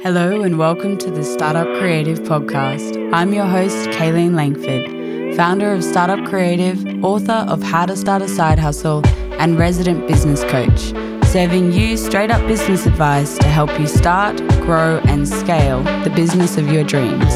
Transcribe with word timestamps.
Hello, 0.00 0.42
and 0.42 0.60
welcome 0.60 0.96
to 0.98 1.10
the 1.10 1.24
Startup 1.24 1.66
Creative 1.80 2.20
Podcast. 2.20 3.12
I'm 3.12 3.34
your 3.34 3.46
host, 3.46 3.88
Kaylene 3.88 4.36
Langford, 4.36 5.36
founder 5.36 5.72
of 5.72 5.82
Startup 5.82 6.24
Creative, 6.24 7.02
author 7.04 7.44
of 7.48 7.64
How 7.64 7.84
to 7.84 7.96
Start 7.96 8.22
a 8.22 8.28
Side 8.28 8.60
Hustle, 8.60 9.04
and 9.40 9.58
resident 9.58 10.06
business 10.06 10.44
coach, 10.44 10.94
serving 11.26 11.72
you 11.72 11.96
straight 11.96 12.30
up 12.30 12.46
business 12.46 12.86
advice 12.86 13.38
to 13.38 13.48
help 13.48 13.76
you 13.80 13.88
start, 13.88 14.36
grow, 14.60 14.98
and 15.06 15.28
scale 15.28 15.82
the 16.04 16.12
business 16.14 16.56
of 16.56 16.70
your 16.70 16.84
dreams. 16.84 17.34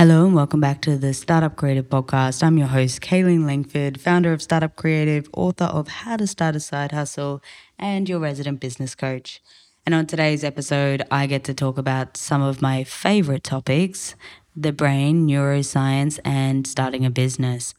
Hello 0.00 0.24
and 0.24 0.34
welcome 0.34 0.60
back 0.60 0.80
to 0.80 0.96
the 0.96 1.12
Startup 1.12 1.54
Creative 1.54 1.86
Podcast. 1.86 2.42
I'm 2.42 2.56
your 2.56 2.68
host, 2.68 3.02
Kaylene 3.02 3.44
Langford, 3.44 4.00
founder 4.00 4.32
of 4.32 4.40
Startup 4.40 4.74
Creative, 4.74 5.28
author 5.34 5.66
of 5.66 5.88
How 5.88 6.16
to 6.16 6.26
Start 6.26 6.56
a 6.56 6.60
Side 6.60 6.92
Hustle, 6.92 7.42
and 7.78 8.08
your 8.08 8.18
resident 8.18 8.60
business 8.60 8.94
coach. 8.94 9.42
And 9.84 9.94
on 9.94 10.06
today's 10.06 10.42
episode, 10.42 11.02
I 11.10 11.26
get 11.26 11.44
to 11.44 11.52
talk 11.52 11.76
about 11.76 12.16
some 12.16 12.40
of 12.40 12.62
my 12.62 12.82
favorite 12.82 13.44
topics 13.44 14.14
the 14.56 14.72
brain, 14.72 15.28
neuroscience, 15.28 16.18
and 16.24 16.66
starting 16.66 17.04
a 17.04 17.10
business. 17.10 17.74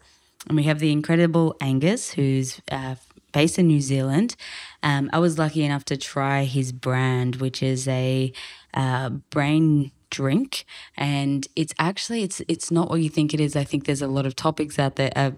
And 0.46 0.56
we 0.56 0.62
have 0.62 0.78
the 0.78 0.92
incredible 0.92 1.56
Angus, 1.60 2.12
who's 2.12 2.60
uh, 2.70 2.94
based 3.32 3.58
in 3.58 3.66
New 3.66 3.80
Zealand. 3.80 4.36
Um, 4.84 5.10
I 5.12 5.18
was 5.18 5.40
lucky 5.40 5.64
enough 5.64 5.84
to 5.86 5.96
try 5.96 6.44
his 6.44 6.70
brand, 6.70 7.36
which 7.36 7.64
is 7.64 7.88
a 7.88 8.32
uh, 8.74 9.08
brain 9.08 9.90
drink 10.12 10.64
and 10.96 11.48
it's 11.56 11.74
actually 11.78 12.22
it's 12.22 12.40
it's 12.46 12.70
not 12.70 12.88
what 12.90 13.00
you 13.00 13.08
think 13.08 13.34
it 13.34 13.40
is. 13.40 13.56
I 13.56 13.64
think 13.64 13.86
there's 13.86 14.02
a 14.02 14.06
lot 14.06 14.26
of 14.26 14.36
topics 14.36 14.78
out 14.78 14.94
there 14.96 15.10
uh, 15.16 15.32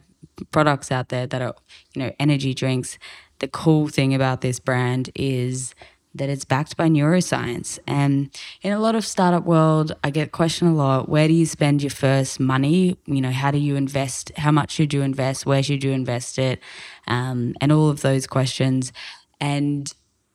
products 0.50 0.90
out 0.90 1.08
there 1.08 1.26
that 1.26 1.40
are 1.40 1.54
you 1.94 2.02
know 2.02 2.12
energy 2.18 2.52
drinks. 2.52 2.98
The 3.38 3.48
cool 3.48 3.88
thing 3.88 4.14
about 4.14 4.42
this 4.42 4.60
brand 4.60 5.10
is 5.14 5.74
that 6.14 6.28
it's 6.28 6.44
backed 6.44 6.76
by 6.76 6.88
neuroscience. 6.88 7.78
And 7.86 8.30
in 8.62 8.72
a 8.72 8.78
lot 8.78 8.94
of 8.94 9.04
startup 9.04 9.44
world 9.44 9.92
i 10.04 10.10
get 10.10 10.30
questioned 10.30 10.70
a 10.70 10.74
lot 10.74 11.08
where 11.08 11.26
do 11.26 11.34
you 11.34 11.46
spend 11.46 11.82
your 11.82 11.90
first 11.90 12.38
money? 12.38 12.98
You 13.06 13.20
know 13.20 13.32
how 13.32 13.50
do 13.50 13.58
you 13.58 13.76
invest 13.76 14.32
how 14.36 14.52
much 14.52 14.70
should 14.72 14.92
you 14.92 15.02
invest 15.02 15.46
where 15.46 15.62
should 15.62 15.82
you 15.84 15.92
invest 15.92 16.38
it? 16.38 16.60
Um, 17.06 17.54
and 17.60 17.72
all 17.72 17.88
of 17.88 18.02
those 18.02 18.26
questions. 18.26 18.92
And 19.40 19.92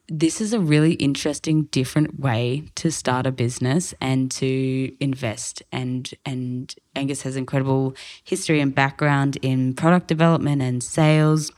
this 0.09 0.41
is 0.41 0.53
a 0.53 0.59
really 0.59 0.93
interesting, 0.93 1.63
different 1.65 2.19
way 2.19 2.63
to 2.75 2.91
start 2.91 3.27
a 3.27 3.31
business 3.31 3.93
and 4.01 4.31
to 4.31 4.95
invest. 4.99 5.61
And 5.71 6.09
and 6.25 6.73
Angus 6.95 7.21
has 7.21 7.35
incredible 7.35 7.95
history 8.23 8.59
and 8.59 8.73
background 8.73 9.37
in 9.41 9.75
product 9.75 10.07
development 10.07 10.61
and 10.61 10.83
sales. 10.83 11.51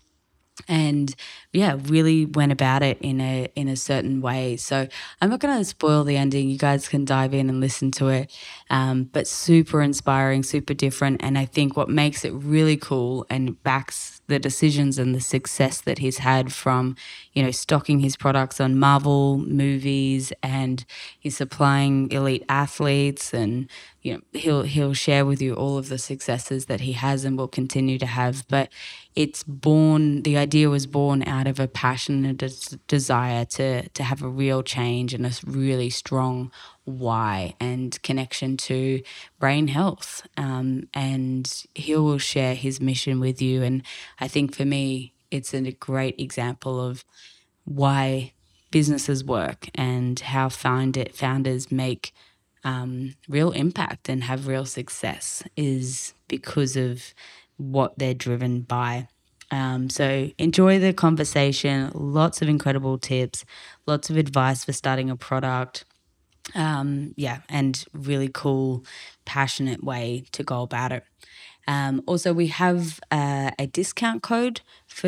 And 0.67 1.15
yeah 1.53 1.77
really 1.83 2.25
went 2.25 2.51
about 2.51 2.83
it 2.83 2.97
in 3.01 3.19
a 3.21 3.47
in 3.55 3.67
a 3.67 3.75
certain 3.75 4.21
way. 4.21 4.57
So 4.57 4.87
i'm 5.21 5.29
not 5.29 5.39
going 5.39 5.57
to 5.57 5.65
spoil 5.65 6.03
the 6.03 6.17
ending. 6.17 6.49
You 6.49 6.57
guys 6.57 6.87
can 6.87 7.05
dive 7.05 7.33
in 7.33 7.49
and 7.49 7.59
listen 7.61 7.89
to 7.91 8.09
it. 8.09 8.31
Um, 8.69 9.05
but 9.05 9.27
super 9.27 9.81
inspiring 9.81 10.43
super 10.43 10.73
different. 10.73 11.23
And 11.23 11.37
i 11.37 11.45
think 11.45 11.77
what 11.77 11.89
makes 11.89 12.25
it 12.25 12.31
really 12.31 12.77
cool 12.77 13.25
and 13.29 13.61
backs 13.63 14.20
the 14.31 14.39
decisions 14.39 14.97
and 14.97 15.13
the 15.13 15.21
success 15.21 15.81
that 15.81 15.99
he's 15.99 16.19
had 16.19 16.51
from 16.51 16.95
you 17.33 17.43
know 17.43 17.51
stocking 17.51 17.99
his 17.99 18.17
products 18.17 18.59
on 18.59 18.79
marvel 18.79 19.37
movies 19.37 20.33
and 20.41 20.85
he's 21.19 21.37
supplying 21.37 22.11
elite 22.11 22.43
athletes 22.49 23.33
and 23.33 23.69
you 24.01 24.13
know 24.13 24.21
he'll 24.33 24.63
he'll 24.63 24.93
share 24.93 25.25
with 25.25 25.41
you 25.41 25.53
all 25.53 25.77
of 25.77 25.89
the 25.89 25.97
successes 25.97 26.65
that 26.65 26.81
he 26.81 26.93
has 26.93 27.23
and 27.23 27.37
will 27.37 27.47
continue 27.47 27.97
to 27.99 28.05
have. 28.05 28.47
But 28.47 28.69
it's 29.15 29.43
born 29.43 30.23
the 30.23 30.37
idea 30.37 30.69
was 30.69 30.87
born 30.87 31.23
out 31.23 31.47
of 31.47 31.59
a 31.59 31.67
passion 31.67 32.25
and 32.25 32.41
a 32.41 32.47
des- 32.47 32.77
desire 32.87 33.45
to 33.45 33.87
to 33.89 34.03
have 34.03 34.21
a 34.23 34.29
real 34.29 34.63
change 34.63 35.13
and 35.13 35.25
a 35.25 35.31
really 35.45 35.89
strong 35.89 36.51
why 36.85 37.53
and 37.59 38.01
connection 38.01 38.57
to 38.57 39.01
brain 39.39 39.67
health 39.67 40.27
um, 40.37 40.87
and 40.93 41.65
he 41.75 41.95
will 41.95 42.17
share 42.17 42.55
his 42.55 42.81
mission 42.81 43.19
with 43.19 43.41
you 43.41 43.61
and 43.61 43.83
i 44.19 44.27
think 44.27 44.55
for 44.55 44.65
me 44.65 45.13
it's 45.29 45.53
a 45.53 45.71
great 45.71 46.19
example 46.19 46.79
of 46.79 47.05
why 47.63 48.33
businesses 48.71 49.23
work 49.23 49.69
and 49.75 50.19
how 50.19 50.49
found 50.49 50.97
it, 50.97 51.15
founders 51.15 51.71
make 51.71 52.13
um, 52.63 53.15
real 53.27 53.51
impact 53.51 54.09
and 54.09 54.23
have 54.23 54.47
real 54.47 54.65
success 54.65 55.43
is 55.57 56.13
because 56.27 56.75
of 56.75 57.13
what 57.57 57.97
they're 57.97 58.13
driven 58.13 58.61
by. 58.61 59.07
Um, 59.51 59.89
so 59.89 60.31
enjoy 60.37 60.79
the 60.79 60.93
conversation. 60.93 61.91
Lots 61.93 62.41
of 62.41 62.47
incredible 62.47 62.97
tips, 62.97 63.43
lots 63.85 64.09
of 64.09 64.15
advice 64.17 64.63
for 64.63 64.71
starting 64.73 65.09
a 65.09 65.17
product. 65.17 65.83
Um, 66.55 67.13
yeah, 67.15 67.39
and 67.49 67.83
really 67.93 68.29
cool, 68.33 68.83
passionate 69.25 69.83
way 69.83 70.25
to 70.31 70.43
go 70.43 70.61
about 70.61 70.91
it. 70.91 71.03
Um, 71.67 72.01
also, 72.07 72.33
we 72.33 72.47
have 72.47 72.99
uh, 73.11 73.51
a 73.59 73.67
discount 73.67 74.23
code 74.23 74.61
for 74.87 75.07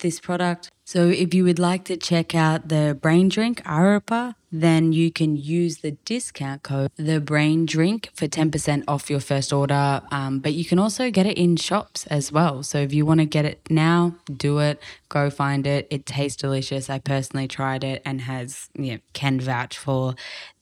this 0.00 0.20
product. 0.20 0.70
So 0.84 1.08
if 1.08 1.32
you 1.32 1.44
would 1.44 1.58
like 1.58 1.84
to 1.84 1.96
check 1.96 2.34
out 2.34 2.68
the 2.68 2.98
brain 3.00 3.28
drink 3.28 3.62
Arepa, 3.64 4.34
then 4.54 4.92
you 4.92 5.10
can 5.10 5.36
use 5.36 5.78
the 5.78 5.90
discount 6.04 6.62
code 6.62 6.88
the 6.96 7.20
brain 7.20 7.66
drink 7.66 8.10
for 8.14 8.28
10% 8.28 8.84
off 8.86 9.10
your 9.10 9.18
first 9.18 9.52
order. 9.52 10.00
Um, 10.12 10.38
but 10.38 10.52
you 10.52 10.64
can 10.64 10.78
also 10.78 11.10
get 11.10 11.26
it 11.26 11.36
in 11.36 11.56
shops 11.56 12.06
as 12.06 12.30
well. 12.30 12.62
So 12.62 12.78
if 12.78 12.94
you 12.94 13.04
want 13.04 13.18
to 13.18 13.26
get 13.26 13.44
it 13.44 13.60
now, 13.68 14.14
do 14.32 14.60
it. 14.60 14.80
Go 15.08 15.28
find 15.28 15.66
it. 15.66 15.88
It 15.90 16.06
tastes 16.06 16.40
delicious. 16.40 16.88
I 16.88 17.00
personally 17.00 17.48
tried 17.48 17.82
it 17.82 18.00
and 18.06 18.20
has 18.20 18.68
you 18.74 18.92
know, 18.92 18.98
can 19.12 19.40
vouch 19.40 19.76
for 19.76 20.14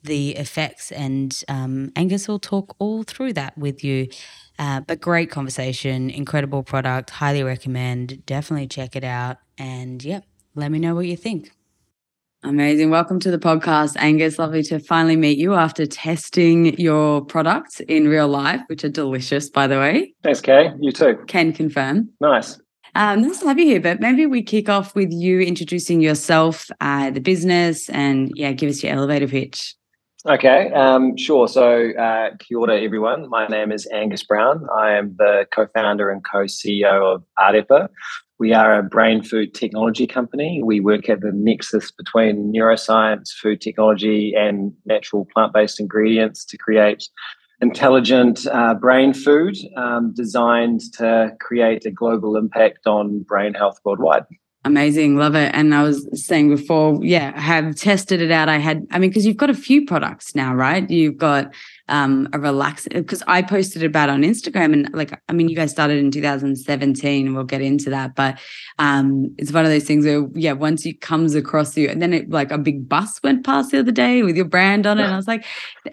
the 0.03 0.31
effects. 0.37 0.91
And 0.91 1.45
um, 1.49 1.93
Angus 1.95 2.27
will 2.29 2.39
talk 2.39 2.75
all 2.79 3.03
through 3.03 3.35
that 3.35 3.59
with 3.59 3.85
you. 3.85 4.09
Uh, 4.59 4.81
but 4.81 5.03
great 5.03 5.31
conversation, 5.31 6.09
incredible 6.09 6.63
product, 6.63 7.11
highly 7.11 7.43
recommend. 7.43 8.25
Definitely 8.25 8.69
check 8.69 8.97
it 8.97 9.05
out. 9.05 9.37
And 9.59 10.03
yep, 10.03 10.25
let 10.55 10.71
me 10.71 10.79
know 10.79 10.95
what 10.95 11.07
you 11.07 11.17
think. 11.17 11.53
Amazing. 12.45 12.91
Welcome 12.91 13.21
to 13.21 13.31
the 13.31 13.39
podcast, 13.39 13.95
Angus. 13.99 14.37
Lovely 14.37 14.65
to 14.65 14.81
finally 14.81 15.15
meet 15.15 15.39
you 15.39 15.55
after 15.55 15.87
testing 15.87 16.77
your 16.77 17.25
products 17.25 17.79
in 17.81 18.09
real 18.09 18.27
life, 18.27 18.61
which 18.67 18.83
are 18.83 18.89
delicious, 18.89 19.49
by 19.49 19.69
the 19.69 19.79
way. 19.79 20.13
Thanks, 20.25 20.41
Kay. 20.41 20.73
You 20.81 20.91
too. 20.91 21.19
Can 21.29 21.53
confirm. 21.53 22.11
Nice. 22.21 22.61
Um, 22.97 23.23
nice 23.23 23.39
to 23.41 23.47
have 23.47 23.59
you 23.59 23.67
here, 23.67 23.81
but 23.81 24.01
maybe 24.01 24.27
we 24.27 24.43
kick 24.43 24.69
off 24.69 24.95
with 24.97 25.13
you 25.13 25.41
introducing 25.41 26.01
yourself, 26.01 26.69
uh, 26.81 27.11
the 27.11 27.21
business, 27.21 27.89
and 27.89 28.33
yeah, 28.35 28.53
give 28.53 28.69
us 28.69 28.83
your 28.83 28.93
elevator 28.93 29.29
pitch. 29.29 29.77
Okay, 30.25 30.71
um, 30.73 31.17
sure. 31.17 31.49
So, 31.49 31.91
uh, 31.99 32.31
kia 32.39 32.57
ora, 32.57 32.81
everyone. 32.81 33.29
My 33.29 33.49
name 33.49 33.73
is 33.73 33.89
Angus 33.93 34.23
Brown. 34.23 34.65
I 34.73 34.93
am 34.93 35.17
the 35.19 35.47
co-founder 35.53 36.11
and 36.11 36.23
co-CEO 36.25 37.17
of 37.17 37.25
Arepa. 37.41 37.89
We 38.39 38.55
are 38.55 38.79
a 38.79 38.85
brain 38.85 39.25
food 39.25 39.53
technology 39.53 40.07
company. 40.07 40.63
We 40.65 40.79
work 40.79 41.09
at 41.09 41.23
the 41.23 41.33
nexus 41.35 41.91
between 41.91 42.53
neuroscience, 42.53 43.31
food 43.31 43.61
technology, 43.61 44.33
and 44.37 44.73
natural 44.85 45.27
plant-based 45.35 45.81
ingredients 45.81 46.45
to 46.45 46.57
create 46.57 47.03
intelligent 47.61 48.47
uh, 48.47 48.75
brain 48.75 49.15
food 49.15 49.57
um, 49.77 50.13
designed 50.15 50.83
to 50.99 51.33
create 51.41 51.85
a 51.85 51.91
global 51.91 52.37
impact 52.37 52.87
on 52.87 53.25
brain 53.25 53.55
health 53.55 53.81
worldwide. 53.85 54.27
Amazing, 54.65 55.17
love 55.17 55.35
it. 55.35 55.53
And 55.55 55.75
I 55.75 55.83
was 55.83 56.09
saying 56.25 56.49
before, 56.49 57.01
yeah, 57.03 57.33
I 57.35 57.41
have 57.41 57.75
tested 57.75 58.23
it 58.23 58.31
out. 58.31 58.49
I 58.49 58.59
had, 58.59 58.87
I 58.93 59.01
mean, 59.01 59.11
because 59.11 59.27
you've 59.27 59.37
got 59.37 59.51
a 59.51 59.55
few 59.55 59.85
products 59.85 60.37
now, 60.37 60.55
right? 60.55 60.89
You've 60.89 61.17
got 61.17 61.53
um, 61.89 62.29
a 62.33 62.39
relax, 62.39 62.87
because 62.87 63.25
I 63.27 63.43
posted 63.43 63.83
about 63.83 64.09
on 64.09 64.23
Instagram, 64.23 64.73
and 64.73 64.89
like, 64.95 65.21
I 65.29 65.33
mean, 65.33 65.49
you 65.49 65.57
guys 65.57 65.73
started 65.73 65.99
in 65.99 66.13
2017, 66.13 67.27
and 67.27 67.35
we'll 67.35 67.43
get 67.43 67.61
into 67.61 67.91
that. 67.91 68.15
But 68.15 68.39
um, 68.79 69.35
it's 69.37 69.51
one 69.51 69.65
of 69.65 69.71
those 69.73 69.83
things 69.83 70.05
where, 70.05 70.29
yeah, 70.35 70.53
once 70.53 70.87
it 70.87 71.01
comes 71.01 71.35
across 71.35 71.77
you, 71.77 71.89
and 71.89 72.01
then 72.01 72.13
it 72.13 72.31
like 72.31 72.53
a 72.53 72.59
big 72.59 72.89
bus 72.89 73.21
went 73.25 73.45
past 73.45 73.73
the 73.73 73.81
other 73.81 73.91
day 73.91 74.23
with 74.23 74.37
your 74.37 74.45
brand 74.45 74.87
on 74.87 75.01
it, 75.01 75.05
and 75.05 75.13
I 75.13 75.17
was 75.17 75.27
like, 75.27 75.45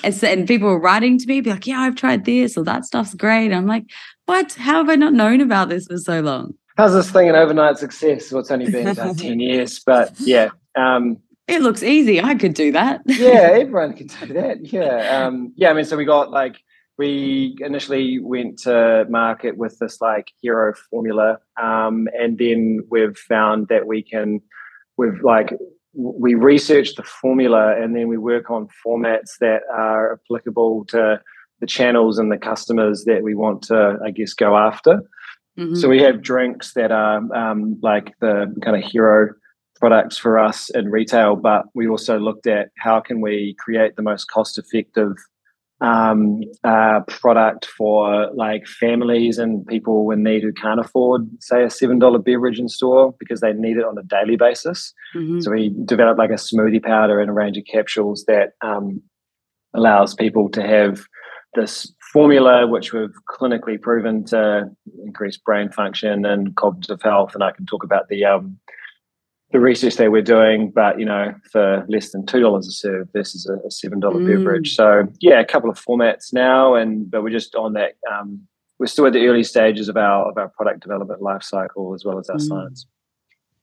and 0.04 0.48
people 0.48 0.68
were 0.68 0.80
writing 0.80 1.18
to 1.18 1.26
me, 1.26 1.42
be 1.42 1.50
like, 1.50 1.66
yeah, 1.66 1.80
I've 1.80 1.96
tried 1.96 2.26
this, 2.26 2.56
or 2.56 2.64
that 2.66 2.86
stuff's 2.86 3.16
great. 3.16 3.48
And 3.48 3.56
I'm 3.56 3.68
like, 3.68 3.86
what? 4.28 4.54
How 4.54 4.78
have 4.78 4.90
I 4.90 4.96
not 4.96 5.14
known 5.14 5.42
about 5.42 5.70
this 5.70 5.88
for 5.88 5.98
so 5.98 6.22
long? 6.22 6.54
How's 6.80 6.94
this 6.94 7.12
thing 7.12 7.28
an 7.28 7.36
overnight 7.36 7.78
success? 7.78 8.32
Well, 8.32 8.40
it's 8.40 8.52
only 8.52 8.72
been 8.72 8.88
about 8.88 9.18
10 9.18 9.40
years, 9.42 9.80
but 9.80 10.18
yeah. 10.20 10.50
Um, 10.76 11.18
it 11.46 11.62
looks 11.62 11.84
easy. 11.84 12.22
I 12.22 12.36
could 12.36 12.54
do 12.54 12.72
that. 12.72 13.02
yeah, 13.06 13.50
everyone 13.52 13.94
can 13.94 14.08
do 14.08 14.34
that. 14.34 14.72
Yeah. 14.72 15.26
Um, 15.26 15.52
yeah, 15.58 15.72
I 15.72 15.74
mean, 15.74 15.84
so 15.84 15.98
we 15.98 16.06
got 16.06 16.32
like, 16.32 16.56
we 16.98 17.58
initially 17.60 18.20
went 18.20 18.60
to 18.60 19.06
market 19.10 19.58
with 19.58 19.78
this 19.80 20.00
like 20.00 20.32
hero 20.42 20.74
formula. 20.90 21.40
Um, 21.62 22.08
and 22.18 22.38
then 22.38 22.80
we've 22.90 23.18
found 23.18 23.68
that 23.68 23.86
we 23.86 24.02
can, 24.02 24.42
we've 24.98 25.22
like 25.22 25.54
we 25.94 26.36
research 26.36 26.96
the 26.96 27.04
formula 27.04 27.76
and 27.82 27.94
then 27.96 28.08
we 28.08 28.18
work 28.18 28.50
on 28.50 28.70
formats 28.86 29.38
that 29.42 29.64
are 29.74 30.14
applicable 30.14 30.86
to 30.86 31.20
the 31.60 31.68
channels 31.68 32.20
and 32.20 32.32
the 32.32 32.38
customers 32.38 33.04
that 33.06 33.22
we 33.24 33.36
want 33.36 33.64
to, 33.64 33.98
I 34.06 34.12
guess, 34.12 34.34
go 34.34 34.56
after. 34.56 35.02
Mm-hmm. 35.60 35.76
So 35.76 35.90
we 35.90 36.02
have 36.02 36.22
drinks 36.22 36.74
that 36.74 36.92
are 36.92 37.22
um, 37.36 37.78
like 37.82 38.14
the 38.22 38.54
kind 38.64 38.82
of 38.82 38.90
hero 38.90 39.30
products 39.76 40.18
for 40.18 40.40
us 40.40 40.70
in 40.70 40.90
retail, 40.90 41.36
but 41.36 41.66
we 41.74 41.88
also 41.88 42.18
looked 42.18 42.48
at 42.48 42.70
how 42.78 43.00
can 43.00 43.22
we 43.22 43.56
create 43.60 43.96
the 43.96 44.02
most 44.02 44.26
cost 44.26 44.58
effective 44.58 45.14
um, 45.82 46.42
uh, 46.64 47.00
product 47.08 47.66
for 47.66 48.30
like 48.34 48.68
families 48.68 49.38
and 49.38 49.66
people 49.66 50.12
in 50.12 50.24
need 50.24 50.44
who 50.44 50.52
can't 50.52 50.80
afford, 50.80 51.30
say, 51.40 51.64
a 51.64 51.70
seven 51.70 52.00
dollar 52.00 52.20
beverage 52.20 52.60
in 52.60 52.68
store 52.68 53.16
because 53.20 53.40
they 53.40 53.54
need 53.54 53.78
it 53.78 53.86
on 53.86 53.98
a 53.98 54.04
daily 54.04 54.36
basis. 54.36 54.94
Mm-hmm. 55.16 55.40
So 55.40 55.52
we 55.52 55.74
developed 55.86 56.20
like 56.20 56.32
a 56.32 56.34
smoothie 56.34 56.84
powder 56.84 57.20
and 57.20 57.30
a 57.30 57.34
range 57.34 57.58
of 57.58 57.64
capsules 57.66 58.26
that 58.28 58.52
um, 58.62 59.02
allows 59.74 60.14
people 60.14 60.50
to 60.50 60.62
have 60.62 61.02
this 61.56 61.92
formula, 62.14 62.68
which 62.68 62.94
we've 62.94 63.14
clinically 63.30 63.82
proven 63.82 64.24
to 64.26 64.70
increase 65.04 65.38
brain 65.38 65.72
function 65.72 66.26
and 66.26 66.56
cognitive 66.56 67.02
health. 67.02 67.34
And 67.34 67.44
I 67.44 67.52
can 67.52 67.66
talk 67.66 67.84
about 67.84 68.08
the 68.10 68.26
um, 68.26 68.58
the 69.52 69.60
research 69.60 69.96
they 69.96 70.10
were 70.10 70.22
doing, 70.22 70.72
but 70.72 71.00
you 71.00 71.06
know, 71.06 71.34
for 71.52 71.86
less 71.90 72.12
than 72.12 72.26
two 72.26 72.40
dollars 72.40 72.68
a 72.68 72.72
serve 72.72 73.08
versus 73.14 73.48
a, 73.48 73.68
a 73.68 73.72
seven 73.72 74.00
dollar 74.00 74.20
mm. 74.20 74.28
beverage. 74.28 74.76
So 74.76 75.08
yeah, 75.22 75.40
a 75.40 75.46
couple 75.46 75.70
of 75.70 75.84
formats 75.84 76.34
now, 76.34 76.76
and 76.76 77.10
but 77.10 77.24
we're 77.24 77.32
just 77.32 77.56
on 77.56 77.74
that. 77.74 77.94
Um, 78.12 78.48
we're 78.78 78.88
still 78.88 79.08
at 79.08 79.14
the 79.14 79.28
early 79.28 79.44
stages 79.44 79.90
of 79.90 79.98
our 79.98 80.30
of 80.30 80.38
our 80.38 80.50
product 80.50 80.82
development 80.82 81.22
life 81.22 81.44
cycle 81.44 81.94
as 81.94 82.06
well 82.06 82.20
as 82.20 82.30
our 82.30 82.38
mm. 82.38 82.48
science. 82.48 82.86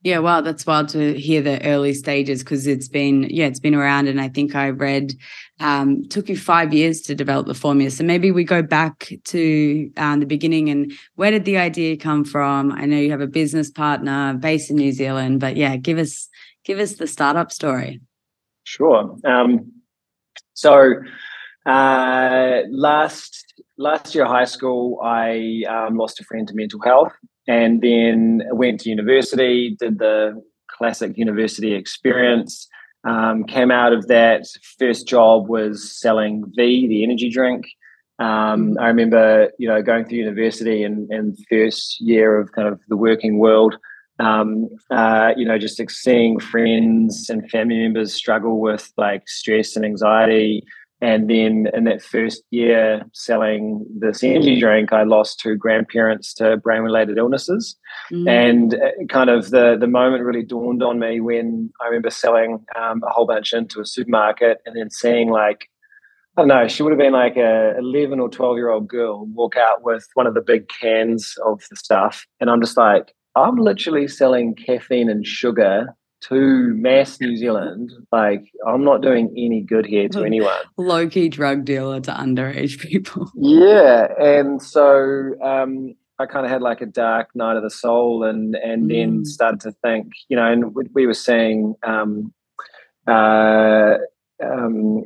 Yeah, 0.06 0.20
wow, 0.20 0.40
that's 0.40 0.64
wild 0.64 0.88
to 0.90 1.18
hear 1.18 1.42
the 1.42 1.60
early 1.66 1.92
stages 1.92 2.44
because 2.44 2.68
it's 2.68 2.86
been 2.86 3.24
yeah, 3.24 3.46
it's 3.46 3.58
been 3.58 3.74
around, 3.74 4.06
and 4.06 4.20
I 4.20 4.28
think 4.28 4.54
I 4.54 4.70
read 4.70 5.14
um, 5.58 6.08
took 6.08 6.28
you 6.28 6.36
five 6.36 6.72
years 6.72 7.00
to 7.02 7.16
develop 7.16 7.48
the 7.48 7.54
formula. 7.54 7.90
So 7.90 8.04
maybe 8.04 8.30
we 8.30 8.44
go 8.44 8.62
back 8.62 9.12
to 9.24 9.90
um, 9.96 10.20
the 10.20 10.26
beginning 10.26 10.70
and 10.70 10.92
where 11.16 11.32
did 11.32 11.44
the 11.44 11.58
idea 11.58 11.96
come 11.96 12.24
from? 12.24 12.70
I 12.70 12.84
know 12.84 12.96
you 12.96 13.10
have 13.10 13.20
a 13.20 13.26
business 13.26 13.68
partner 13.68 14.34
based 14.34 14.70
in 14.70 14.76
New 14.76 14.92
Zealand, 14.92 15.40
but 15.40 15.56
yeah, 15.56 15.74
give 15.74 15.98
us 15.98 16.28
give 16.64 16.78
us 16.78 16.94
the 16.94 17.08
startup 17.08 17.50
story. 17.50 18.00
Sure. 18.62 19.18
Um, 19.24 19.72
so 20.54 21.02
uh, 21.68 22.60
last 22.70 23.44
last 23.76 24.14
year 24.14 24.26
high 24.26 24.44
school, 24.44 25.00
I 25.02 25.64
um, 25.68 25.96
lost 25.96 26.20
a 26.20 26.24
friend 26.24 26.46
to 26.46 26.54
mental 26.54 26.80
health 26.80 27.12
and 27.48 27.80
then 27.80 28.42
went 28.52 28.80
to 28.80 28.90
university, 28.90 29.76
did 29.78 29.98
the 29.98 30.42
classic 30.68 31.16
university 31.16 31.74
experience. 31.74 32.68
Um, 33.04 33.44
came 33.44 33.70
out 33.70 33.92
of 33.92 34.08
that 34.08 34.46
first 34.80 35.06
job 35.06 35.48
was 35.48 35.96
selling 35.96 36.44
V, 36.56 36.88
the 36.88 37.04
energy 37.04 37.30
drink. 37.30 37.66
Um, 38.18 38.74
mm. 38.74 38.80
I 38.80 38.88
remember, 38.88 39.50
you 39.58 39.68
know, 39.68 39.80
going 39.82 40.06
through 40.06 40.18
university 40.18 40.82
and, 40.82 41.08
and 41.10 41.38
first 41.48 42.00
year 42.00 42.40
of 42.40 42.50
kind 42.52 42.66
of 42.66 42.80
the 42.88 42.96
working 42.96 43.38
world. 43.38 43.76
Um, 44.18 44.68
uh, 44.90 45.32
you 45.36 45.44
know, 45.44 45.58
just 45.58 45.80
seeing 45.90 46.40
friends 46.40 47.28
and 47.28 47.48
family 47.50 47.76
members 47.76 48.14
struggle 48.14 48.60
with 48.60 48.90
like 48.96 49.28
stress 49.28 49.76
and 49.76 49.84
anxiety, 49.84 50.64
and 51.00 51.28
then 51.28 51.66
in 51.74 51.84
that 51.84 52.02
first 52.02 52.42
year 52.50 53.02
selling 53.12 53.84
this 53.98 54.24
energy 54.24 54.58
drink, 54.58 54.92
I 54.92 55.02
lost 55.02 55.38
two 55.38 55.54
grandparents 55.54 56.32
to 56.34 56.56
brain 56.56 56.80
related 56.80 57.18
illnesses. 57.18 57.76
Mm. 58.10 58.30
And 58.30 58.74
uh, 58.74 59.04
kind 59.10 59.28
of 59.28 59.50
the, 59.50 59.76
the 59.78 59.86
moment 59.86 60.24
really 60.24 60.42
dawned 60.42 60.82
on 60.82 60.98
me 60.98 61.20
when 61.20 61.70
I 61.82 61.86
remember 61.86 62.08
selling 62.08 62.64
um, 62.80 63.02
a 63.06 63.10
whole 63.10 63.26
bunch 63.26 63.52
into 63.52 63.80
a 63.80 63.86
supermarket 63.86 64.62
and 64.64 64.74
then 64.74 64.90
seeing 64.90 65.28
like, 65.28 65.68
I 66.36 66.42
don't 66.42 66.48
know, 66.48 66.66
she 66.66 66.82
would 66.82 66.92
have 66.92 66.98
been 66.98 67.12
like 67.12 67.36
a 67.36 67.76
11 67.78 68.18
or 68.18 68.30
12 68.30 68.56
year 68.56 68.70
old 68.70 68.88
girl 68.88 69.26
walk 69.26 69.56
out 69.56 69.82
with 69.82 70.06
one 70.14 70.26
of 70.26 70.32
the 70.32 70.40
big 70.40 70.66
cans 70.80 71.34
of 71.44 71.62
the 71.68 71.76
stuff. 71.76 72.26
And 72.40 72.48
I'm 72.48 72.60
just 72.62 72.78
like, 72.78 73.14
I'm 73.34 73.56
literally 73.56 74.08
selling 74.08 74.54
caffeine 74.54 75.10
and 75.10 75.26
sugar 75.26 75.94
to 76.22 76.74
mass 76.74 77.20
New 77.20 77.36
Zealand, 77.36 77.92
like 78.10 78.42
I'm 78.66 78.84
not 78.84 79.02
doing 79.02 79.32
any 79.36 79.62
good 79.62 79.86
here 79.86 80.08
to 80.10 80.24
anyone. 80.24 80.54
Low 80.76 81.08
key 81.08 81.28
drug 81.28 81.64
dealer 81.64 82.00
to 82.00 82.12
underage 82.12 82.80
people. 82.80 83.30
Yeah, 83.36 84.08
and 84.18 84.62
so 84.62 85.34
um, 85.42 85.94
I 86.18 86.26
kind 86.26 86.46
of 86.46 86.50
had 86.50 86.62
like 86.62 86.80
a 86.80 86.86
dark 86.86 87.28
night 87.34 87.56
of 87.56 87.62
the 87.62 87.70
soul, 87.70 88.24
and 88.24 88.54
and 88.56 88.84
mm. 88.84 88.88
then 88.88 89.24
started 89.24 89.60
to 89.60 89.72
think, 89.82 90.12
you 90.28 90.36
know, 90.36 90.50
and 90.50 90.74
we, 90.74 90.84
we 90.94 91.06
were 91.06 91.14
saying, 91.14 91.74
um, 91.82 92.32
uh, 93.06 93.96
um, 94.42 95.04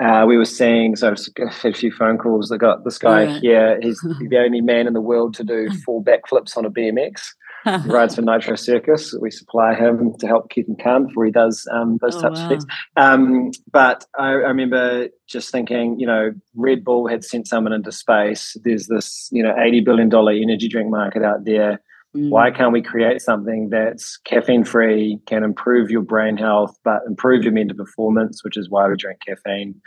uh, 0.00 0.24
we 0.26 0.38
were 0.38 0.46
seeing, 0.46 0.96
so 0.96 1.08
I 1.08 1.44
had 1.62 1.74
a 1.74 1.76
few 1.76 1.92
phone 1.92 2.16
calls. 2.16 2.50
I 2.50 2.56
got 2.56 2.84
this 2.84 2.96
guy 2.96 3.38
here. 3.38 3.78
He's 3.82 4.00
the 4.30 4.38
only 4.38 4.60
man 4.60 4.86
in 4.86 4.94
the 4.94 5.00
world 5.00 5.34
to 5.34 5.44
do 5.44 5.70
four 5.84 6.02
backflips 6.02 6.56
on 6.56 6.64
a 6.64 6.70
BMX 6.70 7.20
he 7.84 7.90
rides 7.90 8.14
for 8.14 8.22
Nitro 8.22 8.56
Circus. 8.56 9.14
We 9.20 9.30
supply 9.30 9.74
him 9.74 10.14
to 10.18 10.26
help 10.26 10.50
keep 10.50 10.68
him 10.68 10.76
calm 10.76 11.06
before 11.06 11.24
he 11.24 11.30
does 11.30 11.66
um, 11.72 11.98
those 12.00 12.16
oh, 12.16 12.22
types 12.22 12.38
wow. 12.38 12.44
of 12.44 12.48
things. 12.48 12.66
Um, 12.96 13.50
but 13.72 14.04
I, 14.18 14.28
I, 14.28 14.32
remember 14.32 15.08
just 15.28 15.50
thinking, 15.50 15.98
you 15.98 16.06
know, 16.06 16.32
Red 16.54 16.84
Bull 16.84 17.06
had 17.06 17.24
sent 17.24 17.48
someone 17.48 17.72
into 17.72 17.92
space. 17.92 18.56
There's 18.64 18.86
this, 18.86 19.28
you 19.30 19.42
know, 19.42 19.54
eighty 19.58 19.80
billion 19.80 20.08
dollar 20.08 20.32
energy 20.32 20.68
drink 20.68 20.90
market 20.90 21.22
out 21.22 21.44
there. 21.44 21.82
Mm. 22.16 22.30
Why 22.30 22.50
can't 22.50 22.72
we 22.72 22.82
create 22.82 23.20
something 23.20 23.68
that's 23.70 24.16
caffeine 24.24 24.64
free, 24.64 25.20
can 25.26 25.44
improve 25.44 25.90
your 25.90 26.02
brain 26.02 26.36
health, 26.36 26.76
but 26.82 27.02
improve 27.06 27.44
your 27.44 27.52
mental 27.52 27.76
performance, 27.76 28.42
which 28.42 28.56
is 28.56 28.68
why 28.68 28.88
we 28.88 28.96
drink 28.96 29.20
caffeine 29.26 29.80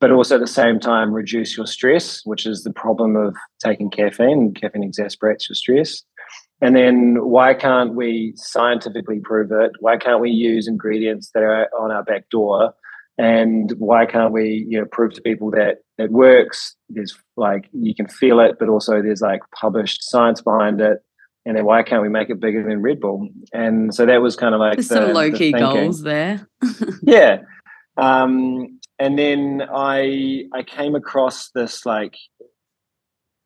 but 0.00 0.10
also 0.10 0.36
at 0.36 0.40
the 0.40 0.46
same 0.46 0.80
time 0.80 1.12
reduce 1.12 1.56
your 1.56 1.66
stress, 1.66 2.22
which 2.24 2.46
is 2.46 2.64
the 2.64 2.72
problem 2.72 3.16
of 3.16 3.36
taking 3.62 3.90
caffeine. 3.90 4.54
Caffeine 4.54 4.82
exasperates 4.82 5.48
your 5.48 5.54
stress. 5.54 6.02
And 6.60 6.76
then 6.76 7.16
why 7.20 7.54
can't 7.54 7.94
we 7.94 8.34
scientifically 8.36 9.20
prove 9.20 9.50
it? 9.50 9.72
Why 9.80 9.96
can't 9.96 10.20
we 10.20 10.30
use 10.30 10.68
ingredients 10.68 11.30
that 11.32 11.42
are 11.42 11.68
on 11.78 11.90
our 11.90 12.02
back 12.02 12.28
door? 12.28 12.74
And 13.16 13.72
why 13.78 14.06
can't 14.06 14.32
we, 14.32 14.66
you 14.68 14.78
know, 14.78 14.86
prove 14.90 15.14
to 15.14 15.22
people 15.22 15.50
that 15.52 15.78
it 15.98 16.10
works? 16.10 16.76
There's 16.88 17.16
like 17.36 17.68
you 17.72 17.94
can 17.94 18.08
feel 18.08 18.40
it, 18.40 18.56
but 18.58 18.68
also 18.68 19.02
there's 19.02 19.20
like 19.20 19.40
published 19.54 20.02
science 20.02 20.40
behind 20.40 20.80
it. 20.80 20.98
And 21.46 21.56
then 21.56 21.64
why 21.64 21.82
can't 21.82 22.02
we 22.02 22.08
make 22.08 22.28
it 22.28 22.40
bigger 22.40 22.62
than 22.62 22.82
Red 22.82 23.00
Bull? 23.00 23.28
And 23.52 23.94
so 23.94 24.04
that 24.06 24.20
was 24.20 24.36
kind 24.36 24.54
of 24.54 24.60
like 24.60 24.76
the, 24.76 24.82
some 24.82 25.12
low 25.12 25.30
key 25.32 25.52
goals 25.52 26.02
there. 26.02 26.46
yeah. 27.02 27.38
Um, 27.96 28.78
and 28.98 29.18
then 29.18 29.62
I 29.74 30.44
I 30.54 30.62
came 30.62 30.94
across 30.94 31.50
this 31.54 31.86
like 31.86 32.16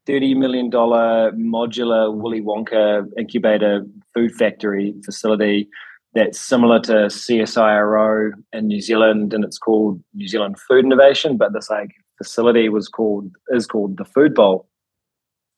$30 0.07 0.37
million 0.37 0.71
modular 0.71 2.15
Willy 2.15 2.41
Wonka 2.41 3.07
incubator 3.19 3.87
food 4.13 4.33
factory 4.33 4.95
facility 5.05 5.69
that's 6.15 6.39
similar 6.39 6.79
to 6.81 6.93
CSIRO 6.93 8.33
in 8.53 8.67
New 8.69 8.81
Zealand, 8.81 9.35
and 9.35 9.45
it's 9.45 9.59
called 9.59 10.01
New 10.15 10.29
Zealand 10.29 10.59
Food 10.61 10.85
Innovation. 10.85 11.37
But 11.37 11.53
this 11.53 11.71
like 11.71 11.91
facility 12.19 12.69
was 12.69 12.89
called 12.89 13.31
is 13.49 13.67
called 13.67 13.97
the 13.97 14.05
Food 14.05 14.35
Bowl, 14.35 14.69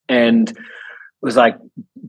and 0.08 0.56
was 1.26 1.36
like 1.36 1.58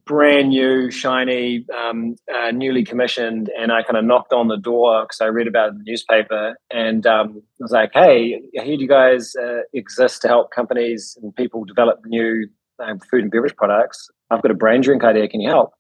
brand 0.05 0.49
new, 0.49 0.91
shiny, 0.91 1.65
um, 1.75 2.15
uh, 2.33 2.51
newly 2.51 2.85
commissioned. 2.85 3.49
And 3.59 3.71
I 3.71 3.81
kind 3.81 3.97
of 3.97 4.05
knocked 4.05 4.31
on 4.31 4.47
the 4.47 4.57
door 4.57 5.03
because 5.03 5.19
I 5.19 5.25
read 5.25 5.47
about 5.47 5.69
it 5.69 5.71
in 5.71 5.77
the 5.79 5.83
newspaper. 5.91 6.55
And 6.69 7.05
um, 7.07 7.41
I 7.59 7.63
was 7.63 7.71
like, 7.71 7.89
hey, 7.95 8.39
I 8.59 8.63
hear 8.63 8.75
you 8.75 8.87
guys 8.87 9.35
uh, 9.35 9.61
exist 9.73 10.21
to 10.21 10.27
help 10.27 10.51
companies 10.51 11.17
and 11.21 11.35
people 11.35 11.65
develop 11.65 11.97
new 12.05 12.47
um, 12.79 12.99
food 12.99 13.23
and 13.23 13.31
beverage 13.31 13.55
products. 13.55 14.07
I've 14.29 14.43
got 14.43 14.51
a 14.51 14.53
brain 14.53 14.81
drink 14.81 15.03
idea. 15.03 15.27
Can 15.27 15.41
you 15.41 15.49
help? 15.49 15.73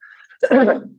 and 0.49 0.97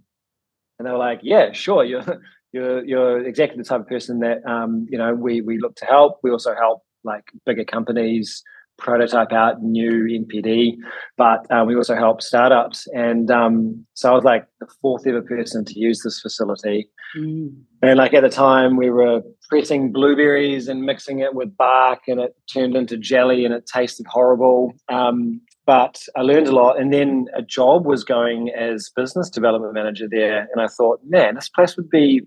they 0.78 0.90
were 0.90 0.96
like, 0.96 1.18
yeah, 1.24 1.50
sure. 1.50 1.84
You're, 1.84 2.04
you're, 2.52 2.84
you're 2.84 3.26
exactly 3.26 3.58
the 3.58 3.64
type 3.64 3.80
of 3.80 3.88
person 3.88 4.20
that, 4.20 4.46
um, 4.48 4.86
you 4.88 4.96
know, 4.96 5.12
we, 5.12 5.40
we 5.40 5.58
look 5.58 5.74
to 5.76 5.86
help. 5.86 6.20
We 6.22 6.30
also 6.30 6.54
help 6.54 6.82
like 7.02 7.24
bigger 7.44 7.64
companies 7.64 8.44
prototype 8.78 9.32
out 9.32 9.62
new 9.62 10.04
NPD, 10.04 10.76
but 11.16 11.46
uh, 11.50 11.64
we 11.66 11.74
also 11.76 11.94
help 11.94 12.22
startups. 12.22 12.86
And 12.94 13.30
um, 13.30 13.86
so 13.94 14.10
I 14.10 14.14
was 14.14 14.24
like 14.24 14.46
the 14.60 14.68
fourth 14.80 15.06
ever 15.06 15.22
person 15.22 15.64
to 15.64 15.78
use 15.78 16.02
this 16.02 16.20
facility. 16.20 16.88
Mm. 17.16 17.56
And 17.82 17.98
like 17.98 18.14
at 18.14 18.22
the 18.22 18.28
time, 18.28 18.76
we 18.76 18.90
were 18.90 19.22
pressing 19.48 19.92
blueberries 19.92 20.68
and 20.68 20.82
mixing 20.82 21.20
it 21.20 21.34
with 21.34 21.56
bark, 21.56 22.00
and 22.08 22.20
it 22.20 22.36
turned 22.52 22.76
into 22.76 22.96
jelly 22.96 23.44
and 23.44 23.54
it 23.54 23.66
tasted 23.66 24.06
horrible. 24.06 24.72
Um, 24.88 25.40
but 25.66 26.02
I 26.16 26.22
learned 26.22 26.48
a 26.48 26.52
lot. 26.52 26.80
And 26.80 26.94
then 26.94 27.26
a 27.34 27.42
job 27.42 27.84
was 27.84 28.02
going 28.02 28.50
as 28.50 28.90
business 28.96 29.28
development 29.28 29.74
manager 29.74 30.08
there. 30.10 30.48
And 30.52 30.62
I 30.62 30.66
thought, 30.66 31.00
man, 31.06 31.34
this 31.34 31.50
place 31.50 31.76
would 31.76 31.90
be 31.90 32.22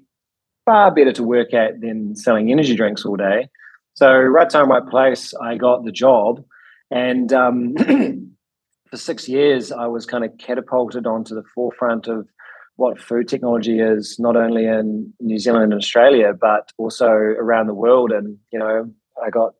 far 0.63 0.93
better 0.93 1.11
to 1.13 1.23
work 1.23 1.51
at 1.51 1.81
than 1.81 2.15
selling 2.15 2.51
energy 2.51 2.75
drinks 2.75 3.03
all 3.03 3.15
day. 3.15 3.49
So 3.93 4.11
right 4.13 4.49
time, 4.49 4.69
right 4.69 4.87
place, 4.87 5.33
I 5.41 5.55
got 5.55 5.83
the 5.83 5.91
job, 5.91 6.43
and 6.89 7.31
um, 7.33 7.75
for 8.89 8.97
six 8.97 9.27
years, 9.27 9.71
I 9.71 9.87
was 9.87 10.05
kind 10.05 10.23
of 10.23 10.37
catapulted 10.37 11.05
onto 11.05 11.35
the 11.35 11.43
forefront 11.53 12.07
of 12.07 12.27
what 12.75 12.99
food 12.99 13.27
technology 13.27 13.79
is, 13.79 14.17
not 14.17 14.35
only 14.35 14.65
in 14.65 15.13
New 15.19 15.37
Zealand 15.37 15.65
and 15.65 15.73
Australia, 15.73 16.33
but 16.39 16.71
also 16.77 17.07
around 17.07 17.67
the 17.67 17.73
world. 17.73 18.11
And 18.11 18.37
you 18.51 18.59
know, 18.59 18.91
I 19.23 19.29
got 19.29 19.53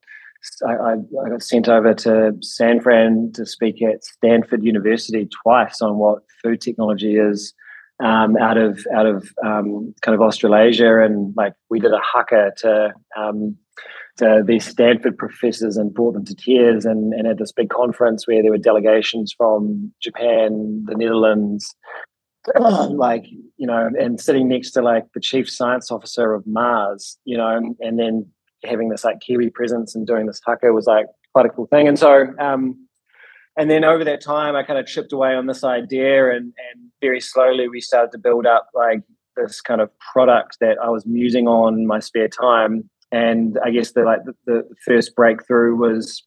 I, 0.67 0.73
I, 0.73 1.29
got 1.29 1.43
sent 1.43 1.69
over 1.69 1.93
to 1.93 2.33
San 2.41 2.81
Fran 2.81 3.31
to 3.35 3.45
speak 3.45 3.81
at 3.83 4.03
Stanford 4.03 4.63
University 4.63 5.29
twice 5.43 5.81
on 5.81 5.97
what 5.97 6.23
food 6.41 6.61
technology 6.61 7.15
is 7.15 7.53
um, 8.03 8.35
out 8.37 8.57
of 8.57 8.85
out 8.95 9.05
of 9.05 9.29
um, 9.45 9.93
kind 10.01 10.15
of 10.15 10.21
Australasia, 10.21 11.01
and 11.01 11.33
like 11.37 11.53
we 11.69 11.79
did 11.79 11.93
a 11.93 11.99
haka 12.01 12.51
to 12.57 12.93
um, 13.15 13.55
to 14.21 14.43
these 14.45 14.65
Stanford 14.65 15.17
professors 15.17 15.77
and 15.77 15.93
brought 15.93 16.13
them 16.13 16.25
to 16.25 16.35
tears, 16.35 16.85
and, 16.85 17.13
and 17.13 17.27
at 17.27 17.37
this 17.37 17.51
big 17.51 17.69
conference 17.69 18.27
where 18.27 18.41
there 18.41 18.51
were 18.51 18.57
delegations 18.57 19.33
from 19.35 19.91
Japan, 20.01 20.83
the 20.85 20.95
Netherlands, 20.95 21.75
like 22.59 23.25
you 23.57 23.67
know, 23.67 23.89
and 23.99 24.19
sitting 24.19 24.47
next 24.47 24.71
to 24.71 24.81
like 24.81 25.05
the 25.13 25.19
chief 25.19 25.49
science 25.49 25.91
officer 25.91 26.33
of 26.33 26.45
Mars, 26.45 27.17
you 27.25 27.37
know, 27.37 27.75
and 27.79 27.99
then 27.99 28.25
having 28.63 28.89
this 28.89 29.03
like 29.03 29.19
Kiwi 29.19 29.49
presence 29.49 29.95
and 29.95 30.05
doing 30.05 30.27
this 30.27 30.41
haka 30.45 30.71
was 30.71 30.85
like 30.85 31.07
quite 31.33 31.45
a 31.45 31.49
cool 31.49 31.67
thing. 31.67 31.87
And 31.87 31.97
so, 31.97 32.27
um, 32.39 32.87
and 33.57 33.69
then 33.69 33.83
over 33.83 34.03
that 34.03 34.21
time, 34.21 34.55
I 34.55 34.63
kind 34.63 34.79
of 34.79 34.85
chipped 34.85 35.11
away 35.11 35.35
on 35.35 35.47
this 35.47 35.63
idea, 35.63 36.29
and 36.29 36.53
and 36.71 36.91
very 37.01 37.21
slowly 37.21 37.67
we 37.67 37.81
started 37.81 38.11
to 38.11 38.17
build 38.17 38.45
up 38.45 38.69
like 38.73 39.01
this 39.35 39.61
kind 39.61 39.81
of 39.81 39.89
product 40.13 40.57
that 40.61 40.77
I 40.83 40.89
was 40.89 41.05
musing 41.05 41.47
on 41.47 41.85
my 41.85 41.99
spare 41.99 42.27
time. 42.27 42.89
And 43.11 43.59
I 43.63 43.71
guess 43.71 43.91
the 43.91 44.03
like 44.03 44.23
the, 44.25 44.33
the 44.45 44.69
first 44.85 45.15
breakthrough 45.15 45.75
was 45.75 46.23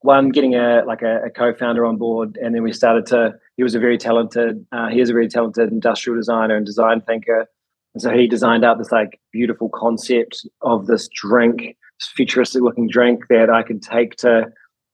one 0.00 0.28
getting 0.28 0.54
a 0.54 0.84
like 0.86 1.02
a, 1.02 1.24
a, 1.26 1.30
co-founder 1.30 1.84
on 1.84 1.96
board, 1.96 2.38
and 2.40 2.54
then 2.54 2.62
we 2.62 2.72
started 2.72 3.06
to. 3.06 3.34
He 3.56 3.62
was 3.62 3.74
a 3.74 3.80
very 3.80 3.98
talented. 3.98 4.64
Uh, 4.70 4.88
he 4.88 5.00
is 5.00 5.10
a 5.10 5.12
very 5.12 5.28
talented 5.28 5.70
industrial 5.70 6.16
designer 6.16 6.56
and 6.56 6.64
design 6.64 7.00
thinker 7.00 7.48
and 7.96 8.02
so 8.02 8.10
he 8.10 8.26
designed 8.26 8.62
out 8.62 8.76
this 8.76 8.92
like 8.92 9.18
beautiful 9.32 9.70
concept 9.70 10.46
of 10.60 10.86
this 10.86 11.08
drink, 11.08 11.78
futuristic 12.14 12.60
looking 12.60 12.88
drink 12.88 13.20
that 13.30 13.48
I 13.48 13.62
could 13.62 13.80
take 13.80 14.16
to 14.16 14.52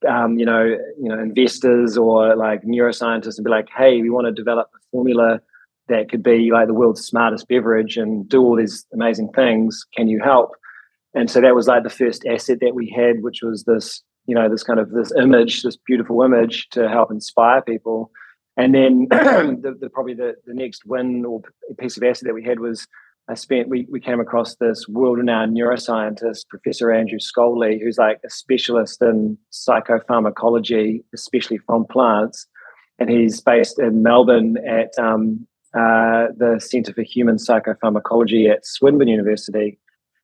um, 0.08 0.38
you 0.38 0.46
know, 0.46 0.62
you 0.64 1.08
know, 1.08 1.18
investors 1.18 1.98
or 1.98 2.36
like 2.36 2.62
neuroscientists 2.62 3.38
and 3.38 3.44
be 3.44 3.50
like, 3.50 3.66
hey, 3.76 4.00
we 4.02 4.08
want 4.10 4.28
to 4.28 4.32
develop 4.32 4.68
a 4.72 4.78
formula 4.92 5.40
that 5.88 6.10
could 6.10 6.22
be 6.22 6.52
like 6.52 6.68
the 6.68 6.74
world's 6.74 7.04
smartest 7.04 7.48
beverage 7.48 7.96
and 7.96 8.28
do 8.28 8.40
all 8.40 8.54
these 8.54 8.86
amazing 8.92 9.30
things. 9.34 9.84
Can 9.96 10.06
you 10.06 10.20
help? 10.22 10.52
And 11.14 11.30
so 11.30 11.40
that 11.40 11.54
was 11.54 11.66
like 11.66 11.82
the 11.82 11.90
first 11.90 12.24
asset 12.26 12.58
that 12.60 12.74
we 12.74 12.88
had, 12.90 13.22
which 13.22 13.40
was 13.42 13.64
this, 13.64 14.02
you 14.26 14.34
know, 14.34 14.48
this 14.48 14.62
kind 14.62 14.80
of 14.80 14.90
this 14.90 15.12
image, 15.18 15.62
this 15.62 15.76
beautiful 15.76 16.22
image 16.22 16.68
to 16.70 16.88
help 16.88 17.10
inspire 17.10 17.62
people. 17.62 18.10
And 18.56 18.74
then 18.74 19.06
the, 19.10 19.76
the, 19.78 19.90
probably 19.90 20.14
the, 20.14 20.34
the 20.46 20.54
next 20.54 20.86
win 20.86 21.24
or 21.24 21.42
piece 21.78 21.96
of 21.96 22.02
asset 22.02 22.26
that 22.26 22.34
we 22.34 22.44
had 22.44 22.60
was 22.60 22.86
I 23.28 23.34
spent 23.34 23.68
we, 23.68 23.86
we 23.90 24.00
came 24.00 24.20
across 24.20 24.56
this 24.56 24.88
world-renowned 24.88 25.56
neuroscientist, 25.56 26.48
Professor 26.48 26.92
Andrew 26.92 27.18
Scholey, 27.18 27.80
who's 27.80 27.98
like 27.98 28.18
a 28.24 28.30
specialist 28.30 29.00
in 29.00 29.38
psychopharmacology, 29.52 31.04
especially 31.14 31.58
from 31.58 31.86
plants. 31.86 32.46
And 32.98 33.08
he's 33.08 33.40
based 33.40 33.78
in 33.78 34.02
Melbourne 34.02 34.56
at 34.66 34.90
um, 34.98 35.46
uh, 35.74 36.28
the 36.36 36.60
Centre 36.60 36.92
for 36.92 37.02
Human 37.02 37.36
Psychopharmacology 37.36 38.50
at 38.50 38.66
Swinburne 38.66 39.08
University. 39.08 39.78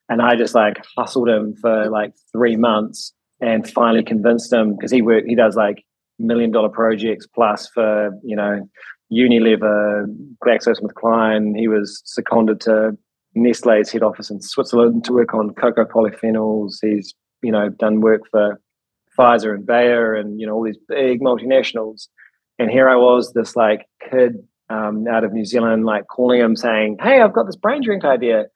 And 0.08 0.22
I 0.22 0.36
just 0.36 0.54
like 0.54 0.84
hustled 0.96 1.28
him 1.28 1.54
for 1.60 1.90
like 1.90 2.14
three 2.32 2.56
months 2.56 3.12
and 3.40 3.68
finally 3.68 4.02
convinced 4.02 4.52
him 4.52 4.74
because 4.74 4.90
he 4.90 5.02
work 5.02 5.24
he 5.26 5.34
does 5.34 5.54
like 5.54 5.84
million 6.18 6.50
dollar 6.50 6.68
projects 6.68 7.26
plus 7.26 7.68
for 7.68 8.10
you 8.24 8.36
know 8.36 8.68
Unilever, 9.12 10.04
GlaxoSmithKline. 10.44 11.58
He 11.58 11.66
was 11.68 12.02
seconded 12.04 12.60
to 12.62 12.96
Nestle's 13.34 13.90
head 13.90 14.02
office 14.02 14.30
in 14.30 14.40
Switzerland 14.40 15.04
to 15.04 15.12
work 15.12 15.34
on 15.34 15.54
cocoa 15.54 15.84
polyphenols. 15.84 16.76
He's 16.82 17.14
you 17.42 17.52
know 17.52 17.68
done 17.68 18.00
work 18.00 18.22
for 18.30 18.60
Pfizer 19.18 19.54
and 19.54 19.66
Bayer 19.66 20.14
and 20.14 20.40
you 20.40 20.46
know 20.46 20.54
all 20.54 20.64
these 20.64 20.78
big 20.88 21.20
multinationals. 21.20 22.08
And 22.58 22.70
here 22.70 22.88
I 22.88 22.96
was, 22.96 23.32
this 23.34 23.54
like 23.54 23.86
kid 24.10 24.36
um, 24.68 25.06
out 25.06 25.22
of 25.24 25.32
New 25.32 25.44
Zealand, 25.44 25.84
like 25.84 26.06
calling 26.08 26.40
him 26.40 26.56
saying, 26.56 26.98
"Hey, 27.00 27.20
I've 27.20 27.32
got 27.32 27.46
this 27.46 27.56
brain 27.56 27.82
drink 27.82 28.04
idea," 28.04 28.46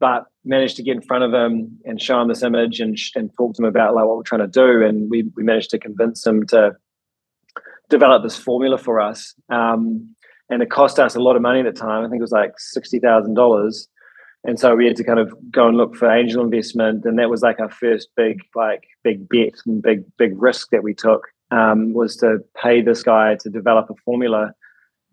but 0.00 0.24
managed 0.44 0.76
to 0.76 0.82
get 0.82 0.96
in 0.96 1.02
front 1.02 1.24
of 1.24 1.32
him 1.32 1.78
and 1.84 2.00
show 2.00 2.20
him 2.20 2.28
this 2.28 2.42
image 2.42 2.80
and, 2.80 2.98
and 3.14 3.32
talk 3.36 3.54
to 3.54 3.62
him 3.62 3.68
about 3.68 3.94
like 3.94 4.04
what 4.04 4.16
we're 4.16 4.22
trying 4.22 4.42
to 4.42 4.46
do. 4.46 4.84
And 4.84 5.10
we 5.10 5.30
we 5.36 5.42
managed 5.42 5.70
to 5.70 5.78
convince 5.78 6.26
him 6.26 6.46
to 6.48 6.76
develop 7.88 8.22
this 8.22 8.36
formula 8.36 8.78
for 8.78 9.00
us. 9.00 9.34
Um, 9.50 10.14
and 10.50 10.62
it 10.62 10.70
cost 10.70 10.98
us 10.98 11.14
a 11.14 11.20
lot 11.20 11.36
of 11.36 11.42
money 11.42 11.60
at 11.60 11.66
the 11.66 11.72
time. 11.72 12.04
I 12.04 12.08
think 12.08 12.20
it 12.20 12.22
was 12.22 12.32
like 12.32 12.52
sixty 12.58 12.98
thousand 12.98 13.34
dollars. 13.34 13.88
And 14.46 14.60
so 14.60 14.76
we 14.76 14.86
had 14.86 14.96
to 14.96 15.04
kind 15.04 15.18
of 15.18 15.34
go 15.50 15.68
and 15.68 15.76
look 15.76 15.96
for 15.96 16.10
angel 16.10 16.44
investment, 16.44 17.06
and 17.06 17.18
that 17.18 17.30
was 17.30 17.40
like 17.40 17.60
our 17.60 17.70
first 17.70 18.10
big, 18.14 18.40
like 18.54 18.84
big 19.02 19.26
bet 19.26 19.54
and 19.64 19.82
big, 19.82 20.04
big 20.18 20.32
risk 20.36 20.68
that 20.70 20.82
we 20.82 20.92
took 20.92 21.28
um, 21.50 21.94
was 21.94 22.16
to 22.16 22.38
pay 22.62 22.82
this 22.82 23.02
guy 23.02 23.36
to 23.36 23.48
develop 23.48 23.88
a 23.88 23.94
formula. 24.04 24.52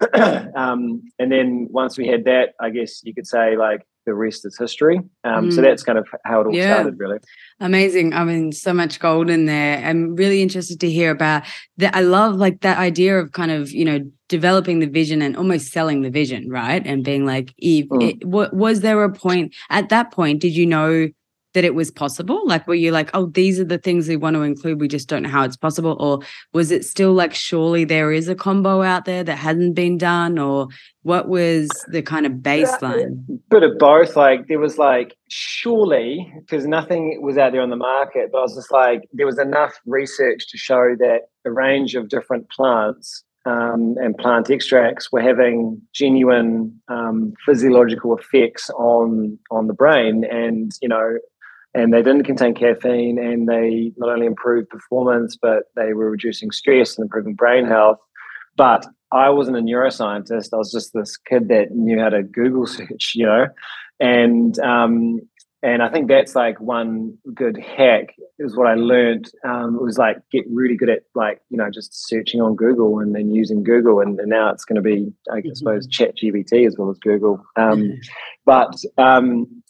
um, 0.56 1.02
and 1.18 1.32
then 1.32 1.68
once 1.70 1.98
we 1.98 2.08
had 2.08 2.26
that, 2.26 2.56
I 2.60 2.72
guess 2.72 3.02
you 3.06 3.14
could 3.14 3.28
say 3.28 3.56
like 3.56 3.88
the 4.06 4.14
rest 4.14 4.46
is 4.46 4.58
history. 4.58 4.98
Um, 5.24 5.50
mm. 5.50 5.54
So 5.54 5.62
that's 5.62 5.84
kind 5.84 5.98
of 5.98 6.08
how 6.26 6.42
it 6.42 6.48
all 6.48 6.56
yeah. 6.56 6.76
started, 6.76 7.00
really. 7.00 7.20
Amazing. 7.60 8.14
I 8.14 8.24
mean, 8.24 8.52
so 8.52 8.74
much 8.74 9.00
gold 9.00 9.30
in 9.30 9.46
there. 9.46 9.84
I'm 9.86 10.16
really 10.16 10.42
interested 10.42 10.80
to 10.80 10.90
hear 10.90 11.12
about 11.12 11.44
that. 11.78 11.96
I 11.96 12.02
love 12.02 12.36
like 12.36 12.62
that 12.62 12.78
idea 12.78 13.20
of 13.20 13.32
kind 13.32 13.52
of, 13.52 13.72
you 13.72 13.86
know, 13.86 14.00
developing 14.28 14.80
the 14.80 14.88
vision 14.88 15.22
and 15.22 15.36
almost 15.36 15.72
selling 15.72 16.02
the 16.02 16.10
vision, 16.10 16.50
right? 16.50 16.82
And 16.86 17.04
being 17.04 17.26
like, 17.26 17.54
Eve, 17.58 17.88
mm. 17.90 18.10
it, 18.10 18.26
was 18.26 18.82
there 18.82 19.04
a 19.04 19.12
point 19.12 19.54
at 19.70 19.90
that 19.90 20.12
point? 20.12 20.42
Did 20.42 20.56
you 20.56 20.66
know 20.66 21.10
that 21.54 21.64
it 21.64 21.76
was 21.76 21.92
possible? 21.92 22.42
Like, 22.46 22.68
were 22.68 22.76
you 22.76 22.92
like, 22.92 23.10
oh, 23.14 23.28
these 23.28 23.60
are 23.60 23.66
the 23.66 23.78
things 23.78 24.08
we 24.08 24.16
want 24.16 24.36
to 24.36 24.42
include, 24.42 24.80
we 24.80 24.88
just 24.88 25.10
don't 25.10 25.24
know 25.24 25.30
how 25.30 25.44
it's 25.44 25.58
possible? 25.58 25.98
Or 26.00 26.20
was 26.54 26.72
it 26.72 26.86
still 26.86 27.14
like, 27.14 27.34
surely 27.34 27.84
there 27.84 28.12
is 28.12 28.28
a 28.28 28.36
combo 28.36 28.82
out 28.82 29.06
there 29.06 29.24
that 29.24 29.36
hadn't 29.36 29.74
been 29.74 29.98
done? 29.98 30.40
Or 30.40 30.68
what 31.04 31.28
was 31.28 31.70
the 31.88 32.02
kind 32.02 32.26
of 32.26 32.34
baseline? 32.34 33.26
Bit 33.50 33.64
of 33.64 33.78
both. 33.78 34.16
Like, 34.16 34.48
there 34.48 34.60
was 34.60 34.78
like, 34.78 35.18
surely, 35.30 36.32
because 36.40 36.66
nothing 36.66 37.22
was 37.22 37.38
out 37.38 37.52
there 37.52 37.62
on 37.62 37.70
the 37.70 37.76
market, 37.76 38.30
but 38.32 38.40
I 38.40 38.42
was 38.42 38.56
just 38.56 38.72
like, 38.72 39.02
there 39.14 39.26
was 39.26 39.40
enough 39.40 39.74
research 39.86 40.48
to 40.50 40.58
show 40.58 40.96
that 41.00 41.22
a 41.46 41.52
range 41.52 41.96
of 41.96 42.10
different 42.10 42.50
plants 42.50 43.24
um, 43.46 43.96
and 44.00 44.18
plant 44.18 44.50
extracts 44.50 45.12
were 45.12 45.22
having 45.22 45.82
genuine 45.94 46.80
um, 46.88 47.34
physiological 47.46 48.16
effects 48.18 48.70
on 48.72 49.38
on 49.50 49.68
the 49.68 49.74
brain, 49.74 50.24
and 50.30 50.72
you 50.82 50.88
know 50.88 51.18
and 51.74 51.94
they 51.94 52.02
didn't 52.02 52.24
contain 52.24 52.54
caffeine 52.54 53.18
and 53.18 53.48
they 53.48 53.92
not 53.98 54.10
only 54.10 54.26
improved 54.26 54.70
performance 54.70 55.38
but 55.42 55.64
they 55.76 55.94
were 55.94 56.10
reducing 56.10 56.52
stress 56.52 56.98
and 56.98 57.06
improving 57.06 57.34
brain 57.34 57.66
health. 57.66 57.98
But 58.58 58.86
i 59.12 59.30
wasn't 59.30 59.58
a 59.58 59.62
neuroscientist. 59.62 60.54
I 60.54 60.58
was 60.58 60.72
just 60.72 60.94
this 60.94 61.18
kid 61.18 61.48
that 61.50 61.72
knew 61.72 62.00
how 62.00 62.10
to 62.10 62.24
google 62.24 62.68
search 62.68 63.14
you 63.16 63.26
know? 63.26 63.48
And 64.00 64.58
um, 64.60 65.22
and 65.64 65.84
i 65.84 65.90
think 65.90 66.08
that's 66.08 66.36
like 66.36 66.60
one 66.60 67.16
good 67.34 67.58
hack 67.58 68.16
is 68.40 68.56
what 68.58 68.68
i 68.68 68.74
learned 68.74 69.30
um, 69.48 69.76
it 69.76 69.82
was 69.84 69.98
like 69.98 70.18
get 70.32 70.44
really 70.52 70.76
good 70.76 70.90
at 70.90 71.04
like 71.14 71.40
you 71.50 71.58
know 71.58 71.70
just 71.70 72.08
searching 72.08 72.42
on 72.42 72.56
google 72.56 73.00
and 73.00 73.14
then 73.14 73.30
using 73.30 73.64
google. 73.64 74.00
And, 74.00 74.20
and 74.20 74.30
now 74.30 74.50
it's 74.50 74.66
going 74.66 74.76
to 74.76 74.82
be 74.82 75.14
i 75.32 75.38
mm-hmm. 75.38 75.54
suppose 75.54 75.88
chat 75.88 76.16
gpt 76.18 76.66
as 76.68 76.78
well 76.78 76.90
as 76.90 76.98
google. 77.00 77.44
Um, 77.56 78.00
but 78.46 78.74
um, 78.98 79.62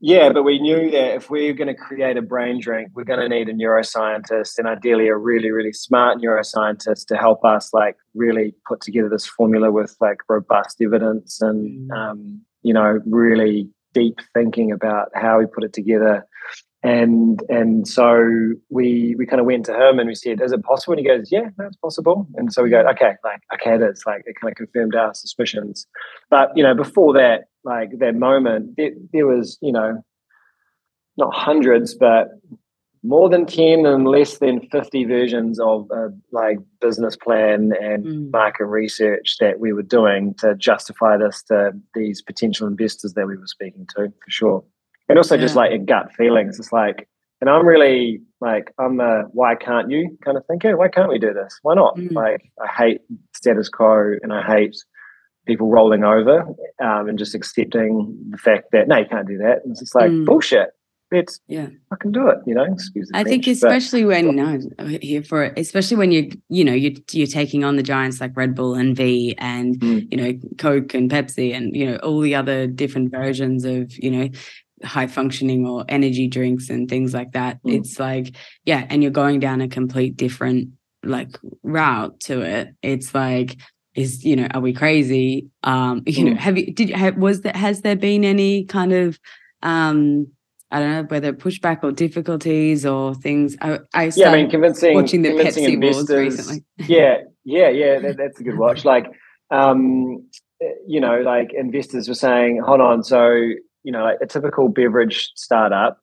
yeah, 0.00 0.32
but 0.32 0.44
we 0.44 0.60
knew 0.60 0.90
that 0.92 1.16
if 1.16 1.28
we 1.28 1.48
are 1.48 1.54
going 1.54 1.68
to 1.68 1.74
create 1.74 2.16
a 2.16 2.22
brain 2.22 2.60
drink, 2.60 2.90
we're 2.94 3.04
going 3.04 3.18
to 3.18 3.28
need 3.28 3.48
a 3.48 3.52
neuroscientist 3.52 4.58
and 4.58 4.68
ideally 4.68 5.08
a 5.08 5.16
really, 5.16 5.50
really 5.50 5.72
smart 5.72 6.18
neuroscientist 6.18 7.06
to 7.06 7.16
help 7.16 7.44
us 7.44 7.74
like 7.74 7.96
really 8.14 8.54
put 8.66 8.80
together 8.80 9.08
this 9.08 9.26
formula 9.26 9.72
with 9.72 9.96
like 10.00 10.18
robust 10.28 10.80
evidence 10.80 11.42
and, 11.42 11.90
mm. 11.90 11.96
um, 11.96 12.40
you 12.62 12.72
know, 12.72 13.00
really 13.06 13.68
deep 13.92 14.20
thinking 14.34 14.70
about 14.70 15.08
how 15.14 15.40
we 15.40 15.46
put 15.46 15.64
it 15.64 15.72
together. 15.72 16.24
And 16.88 17.42
and 17.50 17.86
so 17.86 18.54
we 18.70 19.14
we 19.18 19.26
kind 19.26 19.40
of 19.40 19.46
went 19.46 19.66
to 19.66 19.74
him 19.74 19.98
and 19.98 20.08
we 20.08 20.14
said, 20.14 20.40
"Is 20.40 20.52
it 20.52 20.62
possible?" 20.62 20.94
And 20.94 21.00
he 21.00 21.06
goes, 21.06 21.30
"Yeah, 21.30 21.50
that's 21.58 21.76
possible." 21.76 22.26
And 22.36 22.50
so 22.50 22.62
we 22.62 22.70
go, 22.70 22.80
"Okay, 22.92 23.12
like 23.22 23.42
okay, 23.54 23.74
it 23.74 23.82
is." 23.82 24.04
Like 24.06 24.22
it 24.24 24.36
kind 24.40 24.52
of 24.52 24.56
confirmed 24.56 24.94
our 24.94 25.12
suspicions. 25.12 25.86
But 26.30 26.50
you 26.56 26.62
know, 26.62 26.74
before 26.74 27.12
that, 27.12 27.48
like 27.62 27.90
that 27.98 28.14
moment, 28.14 28.76
there, 28.78 28.92
there 29.12 29.26
was, 29.26 29.58
you 29.60 29.70
know, 29.70 30.02
not 31.18 31.34
hundreds, 31.34 31.94
but 31.94 32.28
more 33.02 33.28
than 33.28 33.44
10 33.44 33.84
and 33.84 34.08
less 34.08 34.38
than 34.38 34.60
50 34.70 35.04
versions 35.04 35.60
of 35.60 35.90
a 35.90 36.08
like 36.32 36.58
business 36.80 37.16
plan 37.16 37.72
and 37.80 38.04
mm. 38.04 38.30
market 38.32 38.64
research 38.64 39.36
that 39.40 39.60
we 39.60 39.72
were 39.74 39.82
doing 39.82 40.34
to 40.38 40.54
justify 40.56 41.16
this 41.18 41.42
to 41.44 41.72
these 41.94 42.22
potential 42.22 42.66
investors 42.66 43.12
that 43.12 43.26
we 43.26 43.36
were 43.36 43.46
speaking 43.46 43.86
to 43.94 44.08
for 44.08 44.30
sure 44.30 44.64
and 45.08 45.18
also 45.18 45.34
yeah. 45.34 45.40
just 45.40 45.56
like 45.56 45.72
a 45.72 45.78
gut 45.78 46.12
feelings 46.14 46.58
it's 46.58 46.72
like 46.72 47.08
and 47.40 47.48
i'm 47.50 47.66
really 47.66 48.20
like 48.40 48.72
i'm 48.78 49.00
a 49.00 49.22
why 49.32 49.54
can't 49.54 49.90
you 49.90 50.16
kind 50.24 50.36
of 50.36 50.44
thinker 50.46 50.76
why 50.76 50.88
can't 50.88 51.08
we 51.08 51.18
do 51.18 51.32
this 51.32 51.58
why 51.62 51.74
not 51.74 51.96
mm. 51.96 52.12
like 52.12 52.50
i 52.62 52.66
hate 52.66 53.00
status 53.34 53.68
quo 53.68 54.14
and 54.22 54.32
i 54.32 54.42
hate 54.42 54.76
people 55.48 55.68
rolling 55.68 56.04
over 56.04 56.42
um, 56.80 57.08
and 57.08 57.18
just 57.18 57.34
accepting 57.34 58.16
the 58.30 58.38
fact 58.38 58.68
that 58.70 58.86
no, 58.86 58.98
you 58.98 59.06
can't 59.06 59.26
do 59.26 59.38
that. 59.38 59.62
And 59.64 59.72
it's 59.72 59.80
just 59.80 59.94
like 59.94 60.10
mm. 60.10 60.24
bullshit. 60.24 60.68
Let's 61.10 61.40
yeah, 61.48 61.68
I 61.90 61.96
can 61.96 62.12
do 62.12 62.28
it. 62.28 62.36
You 62.46 62.54
know, 62.54 62.64
excuse 62.64 63.10
me. 63.10 63.18
I 63.18 63.24
think 63.24 63.46
especially 63.46 64.02
but, 64.02 64.08
when 64.08 64.36
no 64.36 64.60
here 65.00 65.22
for 65.22 65.44
it, 65.44 65.58
especially 65.58 65.96
when 65.96 66.12
you 66.12 66.30
you 66.50 66.62
know 66.62 66.74
you 66.74 67.02
you're 67.12 67.26
taking 67.26 67.64
on 67.64 67.76
the 67.76 67.82
giants 67.82 68.20
like 68.20 68.36
Red 68.36 68.54
Bull 68.54 68.74
and 68.74 68.94
V 68.94 69.34
and 69.38 69.80
mm. 69.80 70.06
you 70.10 70.18
know 70.18 70.38
Coke 70.58 70.92
and 70.92 71.10
Pepsi 71.10 71.56
and 71.56 71.74
you 71.74 71.86
know 71.86 71.96
all 72.02 72.20
the 72.20 72.34
other 72.34 72.66
different 72.66 73.10
versions 73.10 73.64
of 73.64 73.90
you 73.96 74.10
know 74.10 74.28
high 74.84 75.06
functioning 75.06 75.66
or 75.66 75.84
energy 75.88 76.28
drinks 76.28 76.70
and 76.70 76.88
things 76.88 77.14
like 77.14 77.32
that. 77.32 77.62
Mm. 77.62 77.74
It's 77.76 77.98
like 77.98 78.34
yeah, 78.64 78.86
and 78.88 79.02
you're 79.02 79.12
going 79.12 79.40
down 79.40 79.60
a 79.60 79.68
complete 79.68 80.16
different 80.16 80.70
like 81.02 81.38
route 81.62 82.18
to 82.20 82.42
it. 82.42 82.74
It's 82.82 83.14
like 83.14 83.56
is 83.94 84.24
you 84.24 84.36
know 84.36 84.46
are 84.52 84.60
we 84.60 84.72
crazy 84.72 85.48
um 85.64 86.02
you 86.06 86.24
know 86.24 86.32
mm. 86.32 86.38
have 86.38 86.56
you 86.56 86.72
did 86.72 86.90
have 86.90 87.16
was 87.16 87.40
that 87.40 87.56
has 87.56 87.80
there 87.80 87.96
been 87.96 88.24
any 88.24 88.64
kind 88.64 88.92
of 88.92 89.18
um 89.62 90.28
I 90.70 90.80
don't 90.80 90.90
know 90.90 91.02
whether 91.04 91.32
pushback 91.32 91.82
or 91.82 91.92
difficulties 91.92 92.84
or 92.84 93.14
things. 93.14 93.56
I, 93.60 93.78
I 93.94 94.12
yeah, 94.14 94.30
I 94.30 94.36
mean, 94.36 94.50
convincing 94.50 94.94
watching 94.94 95.22
the 95.22 95.30
convincing 95.30 95.64
Pepsi 95.64 95.72
investors, 95.72 96.10
recently. 96.10 96.64
yeah, 96.86 97.18
yeah, 97.44 97.68
yeah. 97.70 97.98
That, 98.00 98.16
that's 98.18 98.38
a 98.38 98.42
good 98.42 98.58
watch. 98.58 98.84
Like, 98.88 99.06
um, 99.50 100.28
you 100.86 101.00
know, 101.00 101.20
like 101.20 101.52
investors 101.54 102.08
were 102.08 102.14
saying, 102.14 102.60
hold 102.64 102.80
on. 102.80 103.02
So, 103.02 103.50
you 103.88 103.92
know, 103.92 104.04
like 104.04 104.18
a 104.20 104.26
typical 104.26 104.68
beverage 104.68 105.30
startup 105.34 105.98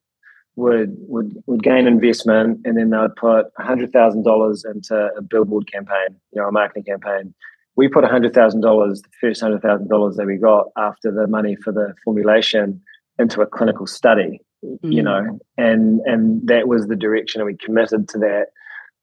would 0.56 0.96
would 0.98 1.36
would 1.46 1.62
gain 1.62 1.86
investment, 1.86 2.60
and 2.64 2.76
then 2.76 2.90
they'd 2.90 3.16
put 3.16 3.46
a 3.58 3.62
hundred 3.62 3.92
thousand 3.92 4.24
dollars 4.24 4.64
into 4.64 4.94
a 5.16 5.22
billboard 5.22 5.70
campaign, 5.70 6.16
you 6.32 6.42
know, 6.42 6.48
a 6.48 6.52
marketing 6.52 6.84
campaign 6.84 7.34
we 7.76 7.88
put 7.88 8.04
$100,000, 8.04 8.32
the 8.32 9.02
first 9.20 9.42
$100,000 9.42 10.16
that 10.16 10.26
we 10.26 10.36
got 10.36 10.66
after 10.76 11.12
the 11.12 11.26
money 11.26 11.56
for 11.62 11.72
the 11.72 11.94
formulation 12.04 12.80
into 13.18 13.42
a 13.42 13.46
clinical 13.46 13.86
study, 13.86 14.40
mm. 14.64 14.78
you 14.82 15.02
know, 15.02 15.38
and, 15.58 16.00
and 16.06 16.46
that 16.48 16.68
was 16.68 16.86
the 16.86 16.96
direction 16.96 17.40
and 17.40 17.46
we 17.46 17.56
committed 17.56 18.08
to 18.08 18.18
that 18.18 18.46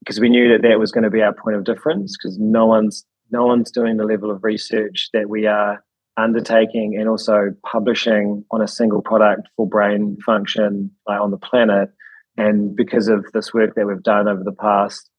because 0.00 0.20
we 0.20 0.28
knew 0.28 0.48
that 0.48 0.62
that 0.62 0.78
was 0.78 0.92
going 0.92 1.04
to 1.04 1.10
be 1.10 1.22
our 1.22 1.32
point 1.32 1.56
of 1.56 1.64
difference 1.64 2.16
because 2.16 2.36
no 2.38 2.66
one's, 2.66 3.04
no 3.30 3.46
one's 3.46 3.70
doing 3.70 3.96
the 3.96 4.04
level 4.04 4.30
of 4.30 4.42
research 4.42 5.08
that 5.12 5.28
we 5.28 5.46
are 5.46 5.82
undertaking 6.16 6.96
and 6.98 7.08
also 7.08 7.54
publishing 7.70 8.44
on 8.50 8.62
a 8.62 8.68
single 8.68 9.02
product 9.02 9.48
for 9.56 9.66
brain 9.68 10.16
function 10.24 10.90
like, 11.08 11.20
on 11.20 11.30
the 11.30 11.38
planet. 11.38 11.90
And 12.36 12.74
because 12.76 13.08
of 13.08 13.24
this 13.32 13.52
work 13.52 13.74
that 13.74 13.86
we've 13.86 14.02
done 14.02 14.28
over 14.28 14.42
the 14.44 14.52
past 14.52 15.10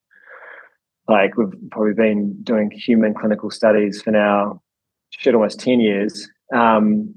like 1.08 1.38
we've 1.38 1.54
probably 1.72 1.94
been 1.94 2.36
doing 2.44 2.72
human 2.72 3.14
clinical 3.14 3.50
studies 3.50 4.02
for 4.02 4.12
now 4.12 4.62
shit 5.10 5.36
almost 5.36 5.60
10 5.60 5.80
years 5.80 6.30
um, 6.54 7.16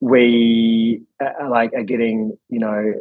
we 0.00 1.02
uh, 1.22 1.48
like 1.48 1.72
are 1.74 1.84
getting 1.84 2.36
you 2.48 2.58
know 2.58 2.92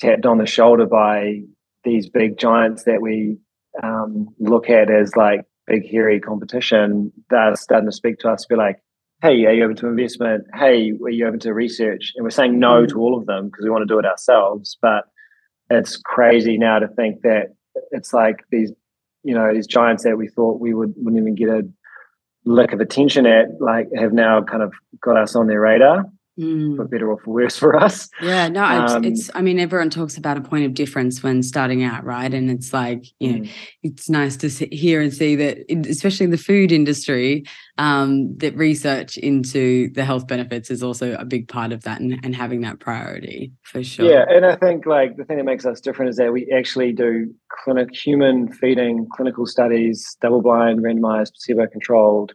tapped 0.00 0.26
on 0.26 0.38
the 0.38 0.46
shoulder 0.46 0.86
by 0.86 1.40
these 1.84 2.08
big 2.08 2.38
giants 2.38 2.84
that 2.84 3.00
we 3.00 3.36
um, 3.82 4.28
look 4.38 4.68
at 4.70 4.90
as 4.90 5.14
like 5.16 5.42
big 5.66 5.88
hairy 5.90 6.20
competition 6.20 7.12
they're 7.30 7.56
starting 7.56 7.88
to 7.88 7.94
speak 7.94 8.18
to 8.18 8.28
us 8.28 8.46
be 8.46 8.56
like 8.56 8.80
hey 9.22 9.44
are 9.46 9.52
you 9.52 9.64
open 9.64 9.76
to 9.76 9.88
investment? 9.88 10.44
Hey 10.54 10.92
are 11.04 11.10
you 11.10 11.26
open 11.26 11.40
to 11.40 11.52
research? 11.52 12.12
And 12.16 12.24
we're 12.24 12.30
saying 12.30 12.58
no 12.58 12.84
mm. 12.84 12.88
to 12.88 12.98
all 12.98 13.18
of 13.18 13.26
them 13.26 13.46
because 13.46 13.64
we 13.64 13.70
want 13.70 13.82
to 13.82 13.92
do 13.92 13.98
it 13.98 14.04
ourselves 14.04 14.76
but 14.80 15.04
it's 15.70 15.96
crazy 15.96 16.56
now 16.56 16.78
to 16.78 16.88
think 16.88 17.22
that 17.22 17.54
it's 17.90 18.12
like 18.12 18.44
these 18.50 18.72
you 19.24 19.34
know 19.34 19.52
these 19.52 19.66
giants 19.66 20.04
that 20.04 20.16
we 20.16 20.28
thought 20.28 20.60
we 20.60 20.74
would 20.74 20.94
wouldn't 20.96 21.20
even 21.20 21.34
get 21.34 21.48
a 21.48 21.68
lick 22.44 22.72
of 22.72 22.80
attention 22.80 23.26
at 23.26 23.60
like 23.60 23.88
have 23.96 24.12
now 24.12 24.42
kind 24.42 24.62
of 24.62 24.72
got 25.02 25.16
us 25.16 25.34
on 25.34 25.46
their 25.46 25.60
radar 25.60 26.04
mm. 26.38 26.76
for 26.76 26.86
better 26.86 27.10
or 27.10 27.18
for 27.20 27.32
worse 27.32 27.58
for 27.58 27.76
us 27.76 28.08
yeah 28.22 28.48
no 28.48 28.62
um, 28.62 29.04
it's, 29.04 29.20
it's, 29.20 29.30
i 29.34 29.42
mean 29.42 29.58
everyone 29.58 29.90
talks 29.90 30.16
about 30.16 30.36
a 30.36 30.40
point 30.40 30.64
of 30.64 30.74
difference 30.74 31.22
when 31.22 31.42
starting 31.42 31.82
out 31.82 32.04
right 32.04 32.32
and 32.32 32.50
it's 32.50 32.72
like 32.72 33.04
you 33.18 33.32
know 33.32 33.38
mm. 33.40 33.50
it's 33.82 34.08
nice 34.08 34.36
to 34.36 34.48
sit, 34.48 34.72
hear 34.72 35.00
and 35.00 35.12
see 35.12 35.36
that 35.36 35.58
especially 35.88 36.24
in 36.24 36.30
the 36.30 36.38
food 36.38 36.72
industry 36.72 37.44
um, 37.80 38.36
that 38.38 38.56
research 38.56 39.16
into 39.18 39.88
the 39.90 40.04
health 40.04 40.26
benefits 40.26 40.68
is 40.68 40.82
also 40.82 41.14
a 41.14 41.24
big 41.24 41.46
part 41.46 41.70
of 41.70 41.82
that 41.84 42.00
and, 42.00 42.18
and 42.24 42.34
having 42.34 42.62
that 42.62 42.80
priority 42.80 43.52
for 43.62 43.82
sure 43.82 44.10
yeah 44.10 44.24
and 44.28 44.44
i 44.44 44.56
think 44.56 44.86
like 44.86 45.16
the 45.16 45.24
thing 45.24 45.36
that 45.36 45.44
makes 45.44 45.64
us 45.64 45.80
different 45.80 46.08
is 46.08 46.16
that 46.16 46.32
we 46.32 46.50
actually 46.52 46.92
do 46.92 47.32
clinic 47.64 47.94
human 47.94 48.50
feeding 48.52 49.06
clinical 49.14 49.46
studies 49.46 50.16
double 50.20 50.42
blind 50.42 50.80
randomized 50.80 51.32
placebo 51.32 51.66
controlled 51.66 52.32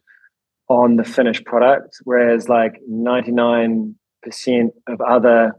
on 0.73 0.95
the 0.95 1.03
finished 1.03 1.45
product, 1.45 1.97
whereas 2.03 2.49
like 2.49 2.81
99% 2.89 3.93
of 4.88 5.01
other 5.01 5.53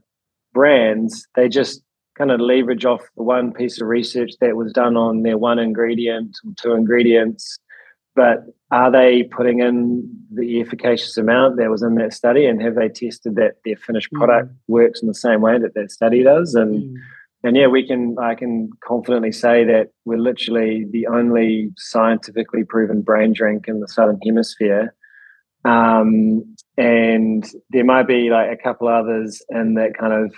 brands, 0.53 1.27
they 1.37 1.49
just 1.49 1.83
kind 2.19 2.31
of 2.31 2.41
leverage 2.41 2.85
off 2.85 3.03
the 3.17 3.23
one 3.23 3.53
piece 3.53 3.81
of 3.81 3.89
research 3.89 4.33
that 4.41 4.57
was 4.57 4.73
done 4.73 4.97
on 4.97 5.23
their 5.23 5.39
one 5.39 5.59
ingredient 5.59 6.37
or 6.45 6.53
two 6.61 6.73
ingredients. 6.73 7.59
But 8.17 8.45
are 8.71 8.91
they 8.91 9.25
putting 9.25 9.61
in 9.61 10.09
the 10.33 10.61
efficacious 10.61 11.17
amount 11.17 11.57
that 11.57 11.71
was 11.71 11.83
in 11.83 11.97
that 11.97 12.13
study? 12.13 12.47
And 12.47 12.63
have 12.63 12.77
they 12.77 12.89
tested 12.89 13.35
that 13.37 13.57
their 13.65 13.77
finished 13.77 14.13
mm. 14.13 14.19
product 14.19 14.51
mm. 14.51 14.57
works 14.69 15.03
in 15.03 15.09
the 15.09 15.15
same 15.15 15.41
way 15.41 15.59
that 15.59 15.75
that 15.75 15.91
study 15.91 16.23
does? 16.23 16.55
And 16.55 16.83
mm. 16.83 16.95
and 17.43 17.57
yeah, 17.57 17.67
we 17.67 17.87
can 17.87 18.17
I 18.21 18.37
can 18.37 18.71
confidently 18.85 19.33
say 19.33 19.65
that 19.65 19.91
we're 20.05 20.19
literally 20.19 20.87
the 20.89 21.09
only 21.09 21.73
scientifically 21.77 22.63
proven 22.63 23.03
brain 23.03 23.33
drink 23.33 23.67
in 23.67 23.81
the 23.81 23.89
southern 23.89 24.21
hemisphere 24.25 24.95
um, 25.65 26.57
and 26.77 27.47
there 27.71 27.85
might 27.85 28.07
be 28.07 28.31
like 28.31 28.51
a 28.51 28.63
couple 28.63 28.89
others 28.89 29.43
in 29.51 29.75
that 29.75 29.97
kind 29.99 30.13
of 30.13 30.35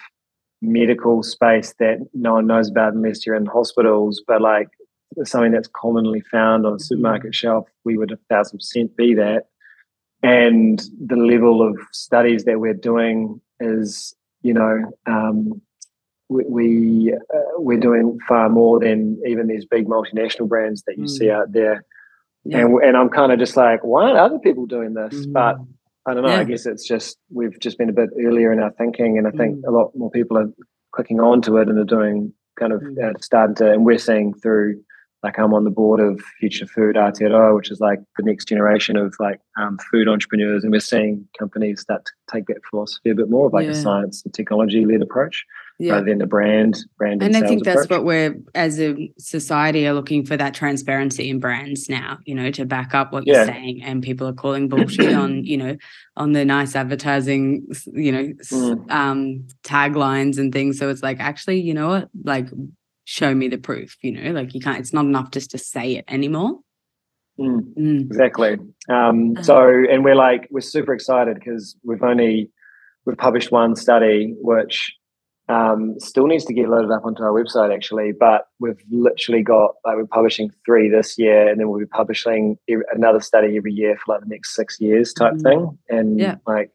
medical 0.62 1.22
space 1.22 1.74
that 1.78 1.98
no 2.14 2.34
one 2.34 2.46
knows 2.46 2.70
about 2.70 2.94
unless 2.94 3.26
you're 3.26 3.36
in 3.36 3.46
hospitals, 3.46 4.22
but 4.26 4.40
like 4.40 4.68
something 5.24 5.52
that's 5.52 5.68
commonly 5.74 6.20
found 6.20 6.66
on 6.66 6.74
a 6.74 6.78
supermarket 6.78 7.34
shelf, 7.34 7.66
we 7.84 7.96
would 7.96 8.12
a 8.12 8.18
thousand 8.28 8.58
percent 8.58 8.96
be 8.96 9.14
that. 9.14 9.44
And 10.22 10.82
the 11.04 11.16
level 11.16 11.66
of 11.66 11.76
studies 11.92 12.44
that 12.44 12.58
we're 12.58 12.74
doing 12.74 13.40
is, 13.60 14.14
you 14.42 14.54
know, 14.54 14.92
um, 15.06 15.60
we, 16.28 16.44
we 16.48 17.12
uh, 17.12 17.38
we're 17.58 17.78
doing 17.78 18.18
far 18.26 18.48
more 18.48 18.80
than 18.80 19.20
even 19.26 19.46
these 19.46 19.64
big 19.64 19.86
multinational 19.86 20.48
brands 20.48 20.82
that 20.86 20.96
you 20.96 21.04
mm. 21.04 21.10
see 21.10 21.30
out 21.30 21.52
there. 21.52 21.84
Yeah. 22.48 22.60
And 22.60 22.82
and 22.82 22.96
I'm 22.96 23.08
kind 23.08 23.32
of 23.32 23.38
just 23.38 23.56
like, 23.56 23.80
why 23.82 24.04
aren't 24.04 24.18
other 24.18 24.38
people 24.38 24.66
doing 24.66 24.94
this? 24.94 25.26
Mm. 25.26 25.32
But 25.32 25.56
I 26.06 26.14
don't 26.14 26.22
know. 26.22 26.30
Yeah. 26.30 26.40
I 26.40 26.44
guess 26.44 26.66
it's 26.66 26.86
just 26.86 27.18
we've 27.30 27.58
just 27.60 27.78
been 27.78 27.88
a 27.88 27.92
bit 27.92 28.10
earlier 28.24 28.52
in 28.52 28.60
our 28.60 28.72
thinking, 28.72 29.18
and 29.18 29.26
I 29.26 29.30
think 29.30 29.58
mm. 29.58 29.68
a 29.68 29.70
lot 29.70 29.92
more 29.94 30.10
people 30.10 30.38
are 30.38 30.48
clicking 30.92 31.20
on 31.20 31.42
to 31.42 31.56
it 31.58 31.68
and 31.68 31.78
are 31.78 31.84
doing 31.84 32.32
kind 32.58 32.72
of 32.72 32.80
mm. 32.80 33.02
uh, 33.02 33.18
starting 33.20 33.56
to. 33.56 33.72
And 33.72 33.84
we're 33.84 33.98
seeing 33.98 34.34
through 34.34 34.80
like 35.22 35.38
I'm 35.38 35.54
on 35.54 35.64
the 35.64 35.70
board 35.70 35.98
of 35.98 36.20
Future 36.38 36.66
Food 36.66 36.94
Aotearoa, 36.94 37.56
which 37.56 37.70
is 37.70 37.80
like 37.80 37.98
the 38.16 38.22
next 38.22 38.46
generation 38.46 38.96
of 38.96 39.14
like 39.18 39.40
um, 39.60 39.78
food 39.90 40.08
entrepreneurs, 40.08 40.62
and 40.62 40.72
we're 40.72 40.80
seeing 40.80 41.26
companies 41.38 41.84
that 41.88 42.02
take 42.32 42.46
that 42.46 42.64
philosophy 42.70 43.10
a 43.10 43.14
bit 43.14 43.28
more 43.28 43.46
of 43.46 43.52
like 43.52 43.66
yeah. 43.66 43.72
a 43.72 43.74
science 43.74 44.22
and 44.24 44.32
technology 44.32 44.84
led 44.84 45.02
approach 45.02 45.44
yeah. 45.78 45.92
rather 45.92 46.06
than 46.06 46.18
the 46.18 46.26
brand 46.26 46.78
brand. 46.96 47.22
And, 47.22 47.34
and 47.34 47.44
I 47.44 47.48
think 47.48 47.64
that's 47.64 47.84
approach. 47.84 47.98
what 47.98 48.04
we're 48.04 48.36
as 48.54 48.80
a 48.80 49.12
society 49.18 49.86
are 49.86 49.92
looking 49.92 50.24
for 50.24 50.36
that 50.36 50.54
transparency 50.54 51.28
in 51.28 51.40
brands 51.40 51.88
now. 51.88 52.18
You 52.24 52.34
know, 52.34 52.50
to 52.52 52.64
back 52.64 52.94
up 52.94 53.12
what 53.12 53.26
you're 53.26 53.44
saying, 53.44 53.82
and 53.82 54.02
people 54.02 54.26
are 54.26 54.32
calling 54.32 54.68
bullshit 54.68 55.14
on 55.14 55.44
you 55.44 55.56
know 55.56 55.76
on 56.16 56.32
the 56.32 56.44
nice 56.44 56.74
advertising, 56.74 57.66
you 57.92 58.12
know, 58.12 58.32
mm. 58.50 58.90
um, 58.90 59.46
taglines 59.62 60.38
and 60.38 60.52
things. 60.52 60.78
So 60.78 60.88
it's 60.88 61.02
like 61.02 61.20
actually, 61.20 61.60
you 61.60 61.74
know 61.74 61.88
what, 61.88 62.08
like 62.24 62.48
show 63.04 63.34
me 63.34 63.48
the 63.48 63.58
proof. 63.58 63.96
You 64.02 64.12
know, 64.12 64.32
like 64.32 64.54
you 64.54 64.60
can't. 64.60 64.78
It's 64.78 64.92
not 64.92 65.04
enough 65.04 65.30
just 65.30 65.50
to 65.50 65.58
say 65.58 65.96
it 65.96 66.04
anymore. 66.08 66.58
Mm, 67.38 67.74
mm. 67.78 68.00
Exactly. 68.00 68.56
Um, 68.88 69.32
uh-huh. 69.32 69.42
so, 69.42 69.68
and 69.90 70.04
we're 70.04 70.14
like, 70.14 70.48
we're 70.50 70.60
super 70.60 70.94
excited 70.94 71.34
because 71.34 71.76
we've 71.84 72.02
only 72.02 72.50
we've 73.04 73.18
published 73.18 73.52
one 73.52 73.76
study 73.76 74.34
which 74.38 74.92
um, 75.48 75.98
still 76.00 76.26
needs 76.26 76.44
to 76.46 76.54
get 76.54 76.68
loaded 76.68 76.90
up 76.90 77.04
onto 77.04 77.22
our 77.22 77.30
website 77.30 77.72
actually, 77.72 78.12
but 78.12 78.48
we've 78.58 78.80
literally 78.90 79.42
got 79.42 79.74
like 79.84 79.96
we're 79.96 80.06
publishing 80.06 80.50
three 80.64 80.88
this 80.88 81.16
year, 81.18 81.48
and 81.48 81.60
then 81.60 81.68
we'll 81.68 81.78
be 81.78 81.86
publishing 81.86 82.58
another 82.92 83.20
study 83.20 83.56
every 83.56 83.72
year 83.72 83.96
for 83.96 84.14
like 84.14 84.22
the 84.22 84.28
next 84.28 84.54
six 84.54 84.80
years 84.80 85.12
type 85.12 85.34
mm-hmm. 85.34 85.42
thing. 85.42 85.78
And 85.88 86.18
yeah. 86.18 86.36
like, 86.46 86.70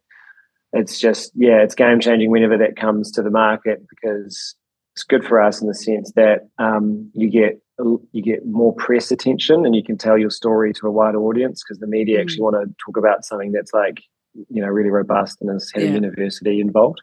it's 0.72 1.00
just 1.00 1.32
yeah, 1.36 1.62
it's 1.62 1.76
game 1.76 2.00
changing 2.00 2.32
whenever 2.32 2.58
that 2.58 2.78
comes 2.78 3.12
to 3.12 3.22
the 3.22 3.30
market 3.30 3.86
because 3.90 4.56
it's 4.96 5.04
good 5.04 5.26
for 5.26 5.42
us 5.42 5.62
in 5.62 5.68
the 5.68 5.74
sense 5.74 6.14
that 6.16 6.48
um, 6.58 7.12
you 7.14 7.30
get 7.30 7.62
you 7.78 8.22
get 8.22 8.46
more 8.46 8.74
press 8.76 9.12
attention 9.12 9.66
and 9.66 9.76
you 9.76 9.84
can 9.84 9.98
tell 9.98 10.18
your 10.18 10.30
story 10.30 10.72
to 10.72 10.88
a 10.88 10.92
wider 10.92 11.20
audience 11.20 11.64
because 11.64 11.80
the 11.80 11.88
media 11.88 12.18
mm-hmm. 12.18 12.22
actually 12.22 12.42
want 12.42 12.56
to 12.56 12.74
talk 12.86 12.96
about 12.96 13.26
something 13.26 13.52
that's 13.52 13.74
like 13.74 14.02
you 14.34 14.62
know 14.62 14.68
really 14.68 14.92
robust 14.92 15.42
and 15.42 15.50
has 15.50 15.70
had 15.74 15.84
yeah. 15.84 15.90
a 15.90 15.94
university 15.94 16.62
involved. 16.62 17.02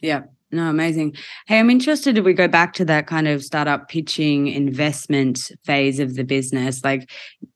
Yeah. 0.00 0.22
No, 0.50 0.70
amazing. 0.70 1.14
Hey, 1.46 1.58
I'm 1.58 1.68
interested 1.68 2.16
if 2.16 2.24
we 2.24 2.32
go 2.32 2.48
back 2.48 2.72
to 2.74 2.84
that 2.86 3.06
kind 3.06 3.28
of 3.28 3.44
startup 3.44 3.88
pitching 3.88 4.46
investment 4.46 5.50
phase 5.64 6.00
of 6.00 6.14
the 6.14 6.24
business, 6.24 6.82
like 6.82 7.10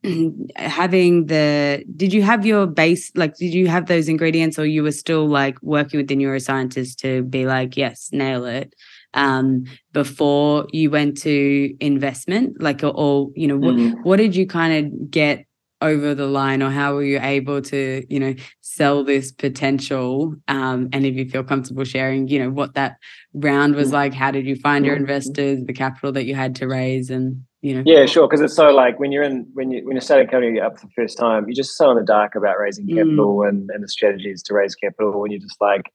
having 0.56 1.26
the, 1.26 1.82
did 1.96 2.12
you 2.12 2.22
have 2.22 2.44
your 2.44 2.66
base, 2.66 3.10
like, 3.14 3.34
did 3.36 3.54
you 3.54 3.66
have 3.68 3.86
those 3.86 4.08
ingredients 4.08 4.58
or 4.58 4.66
you 4.66 4.82
were 4.82 4.92
still 4.92 5.26
like 5.26 5.56
working 5.62 5.98
with 5.98 6.08
the 6.08 6.16
neuroscientists 6.16 6.94
to 6.96 7.22
be 7.22 7.46
like, 7.46 7.78
yes, 7.78 8.10
nail 8.12 8.44
it? 8.44 8.74
Um, 9.14 9.64
before 9.92 10.66
you 10.72 10.90
went 10.90 11.16
to 11.22 11.74
investment, 11.80 12.60
like, 12.60 12.82
or, 12.82 12.92
or 12.94 13.30
you 13.34 13.46
know, 13.46 13.58
mm-hmm. 13.58 13.92
what, 13.96 14.04
what 14.04 14.16
did 14.16 14.36
you 14.36 14.46
kind 14.46 14.86
of 14.86 15.10
get 15.10 15.46
over 15.82 16.14
the 16.14 16.26
line 16.26 16.62
or 16.62 16.70
how 16.70 16.94
were 16.94 17.02
you 17.02 17.18
able 17.20 17.60
to 17.60 18.04
you 18.08 18.20
know 18.20 18.34
sell 18.60 19.04
this 19.04 19.32
potential 19.32 20.34
um, 20.48 20.88
and 20.92 21.04
if 21.04 21.14
you 21.14 21.28
feel 21.28 21.42
comfortable 21.42 21.84
sharing 21.84 22.28
you 22.28 22.38
know 22.38 22.50
what 22.50 22.74
that 22.74 22.96
round 23.34 23.74
was 23.74 23.92
like 23.92 24.14
how 24.14 24.30
did 24.30 24.46
you 24.46 24.56
find 24.56 24.86
your 24.86 24.96
investors 24.96 25.64
the 25.64 25.72
capital 25.72 26.12
that 26.12 26.24
you 26.24 26.34
had 26.34 26.54
to 26.54 26.66
raise 26.66 27.10
and 27.10 27.42
you 27.60 27.74
know 27.74 27.82
yeah 27.84 28.06
sure 28.06 28.26
because 28.26 28.40
it's 28.40 28.54
so 28.54 28.70
like 28.70 28.98
when 28.98 29.12
you're 29.12 29.22
in 29.22 29.46
when 29.54 29.70
you 29.70 29.84
when 29.84 29.94
you're 29.94 30.00
starting 30.00 30.26
a 30.26 30.30
company 30.30 30.60
up 30.60 30.78
for 30.78 30.86
the 30.86 30.92
first 30.96 31.18
time 31.18 31.44
you're 31.46 31.54
just 31.54 31.76
so 31.76 31.90
in 31.90 31.96
the 31.96 32.04
dark 32.04 32.34
about 32.34 32.58
raising 32.58 32.86
mm. 32.86 32.96
capital 32.96 33.38
mm. 33.38 33.48
and, 33.48 33.70
and 33.70 33.82
the 33.82 33.88
strategies 33.88 34.42
to 34.42 34.54
raise 34.54 34.74
capital 34.74 35.22
and 35.22 35.32
you're 35.32 35.40
just 35.40 35.60
like 35.60 35.92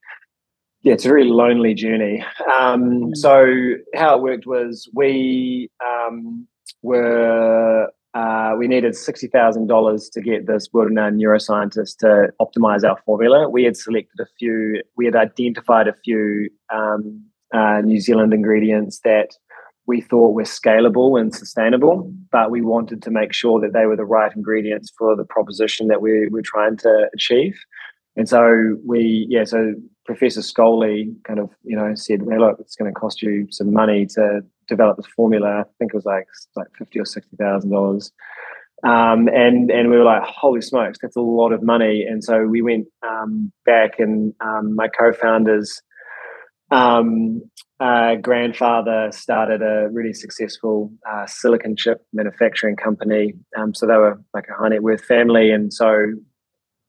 yeah, 0.83 0.93
it's 0.93 1.05
a 1.05 1.13
really 1.13 1.31
lonely 1.31 1.73
journey. 1.73 2.23
Um, 2.53 2.83
mm. 2.83 3.17
so 3.17 3.73
how 3.95 4.15
it 4.15 4.21
worked 4.21 4.45
was 4.45 4.87
we 4.93 5.69
um, 5.85 6.47
were 6.81 7.89
uh, 8.17 8.55
we 8.57 8.67
needed 8.67 8.93
$60,000 8.93 10.11
to 10.11 10.21
get 10.21 10.47
this 10.47 10.69
world 10.73 10.89
renowned 10.89 11.21
neuroscientist 11.21 11.97
to 11.99 12.29
optimize 12.41 12.83
our 12.83 12.97
formula. 13.05 13.47
We 13.47 13.63
had 13.63 13.77
selected 13.77 14.19
a 14.19 14.25
few, 14.39 14.81
we 14.95 15.05
had 15.05 15.15
identified 15.15 15.87
a 15.87 15.93
few 16.03 16.49
um, 16.73 17.23
uh, 17.53 17.81
New 17.81 17.99
Zealand 17.99 18.33
ingredients 18.33 19.01
that 19.03 19.35
we 19.85 20.01
thought 20.01 20.33
were 20.33 20.43
scalable 20.43 21.19
and 21.19 21.33
sustainable, 21.33 22.11
but 22.31 22.49
we 22.49 22.61
wanted 22.61 23.03
to 23.03 23.11
make 23.11 23.33
sure 23.33 23.61
that 23.61 23.73
they 23.73 23.85
were 23.85 23.95
the 23.95 24.03
right 24.03 24.35
ingredients 24.35 24.91
for 24.97 25.15
the 25.15 25.23
proposition 25.23 25.87
that 25.87 26.01
we 26.01 26.27
were 26.29 26.41
trying 26.41 26.75
to 26.77 27.09
achieve. 27.13 27.55
And 28.15 28.27
so 28.27 28.77
we, 28.83 29.27
yeah, 29.29 29.43
so 29.43 29.75
Professor 30.07 30.39
Scholey 30.39 31.13
kind 31.25 31.37
of, 31.39 31.51
you 31.63 31.75
know, 31.75 31.93
said, 31.93 32.23
"Well, 32.23 32.39
look, 32.39 32.59
it's 32.59 32.75
going 32.75 32.91
to 32.91 32.99
cost 32.99 33.21
you 33.21 33.45
some 33.51 33.73
money 33.73 34.07
to 34.15 34.41
develop 34.67 34.97
this 34.97 35.05
formula." 35.05 35.59
I 35.59 35.63
think 35.77 35.93
it 35.93 35.95
was 35.95 36.05
like 36.05 36.25
like 36.55 36.67
fifty 36.77 36.99
or 36.99 37.05
sixty 37.05 37.35
thousand 37.35 37.71
dollars, 37.71 38.11
um, 38.83 39.27
and 39.27 39.69
and 39.69 39.91
we 39.91 39.97
were 39.97 40.05
like, 40.05 40.23
"Holy 40.23 40.61
smokes, 40.61 40.97
that's 41.01 41.17
a 41.17 41.21
lot 41.21 41.51
of 41.51 41.61
money!" 41.61 42.05
And 42.09 42.23
so 42.23 42.45
we 42.45 42.61
went 42.61 42.87
um, 43.07 43.51
back, 43.65 43.99
and 43.99 44.33
um, 44.41 44.75
my 44.75 44.87
co-founders. 44.87 45.81
Um, 46.69 47.43
uh, 47.79 48.15
grandfather 48.15 49.09
started 49.13 49.61
a 49.61 49.87
really 49.89 50.11
successful 50.11 50.91
uh, 51.09 51.25
silicon 51.27 51.77
chip 51.77 51.99
manufacturing 52.11 52.75
company. 52.75 53.33
Um, 53.57 53.73
so 53.73 53.85
they 53.85 53.95
were 53.95 54.21
like 54.33 54.47
a 54.49 54.53
high 54.53 54.69
net 54.69 54.83
worth 54.83 55.05
family, 55.05 55.51
and 55.51 55.71
so 55.71 56.07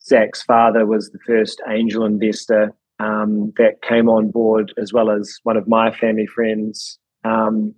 Zach's 0.02 0.42
father 0.42 0.86
was 0.86 1.10
the 1.10 1.18
first 1.26 1.60
angel 1.68 2.04
investor 2.04 2.72
um, 2.98 3.52
that 3.56 3.82
came 3.82 4.08
on 4.08 4.30
board, 4.30 4.72
as 4.76 4.92
well 4.92 5.10
as 5.10 5.38
one 5.42 5.56
of 5.56 5.68
my 5.68 5.90
family 5.90 6.26
friends. 6.26 6.98
Um, 7.24 7.74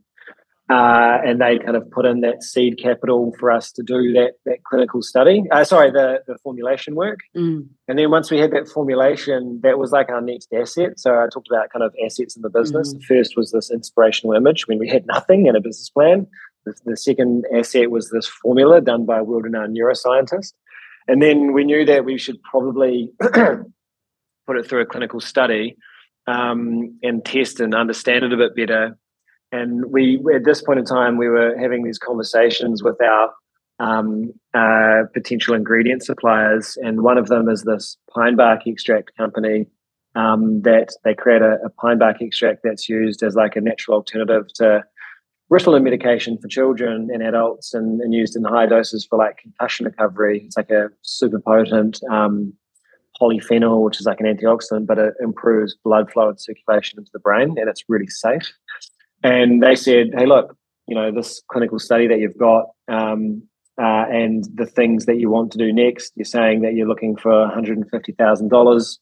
uh, 0.70 1.18
and 1.26 1.40
they 1.40 1.58
kind 1.58 1.76
of 1.76 1.90
put 1.90 2.06
in 2.06 2.20
that 2.20 2.44
seed 2.44 2.78
capital 2.80 3.34
for 3.40 3.50
us 3.50 3.72
to 3.72 3.82
do 3.82 4.12
that 4.12 4.34
that 4.44 4.62
clinical 4.62 5.02
study. 5.02 5.42
Uh, 5.50 5.64
sorry, 5.64 5.90
the 5.90 6.22
the 6.28 6.38
formulation 6.44 6.94
work. 6.94 7.18
Mm. 7.36 7.66
And 7.88 7.98
then 7.98 8.10
once 8.10 8.30
we 8.30 8.38
had 8.38 8.52
that 8.52 8.68
formulation, 8.68 9.58
that 9.64 9.78
was 9.78 9.90
like 9.90 10.08
our 10.10 10.20
next 10.20 10.52
asset. 10.52 11.00
So 11.00 11.10
I 11.10 11.26
talked 11.32 11.48
about 11.50 11.70
kind 11.70 11.82
of 11.82 11.92
assets 12.04 12.36
in 12.36 12.42
the 12.42 12.50
business. 12.50 12.94
Mm. 12.94 13.00
The 13.00 13.04
first 13.04 13.36
was 13.36 13.50
this 13.50 13.68
inspirational 13.68 14.36
image 14.36 14.68
when 14.68 14.78
we 14.78 14.88
had 14.88 15.06
nothing 15.06 15.48
and 15.48 15.56
a 15.56 15.60
business 15.60 15.90
plan. 15.90 16.28
The, 16.64 16.74
the 16.84 16.96
second 16.96 17.46
asset 17.56 17.90
was 17.90 18.10
this 18.10 18.26
formula 18.26 18.80
done 18.80 19.06
by 19.06 19.18
a 19.18 19.24
world-renowned 19.24 19.76
neuroscientist. 19.76 20.52
And 21.08 21.20
then 21.20 21.52
we 21.52 21.64
knew 21.64 21.84
that 21.86 22.04
we 22.04 22.16
should 22.16 22.40
probably 22.42 23.10
put 24.50 24.58
it 24.58 24.68
through 24.68 24.80
a 24.80 24.86
clinical 24.86 25.20
study 25.20 25.76
um, 26.26 26.98
and 27.04 27.24
test 27.24 27.60
and 27.60 27.72
understand 27.72 28.24
it 28.24 28.32
a 28.32 28.36
bit 28.36 28.56
better. 28.56 28.98
And 29.52 29.84
we, 29.92 30.20
at 30.34 30.44
this 30.44 30.60
point 30.60 30.80
in 30.80 30.84
time, 30.84 31.16
we 31.18 31.28
were 31.28 31.56
having 31.56 31.84
these 31.84 31.98
conversations 31.98 32.82
with 32.82 32.96
our 33.00 33.32
um, 33.78 34.32
uh, 34.52 35.04
potential 35.14 35.54
ingredient 35.54 36.02
suppliers, 36.02 36.76
and 36.82 37.02
one 37.02 37.16
of 37.16 37.28
them 37.28 37.48
is 37.48 37.62
this 37.62 37.96
pine 38.12 38.34
bark 38.36 38.66
extract 38.66 39.16
company 39.16 39.66
um, 40.16 40.62
that 40.62 40.88
they 41.04 41.14
create 41.14 41.42
a, 41.42 41.58
a, 41.64 41.70
pine 41.70 41.98
bark 41.98 42.20
extract 42.20 42.60
that's 42.64 42.88
used 42.88 43.22
as 43.22 43.36
like 43.36 43.54
a 43.54 43.60
natural 43.60 43.96
alternative 43.96 44.52
to 44.56 44.82
Ritalin 45.50 45.84
medication 45.84 46.36
for 46.38 46.48
children 46.48 47.08
and 47.12 47.22
adults, 47.22 47.72
and, 47.72 48.00
and, 48.00 48.12
used 48.12 48.36
in 48.36 48.44
high 48.44 48.66
doses 48.66 49.06
for 49.08 49.18
like 49.18 49.38
concussion 49.38 49.86
recovery. 49.86 50.42
It's 50.44 50.56
like 50.56 50.70
a 50.70 50.90
super 51.02 51.40
potent 51.40 52.00
um, 52.10 52.52
polyphenol, 53.20 53.84
which 53.84 54.00
is 54.00 54.06
like 54.06 54.20
an 54.20 54.26
antioxidant, 54.26 54.86
but 54.86 54.98
it 54.98 55.14
improves 55.20 55.76
blood 55.84 56.10
flow 56.10 56.28
and 56.28 56.40
circulation 56.40 56.98
into 56.98 57.10
the 57.12 57.18
brain, 57.18 57.54
and 57.58 57.68
it's 57.68 57.84
really 57.88 58.08
safe. 58.08 58.52
And 59.22 59.62
they 59.62 59.74
said, 59.74 60.08
"Hey, 60.16 60.26
look, 60.26 60.56
you 60.86 60.94
know 60.94 61.12
this 61.12 61.42
clinical 61.50 61.78
study 61.78 62.06
that 62.08 62.18
you've 62.18 62.38
got, 62.38 62.70
um, 62.88 63.42
uh, 63.80 64.06
and 64.10 64.44
the 64.54 64.66
things 64.66 65.06
that 65.06 65.18
you 65.18 65.30
want 65.30 65.52
to 65.52 65.58
do 65.58 65.72
next. 65.72 66.12
You're 66.16 66.24
saying 66.24 66.62
that 66.62 66.74
you're 66.74 66.88
looking 66.88 67.16
for 67.16 67.40
one 67.40 67.50
hundred 67.50 67.78
and 67.78 67.88
fifty 67.90 68.12
thousand 68.12 68.48
dollars. 68.48 68.98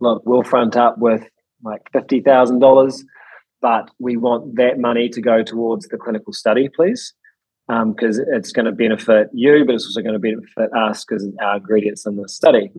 Look, 0.00 0.22
we'll 0.24 0.42
front 0.42 0.76
up 0.76 0.98
with 0.98 1.24
like 1.62 1.82
fifty 1.92 2.20
thousand 2.20 2.58
dollars, 2.60 3.04
but 3.60 3.90
we 3.98 4.16
want 4.16 4.56
that 4.56 4.78
money 4.78 5.08
to 5.10 5.20
go 5.20 5.42
towards 5.42 5.88
the 5.88 5.98
clinical 5.98 6.32
study, 6.32 6.68
please." 6.68 7.14
Because 7.68 8.18
um, 8.18 8.24
it's 8.32 8.50
going 8.50 8.64
to 8.64 8.72
benefit 8.72 9.28
you, 9.34 9.64
but 9.66 9.74
it's 9.74 9.84
also 9.84 10.00
going 10.00 10.14
to 10.14 10.18
benefit 10.18 10.72
us 10.74 11.04
because 11.04 11.28
our 11.42 11.58
ingredients 11.58 12.06
in 12.06 12.16
the 12.16 12.28
study. 12.28 12.70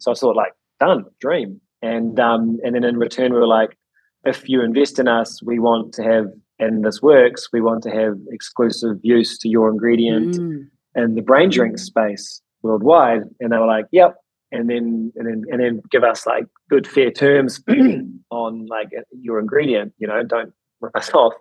so 0.00 0.12
I 0.12 0.14
thought, 0.14 0.36
like, 0.36 0.52
done, 0.80 1.04
dream. 1.20 1.60
And 1.82 2.18
um, 2.18 2.58
and 2.64 2.74
then 2.74 2.84
in 2.84 2.96
return, 2.96 3.32
we 3.32 3.40
were 3.40 3.46
like, 3.46 3.76
if 4.24 4.48
you 4.48 4.62
invest 4.62 4.98
in 4.98 5.08
us, 5.08 5.42
we 5.42 5.58
want 5.58 5.92
to 5.94 6.02
have, 6.02 6.26
and 6.58 6.84
this 6.84 7.02
works, 7.02 7.48
we 7.52 7.60
want 7.60 7.82
to 7.82 7.90
have 7.90 8.14
exclusive 8.30 8.98
use 9.02 9.36
to 9.38 9.48
your 9.48 9.68
ingredient 9.68 10.36
mm. 10.36 10.64
in 10.94 11.14
the 11.14 11.22
brain 11.22 11.50
drink 11.50 11.78
space 11.78 12.40
worldwide. 12.62 13.22
And 13.40 13.52
they 13.52 13.58
were 13.58 13.66
like, 13.66 13.86
yep. 13.90 14.14
And 14.52 14.68
then 14.68 15.12
and 15.16 15.26
then 15.26 15.42
and 15.50 15.60
then 15.60 15.82
give 15.90 16.04
us 16.04 16.26
like 16.26 16.44
good 16.68 16.86
fair 16.86 17.10
terms 17.10 17.62
on 18.30 18.66
like 18.66 18.90
your 19.10 19.40
ingredient. 19.40 19.94
You 19.98 20.06
know, 20.06 20.22
don't 20.22 20.52
rip 20.80 20.94
us 20.94 21.10
off. 21.14 21.32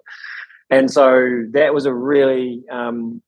And 0.71 0.89
so 0.89 1.43
that 1.51 1.73
was 1.73 1.85
a 1.85 1.93
really 1.93 2.63
um, 2.71 3.21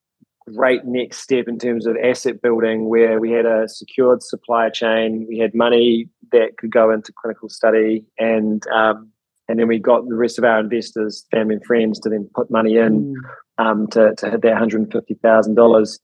great 0.56 0.86
next 0.86 1.17
step 1.19 1.47
in 1.47 1.60
terms 1.60 1.86
of 1.86 1.97
asset 1.97 2.41
building, 2.41 2.88
where 2.88 3.19
we 3.19 3.32
had 3.32 3.45
a 3.45 3.67
secured 3.67 4.23
supply 4.23 4.69
chain, 4.69 5.25
we 5.27 5.38
had 5.38 5.53
money 5.53 6.10
that 6.32 6.58
could 6.58 6.71
go 6.71 6.89
into 6.89 7.13
clinical 7.13 7.49
study, 7.49 8.06
and 8.17 8.65
um, 8.67 9.10
and 9.49 9.60
then 9.60 9.67
we 9.67 9.77
got 9.77 10.08
the 10.08 10.15
rest 10.15 10.38
of 10.38 10.45
our 10.45 10.60
investors, 10.60 11.25
family 11.32 11.56
and 11.56 11.65
friends, 11.65 11.99
to 11.99 12.10
then 12.10 12.29
put 12.34 12.49
money 12.49 12.77
in 12.77 13.13
mm. 13.13 13.63
um, 13.63 13.88
to, 13.88 14.15
to 14.15 14.32
hit 14.32 14.41
that 14.41 14.58
hundred 14.58 14.82
and 14.82 14.91
fifty 14.91 15.15
thousand 15.15 15.56
dollars. 15.56 15.99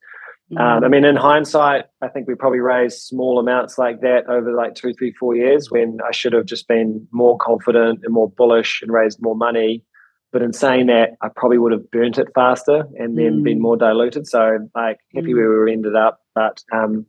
Um, 0.57 0.83
I 0.83 0.87
mean, 0.87 1.05
in 1.05 1.15
hindsight, 1.15 1.85
I 2.01 2.07
think 2.07 2.27
we 2.27 2.33
probably 2.33 2.59
raised 2.59 3.01
small 3.01 3.37
amounts 3.37 3.77
like 3.77 4.01
that 4.01 4.27
over 4.27 4.51
like 4.51 4.73
two, 4.73 4.93
three, 4.93 5.13
four 5.13 5.35
years 5.35 5.69
when 5.69 5.99
I 6.03 6.11
should 6.11 6.33
have 6.33 6.45
just 6.45 6.67
been 6.67 7.07
more 7.11 7.37
confident 7.37 7.99
and 8.03 8.11
more 8.11 8.31
bullish 8.31 8.81
and 8.81 8.91
raised 8.91 9.21
more 9.21 9.35
money. 9.35 9.83
But 10.31 10.43
in 10.43 10.53
saying 10.53 10.87
that, 10.87 11.11
I 11.21 11.29
probably 11.35 11.57
would 11.57 11.71
have 11.71 11.89
burnt 11.89 12.19
it 12.19 12.27
faster 12.35 12.87
and 12.97 13.17
then 13.17 13.39
mm. 13.39 13.43
been 13.43 13.61
more 13.61 13.77
diluted. 13.77 14.27
So 14.27 14.69
like 14.75 14.99
happy 15.15 15.33
mm. 15.33 15.35
where 15.35 15.63
we 15.63 15.71
ended 15.71 15.95
up. 15.95 16.21
But 16.35 16.63
um, 16.71 17.05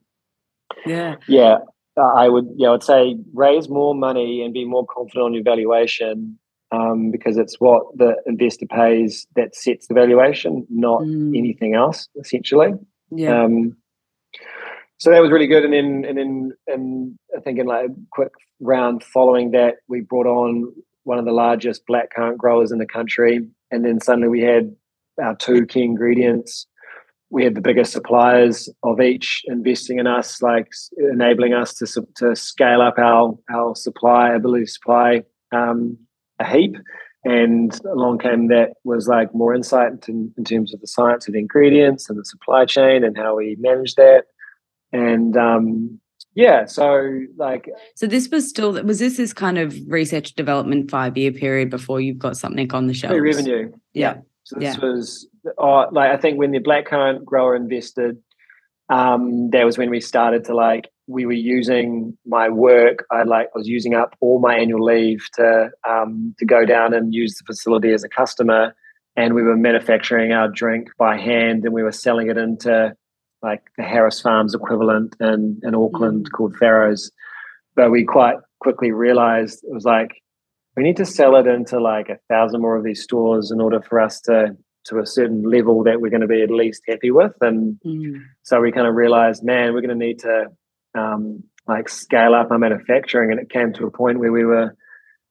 yeah, 0.87 1.17
yeah, 1.29 1.59
I 1.99 2.29
would 2.29 2.49
yeah 2.57 2.69
I 2.69 2.73
would 2.73 2.83
say 2.83 3.17
raise 3.35 3.69
more 3.69 3.95
money 3.95 4.43
and 4.43 4.55
be 4.55 4.65
more 4.65 4.87
confident 4.87 5.25
on 5.25 5.35
your 5.35 5.43
valuation 5.43 6.39
um, 6.73 7.11
because 7.11 7.37
it's 7.37 7.61
what 7.61 7.83
the 7.97 8.17
investor 8.27 8.67
pays 8.67 9.27
that 9.37 9.55
sets 9.55 9.87
the 9.89 9.95
valuation, 9.95 10.67
not 10.71 11.03
mm. 11.03 11.37
anything 11.37 11.75
else. 11.75 12.09
Essentially, 12.19 12.73
yeah. 13.11 13.45
Um, 13.45 13.77
so 14.99 15.11
that 15.11 15.23
was 15.23 15.31
really 15.31 15.47
good, 15.47 15.65
and 15.65 15.73
then 15.73 16.05
and 16.07 16.19
then 16.19 16.53
and 16.67 17.19
I 17.37 17.41
think 17.41 17.59
in 17.59 17.67
like 17.67 17.87
a 17.87 17.95
quick 18.11 18.33
round 18.61 19.03
following 19.03 19.51
that, 19.53 19.77
we 19.89 20.01
brought 20.01 20.27
on 20.27 20.73
one 21.05 21.19
of 21.19 21.25
the 21.25 21.33
largest 21.33 21.87
black 21.87 22.11
currant 22.15 22.39
growers 22.39 22.73
in 22.73 22.79
the 22.79 22.87
country. 22.87 23.41
And 23.71 23.85
then 23.85 24.01
suddenly 24.01 24.29
we 24.29 24.41
had 24.41 24.75
our 25.23 25.37
two 25.37 25.67
key 25.67 25.83
ingredients. 25.83 26.67
We 27.31 27.45
had 27.45 27.55
the 27.55 27.61
biggest 27.61 27.93
suppliers 27.93 28.69
of 28.83 29.01
each 29.01 29.43
investing 29.47 29.99
in 29.99 30.07
us, 30.07 30.43
like 30.43 30.69
enabling 30.99 31.55
us 31.55 31.75
to, 31.75 32.07
to 32.17 32.35
scale 32.35 32.83
up 32.83 32.99
our, 32.99 33.39
our 33.53 33.77
supply, 33.77 34.35
ability 34.35 34.65
to 34.65 34.71
supply 34.71 35.23
um, 35.53 35.97
a 36.41 36.47
heap. 36.47 36.77
And 37.25 37.79
along 37.85 38.19
came 38.19 38.49
that 38.49 38.71
was 38.83 39.07
like 39.07 39.35
more 39.35 39.55
insight 39.55 39.93
into, 39.93 40.33
in 40.37 40.45
terms 40.45 40.73
of 40.73 40.81
the 40.81 40.87
science 40.87 41.29
of 41.29 41.35
the 41.35 41.39
ingredients 41.39 42.09
and 42.09 42.19
the 42.19 42.25
supply 42.25 42.65
chain 42.65 43.05
and 43.05 43.17
how 43.17 43.37
we 43.37 43.57
manage 43.61 43.95
that. 43.97 44.25
And 44.93 45.37
um, 45.37 46.00
yeah, 46.35 46.65
so 46.67 47.23
like 47.37 47.69
so 47.97 48.07
this 48.07 48.29
was 48.29 48.49
still 48.49 48.73
was 48.85 49.01
this 49.01 49.17
this 49.17 49.33
kind 49.33 49.59
of 49.59 49.75
research 49.89 50.35
development 50.35 50.91
five 50.91 51.17
year 51.17 51.33
period 51.33 51.71
before 51.71 52.01
you've 52.01 52.19
got 52.19 52.37
something 52.37 52.73
on 52.73 52.87
the 52.87 52.95
shelf? 52.95 53.15
Revenue, 53.19 53.73
yeah. 53.95 54.19
So 54.45 54.57
this 54.59 54.77
yeah. 54.77 54.81
was 54.81 55.29
uh, 55.59 55.87
like 55.91 56.11
I 56.11 56.17
think 56.17 56.39
when 56.39 56.53
the 56.53 56.59
black 56.59 56.89
blackcurrant 56.89 57.25
grower 57.25 57.57
invested, 57.57 58.19
um, 58.89 59.51
that 59.51 59.65
was 59.65 59.77
when 59.77 59.91
we 59.91 60.01
started 60.01 60.45
to 60.45 60.55
like 60.55 60.89
we 61.09 61.27
were 61.27 61.33
using 61.33 62.17
my 62.25 62.49
work. 62.49 63.05
I 63.11 63.25
like 63.25 63.49
I 63.55 63.59
was 63.59 63.67
using 63.67 63.95
up 63.95 64.15
all 64.21 64.39
my 64.39 64.55
annual 64.55 64.85
leave 64.85 65.27
to 65.35 65.71
um, 65.89 66.35
to 66.39 66.47
go 66.47 66.65
down 66.65 66.95
and 66.95 67.13
use 67.13 67.35
the 67.35 67.45
facility 67.45 67.93
as 67.93 68.05
a 68.05 68.09
customer, 68.09 68.75
and 69.17 69.35
we 69.35 69.43
were 69.43 69.57
manufacturing 69.57 70.33
our 70.33 70.49
drink 70.49 70.91
by 70.97 71.17
hand, 71.19 71.65
and 71.65 71.75
we 71.75 71.83
were 71.83 71.93
selling 71.93 72.31
it 72.31 72.39
into 72.39 72.95
like 73.43 73.63
the 73.77 73.85
Harris 73.85 74.21
Farms 74.21 74.55
equivalent 74.55 75.17
in 75.21 75.61
in 75.63 75.75
Auckland 75.75 76.27
mm. 76.27 76.33
called 76.37 76.57
Farrows. 76.57 77.11
But 77.75 77.91
we 77.91 78.05
quite 78.05 78.37
quickly 78.61 78.91
realized 78.91 79.65
it 79.65 79.73
was 79.73 79.85
like 79.85 80.11
we 80.77 80.83
need 80.83 80.97
to 80.97 81.07
sell 81.07 81.37
it 81.37 81.47
into 81.47 81.81
like 81.81 82.09
a 82.09 82.19
thousand 82.29 82.61
more 82.61 82.77
of 82.77 82.85
these 82.85 83.03
stores 83.03 83.51
in 83.51 83.61
order 83.61 83.81
for 83.81 84.01
us 84.01 84.21
to 84.23 84.57
to 84.87 84.99
a 84.99 85.07
certain 85.07 85.43
level 85.43 85.83
that 85.85 86.01
we're 86.01 86.11
going 86.11 86.21
to 86.23 86.27
be 86.27 86.43
at 86.43 86.51
least 86.51 86.83
happy 86.89 87.11
with. 87.11 87.33
And 87.41 87.79
mm. 87.85 88.23
so 88.43 88.61
we 88.61 88.73
kind 88.73 88.87
of 88.87 88.95
realized, 88.95 89.45
man, 89.45 89.73
we're 89.75 89.83
going 89.83 89.99
to 89.99 90.07
need 90.07 90.21
to 90.21 90.47
um, 90.97 91.45
like 91.67 91.89
scale 91.89 92.35
up 92.35 92.51
our 92.51 92.59
manufacturing. 92.59 93.31
And 93.31 93.41
it 93.41 93.51
came 93.51 93.73
to 93.75 93.87
a 93.87 93.91
point 93.91 94.19
where 94.19 94.33
we 94.33 94.45
were 94.45 94.75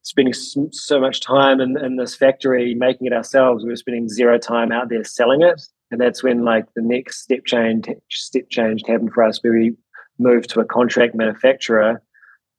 spending 0.03 0.33
so 0.33 0.99
much 0.99 1.21
time 1.21 1.59
in, 1.59 1.77
in 1.83 1.95
this 1.97 2.15
factory 2.15 2.75
making 2.75 3.07
it 3.07 3.13
ourselves. 3.13 3.63
We 3.63 3.71
were 3.71 3.75
spending 3.75 4.07
zero 4.07 4.37
time 4.37 4.71
out 4.71 4.89
there 4.89 5.03
selling 5.03 5.41
it. 5.41 5.61
And 5.91 5.99
that's 5.99 6.23
when 6.23 6.43
like 6.43 6.65
the 6.75 6.81
next 6.81 7.21
step 7.21 7.45
change 7.45 7.87
step 8.09 8.49
change 8.49 8.83
happened 8.87 9.13
for 9.13 9.23
us 9.23 9.43
where 9.43 9.53
we 9.53 9.75
moved 10.19 10.49
to 10.51 10.59
a 10.59 10.65
contract 10.65 11.15
manufacturer 11.15 12.01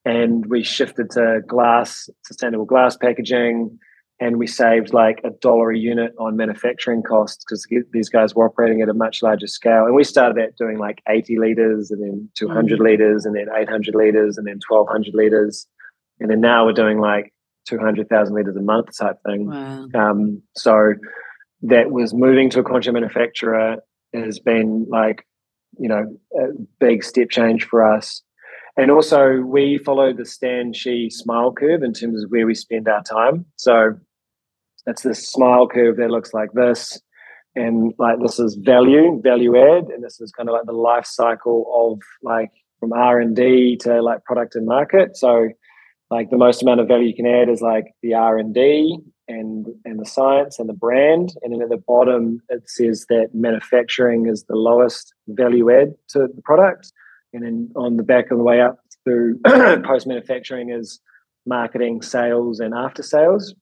and 0.05 0.47
we 0.47 0.63
shifted 0.63 1.11
to 1.11 1.43
glass, 1.47 2.09
sustainable 2.25 2.65
glass 2.65 2.97
packaging, 2.97 3.79
and 4.19 4.39
we 4.39 4.47
saved 4.47 4.93
like 4.93 5.21
a 5.25 5.31
dollar 5.31 5.71
a 5.71 5.79
unit 5.79 6.13
on 6.19 6.37
manufacturing 6.37 7.03
costs 7.03 7.45
because 7.45 7.67
these 7.93 8.11
guys 8.11 8.35
were 8.35 8.47
operating 8.47 8.83
at 8.83 8.89
a 8.89 8.95
much 8.95 9.23
larger 9.23 9.47
scale. 9.47 9.87
And 9.87 9.95
we 9.95 10.05
started 10.05 10.43
at 10.43 10.57
doing 10.57 10.79
like 10.79 11.03
80 11.09 11.39
liters 11.39 11.91
and 11.91 12.03
then 12.03 12.29
200 12.37 12.79
mm. 12.79 12.83
liters 12.83 13.25
and 13.25 13.35
then 13.35 13.47
800 13.55 13.95
liters 13.95 14.37
and 14.37 14.47
then 14.47 14.61
1200 14.69 15.15
liters. 15.15 15.67
And 16.19 16.31
then 16.31 16.41
now 16.41 16.67
we're 16.67 16.73
doing 16.73 16.99
like 16.99 17.33
200,000 17.67 18.35
liters 18.35 18.57
a 18.57 18.61
month 18.61 18.97
type 18.99 19.17
thing. 19.25 19.47
Wow. 19.47 19.89
Um, 19.95 20.43
so 20.55 20.95
that 21.63 21.91
was 21.91 22.15
moving 22.15 22.51
to 22.51 22.61
a 22.61 22.65
contract 22.65 22.95
manufacturer 22.95 23.77
has 24.15 24.39
been 24.39 24.87
like, 24.89 25.27
you 25.79 25.89
know, 25.89 26.07
a 26.37 26.47
big 26.79 27.05
step 27.05 27.31
change 27.31 27.65
for 27.65 27.87
us. 27.87 28.23
And 28.77 28.91
also, 28.91 29.41
we 29.41 29.79
follow 29.79 30.13
the 30.13 30.25
Stan 30.25 30.73
Shih 30.73 31.11
smile 31.11 31.53
curve 31.53 31.83
in 31.83 31.93
terms 31.93 32.23
of 32.23 32.31
where 32.31 32.47
we 32.47 32.55
spend 32.55 32.89
our 32.89 33.03
time. 33.03 33.45
So 33.57 33.95
that's 34.87 35.03
this 35.03 35.29
smile 35.29 35.69
curve 35.69 35.97
that 35.99 36.11
looks 36.11 36.33
like 36.33 36.53
this. 36.53 37.01
And 37.57 37.93
like 37.99 38.19
this 38.23 38.39
is 38.39 38.55
value, 38.55 39.21
value 39.23 39.57
add, 39.57 39.85
and 39.91 40.05
this 40.05 40.21
is 40.21 40.31
kind 40.31 40.49
of 40.49 40.55
like 40.55 40.67
the 40.67 40.73
life 40.73 41.05
cycle 41.05 41.67
of 41.75 42.01
like 42.23 42.51
from 42.79 42.93
R 42.93 43.21
and 43.21 43.35
D 43.35 43.77
to 43.83 44.01
like 44.01 44.25
product 44.25 44.55
and 44.55 44.67
market. 44.67 45.17
So 45.17 45.49
like 46.11 46.31
the 46.31 46.39
most 46.39 46.63
amount 46.63 46.81
of 46.81 46.89
value 46.89 47.09
you 47.09 47.15
can 47.15 47.27
add 47.27 47.49
is 47.49 47.61
like 47.61 47.87
the 48.03 48.15
R 48.15 48.39
and 48.39 48.55
D 48.55 48.99
and 49.31 49.67
and 49.85 50.01
the 50.01 50.07
science 50.07 50.59
and 50.59 50.69
the 50.69 50.75
brand. 50.75 51.35
And 51.43 51.53
then 51.53 51.63
at 51.63 51.71
the 51.71 51.77
bottom 51.77 52.43
it 52.49 52.69
says 52.69 53.07
that 53.09 53.31
manufacturing 53.33 54.27
is 54.27 54.45
the 54.45 54.57
lowest 54.57 55.15
value 55.29 55.71
add 55.71 55.95
to 56.11 56.29
the 56.35 56.43
product. 56.43 56.93
And 57.33 57.45
then 57.45 57.71
on 57.77 57.97
the 57.97 58.03
back 58.03 58.31
of 58.31 58.39
the 58.39 58.45
way 58.45 58.61
up 58.61 58.81
through 59.05 59.39
post 59.85 60.07
manufacturing 60.07 60.71
is 60.71 61.01
marketing, 61.47 62.03
sales, 62.03 62.61
and 62.61 62.75
after 62.75 63.03
sales. 63.03 63.55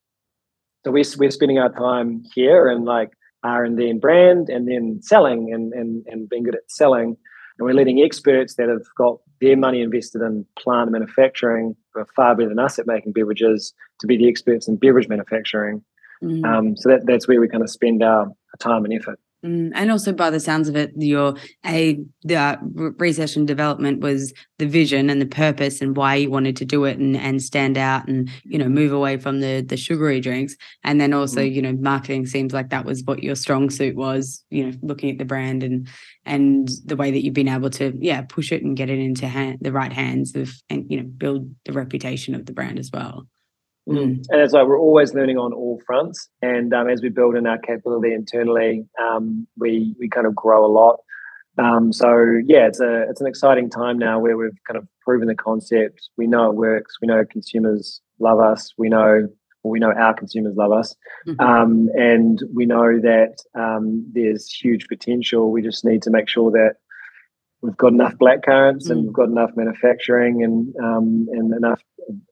So 0.83 0.91
we're, 0.91 1.05
we're 1.17 1.31
spending 1.31 1.59
our 1.59 1.71
time 1.71 2.23
here 2.33 2.67
and 2.67 2.85
like 2.85 3.11
R&D 3.43 3.89
and 3.89 4.01
brand 4.01 4.49
and 4.49 4.67
then 4.67 5.01
selling 5.01 5.53
and, 5.53 5.73
and, 5.73 6.05
and 6.07 6.27
being 6.29 6.43
good 6.43 6.55
at 6.55 6.69
selling. 6.69 7.17
And 7.57 7.65
we're 7.65 7.73
letting 7.73 8.01
experts 8.01 8.55
that 8.55 8.69
have 8.69 8.85
got 8.97 9.19
their 9.41 9.57
money 9.57 9.81
invested 9.81 10.21
in 10.21 10.45
plant 10.57 10.91
manufacturing 10.91 11.75
far 12.15 12.35
better 12.35 12.49
than 12.49 12.59
us 12.59 12.79
at 12.79 12.87
making 12.87 13.13
beverages 13.13 13.73
to 13.99 14.07
be 14.07 14.17
the 14.17 14.27
experts 14.27 14.67
in 14.67 14.77
beverage 14.77 15.07
manufacturing. 15.07 15.83
Mm. 16.23 16.45
Um, 16.45 16.77
so 16.77 16.89
that, 16.89 17.05
that's 17.05 17.27
where 17.27 17.39
we 17.39 17.47
kind 17.47 17.63
of 17.63 17.69
spend 17.69 18.03
our 18.03 18.33
time 18.59 18.85
and 18.85 18.93
effort. 18.93 19.19
Mm, 19.45 19.71
and 19.73 19.89
also, 19.89 20.11
by 20.11 20.29
the 20.29 20.39
sounds 20.39 20.67
of 20.67 20.75
it, 20.75 20.91
your 20.97 21.33
a 21.65 21.97
the 22.23 22.35
uh, 22.35 22.57
research 22.97 23.37
and 23.37 23.47
development 23.47 24.01
was 24.01 24.33
the 24.57 24.65
vision 24.65 25.09
and 25.09 25.21
the 25.21 25.25
purpose 25.25 25.81
and 25.81 25.95
why 25.95 26.15
you 26.15 26.29
wanted 26.29 26.57
to 26.57 26.65
do 26.65 26.83
it 26.83 26.97
and 26.97 27.15
and 27.15 27.41
stand 27.41 27.77
out 27.77 28.05
and 28.07 28.29
you 28.43 28.57
know 28.57 28.67
move 28.67 28.91
away 28.91 29.17
from 29.17 29.39
the 29.39 29.61
the 29.61 29.77
sugary 29.77 30.19
drinks. 30.19 30.55
And 30.83 30.99
then 30.99 31.13
also, 31.13 31.39
mm. 31.39 31.53
you 31.53 31.61
know, 31.61 31.71
marketing 31.73 32.25
seems 32.25 32.53
like 32.53 32.69
that 32.69 32.83
was 32.83 33.03
what 33.05 33.23
your 33.23 33.35
strong 33.35 33.69
suit 33.69 33.95
was. 33.95 34.43
You 34.49 34.67
know, 34.67 34.77
looking 34.81 35.09
at 35.09 35.17
the 35.17 35.25
brand 35.25 35.63
and 35.63 35.87
and 36.25 36.69
the 36.85 36.97
way 36.97 37.09
that 37.09 37.23
you've 37.23 37.33
been 37.33 37.47
able 37.47 37.69
to 37.71 37.93
yeah 37.97 38.23
push 38.23 38.51
it 38.51 38.61
and 38.61 38.75
get 38.75 38.89
it 38.89 38.99
into 38.99 39.27
hand, 39.27 39.59
the 39.61 39.71
right 39.71 39.93
hands 39.93 40.35
of 40.35 40.51
and 40.69 40.85
you 40.89 40.97
know 40.97 41.07
build 41.17 41.49
the 41.65 41.71
reputation 41.71 42.35
of 42.35 42.45
the 42.45 42.53
brand 42.53 42.77
as 42.77 42.89
well. 42.91 43.25
Mm. 43.89 44.23
And 44.29 44.41
it's 44.41 44.53
like 44.53 44.67
we're 44.67 44.79
always 44.79 45.13
learning 45.13 45.37
on 45.37 45.51
all 45.51 45.81
fronts. 45.85 46.29
And 46.41 46.73
um, 46.73 46.89
as 46.89 47.01
we 47.01 47.09
build 47.09 47.35
in 47.35 47.47
our 47.47 47.57
capability 47.57 48.13
internally, 48.13 48.85
um, 49.01 49.47
we 49.57 49.95
we 49.99 50.07
kind 50.07 50.27
of 50.27 50.35
grow 50.35 50.65
a 50.65 50.71
lot. 50.71 50.99
Um, 51.57 51.91
so 51.91 52.07
yeah, 52.45 52.67
it's 52.67 52.79
a 52.79 53.05
it's 53.09 53.19
an 53.19 53.27
exciting 53.27 53.69
time 53.69 53.97
now 53.97 54.19
where 54.19 54.37
we've 54.37 54.57
kind 54.67 54.77
of 54.77 54.87
proven 55.01 55.27
the 55.27 55.35
concept. 55.35 56.09
We 56.17 56.27
know 56.27 56.49
it 56.51 56.55
works. 56.55 56.95
We 57.01 57.07
know 57.07 57.23
consumers 57.29 58.01
love 58.19 58.39
us. 58.39 58.73
We 58.77 58.89
know 58.89 59.27
well, 59.63 59.71
we 59.71 59.79
know 59.79 59.91
our 59.91 60.13
consumers 60.13 60.55
love 60.55 60.71
us, 60.71 60.95
mm-hmm. 61.27 61.41
Um, 61.41 61.89
and 61.95 62.41
we 62.53 62.65
know 62.65 62.99
that 63.01 63.35
um, 63.55 64.05
there's 64.13 64.49
huge 64.49 64.87
potential. 64.87 65.51
We 65.51 65.61
just 65.61 65.83
need 65.83 66.01
to 66.03 66.11
make 66.11 66.29
sure 66.29 66.51
that 66.51 66.75
we've 67.61 67.77
got 67.77 67.93
enough 67.93 68.17
black 68.17 68.43
currants 68.43 68.87
mm. 68.87 68.91
and 68.91 69.03
we've 69.03 69.13
got 69.13 69.29
enough 69.29 69.51
manufacturing 69.55 70.43
and 70.43 70.75
um, 70.77 71.27
and 71.31 71.53
enough 71.53 71.81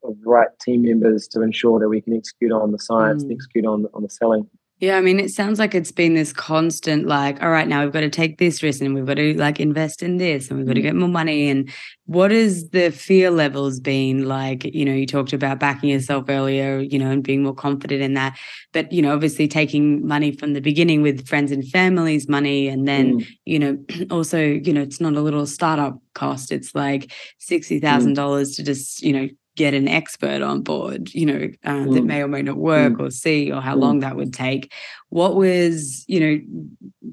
of 0.04 0.20
the 0.20 0.30
right 0.30 0.48
team 0.62 0.84
members 0.84 1.28
to 1.28 1.42
ensure 1.42 1.80
that 1.80 1.90
we 1.90 2.02
can 2.02 2.16
execute 2.16 2.52
on 2.52 2.72
the 2.72 2.80
science 2.80 3.24
mm. 3.24 3.28
and 3.28 3.34
execute 3.34 3.66
on 3.66 3.86
on 3.94 4.04
the 4.04 4.10
selling. 4.10 4.50
Yeah, 4.80 4.98
I 4.98 5.02
mean, 5.02 5.20
it 5.20 5.32
sounds 5.32 5.58
like 5.58 5.74
it's 5.74 5.92
been 5.92 6.14
this 6.14 6.32
constant, 6.32 7.08
like, 7.08 7.42
all 7.42 7.50
right, 7.50 7.68
now 7.68 7.84
we've 7.84 7.92
got 7.92 8.02
to 8.02 8.12
take 8.12 8.38
this 8.38 8.62
risk 8.62 8.80
and 8.80 8.94
we've 8.94 9.08
got 9.08 9.16
to 9.16 9.36
like 9.36 9.60
invest 9.60 10.04
in 10.04 10.18
this 10.18 10.50
and 10.50 10.60
we've 10.60 10.68
got 10.68 10.76
to 10.76 10.82
mm. 10.82 10.84
get 10.84 10.96
more 10.96 11.10
money. 11.10 11.50
And 11.50 11.68
what 12.06 12.30
has 12.30 12.70
the 12.70 12.92
fear 12.92 13.32
levels 13.32 13.80
been 13.80 14.28
like? 14.28 14.66
You 14.66 14.86
know, 14.86 14.94
you 14.94 15.08
talked 15.08 15.34
about 15.34 15.60
backing 15.60 15.90
yourself 15.90 16.26
earlier, 16.30 16.78
you 16.78 17.00
know, 17.00 17.10
and 17.10 17.24
being 17.24 17.42
more 17.42 17.56
confident 17.56 18.04
in 18.04 18.14
that. 18.14 18.38
But, 18.72 18.92
you 18.92 19.02
know, 19.02 19.16
obviously 19.16 19.48
taking 19.48 20.06
money 20.06 20.32
from 20.32 20.54
the 20.54 20.62
beginning 20.62 21.02
with 21.02 21.28
friends 21.28 21.52
and 21.52 21.68
families' 21.68 22.30
money. 22.30 22.68
And 22.68 22.88
then, 22.88 23.22
mm. 23.22 23.28
you 23.46 23.58
know, 23.58 23.84
also, 24.12 24.40
you 24.40 24.74
know, 24.74 24.82
it's 24.82 25.02
not 25.02 25.14
a 25.14 25.22
little 25.22 25.48
startup 25.48 25.98
cost. 26.14 26.52
It's 26.52 26.76
like 26.76 27.12
$60,000 27.42 27.82
mm. 27.82 28.56
to 28.56 28.64
just, 28.64 29.02
you 29.02 29.14
know, 29.14 29.28
get 29.58 29.74
an 29.74 29.88
expert 29.88 30.42
on 30.42 30.62
board, 30.62 31.14
you 31.14 31.26
know, 31.26 31.50
uh, 31.66 31.72
mm. 31.72 31.94
that 31.96 32.06
may 32.06 32.22
or 32.22 32.28
may 32.28 32.44
not 32.44 32.58
work 32.58 32.94
mm. 32.94 33.02
or 33.02 33.12
see 33.12 33.52
or 33.52 33.60
how 33.60 33.76
mm. 33.76 33.80
long 33.80 34.00
that 34.00 34.16
would 34.16 34.32
take. 34.32 34.72
What 35.10 35.36
was, 35.36 36.06
you 36.08 36.20
know, 36.20 36.40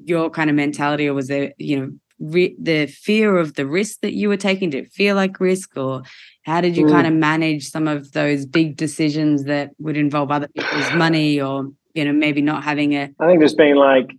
your 0.05 0.29
kind 0.29 0.49
of 0.49 0.55
mentality, 0.55 1.07
or 1.07 1.13
was 1.13 1.27
there, 1.27 1.53
you 1.57 1.79
know, 1.79 1.91
re- 2.19 2.55
the 2.61 2.85
fear 2.85 3.37
of 3.37 3.55
the 3.55 3.65
risk 3.65 4.01
that 4.01 4.13
you 4.13 4.29
were 4.29 4.37
taking? 4.37 4.69
Did 4.69 4.85
it 4.85 4.93
feel 4.93 5.15
like 5.15 5.39
risk, 5.39 5.75
or 5.75 6.03
how 6.43 6.61
did 6.61 6.77
you 6.77 6.87
kind 6.87 7.07
of 7.07 7.13
mm. 7.13 7.17
manage 7.17 7.69
some 7.69 7.87
of 7.87 8.11
those 8.11 8.45
big 8.45 8.77
decisions 8.77 9.45
that 9.45 9.71
would 9.79 9.97
involve 9.97 10.31
other 10.31 10.47
people's 10.47 10.93
money, 10.93 11.41
or 11.41 11.71
you 11.95 12.05
know, 12.05 12.13
maybe 12.13 12.41
not 12.41 12.63
having 12.63 12.93
a? 12.93 13.09
I 13.19 13.25
think 13.25 13.41
just 13.41 13.57
being 13.57 13.75
like, 13.75 14.11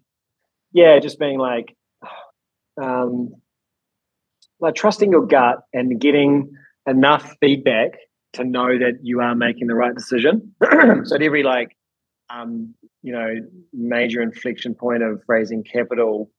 yeah, 0.72 0.98
just 0.98 1.20
being 1.20 1.38
like, 1.38 1.76
um, 2.82 3.34
like 4.58 4.74
trusting 4.74 5.12
your 5.12 5.26
gut 5.26 5.60
and 5.72 6.00
getting 6.00 6.56
enough 6.88 7.36
feedback 7.40 7.98
to 8.36 8.44
know 8.44 8.78
that 8.78 8.98
you 9.02 9.20
are 9.20 9.34
making 9.34 9.66
the 9.66 9.74
right 9.74 9.94
decision. 9.94 10.54
so 11.04 11.14
at 11.14 11.22
every 11.22 11.42
like 11.42 11.76
um, 12.30 12.74
you 13.02 13.12
know 13.12 13.34
major 13.72 14.20
inflection 14.22 14.74
point 14.74 15.02
of 15.02 15.22
raising 15.28 15.62
capital, 15.62 16.30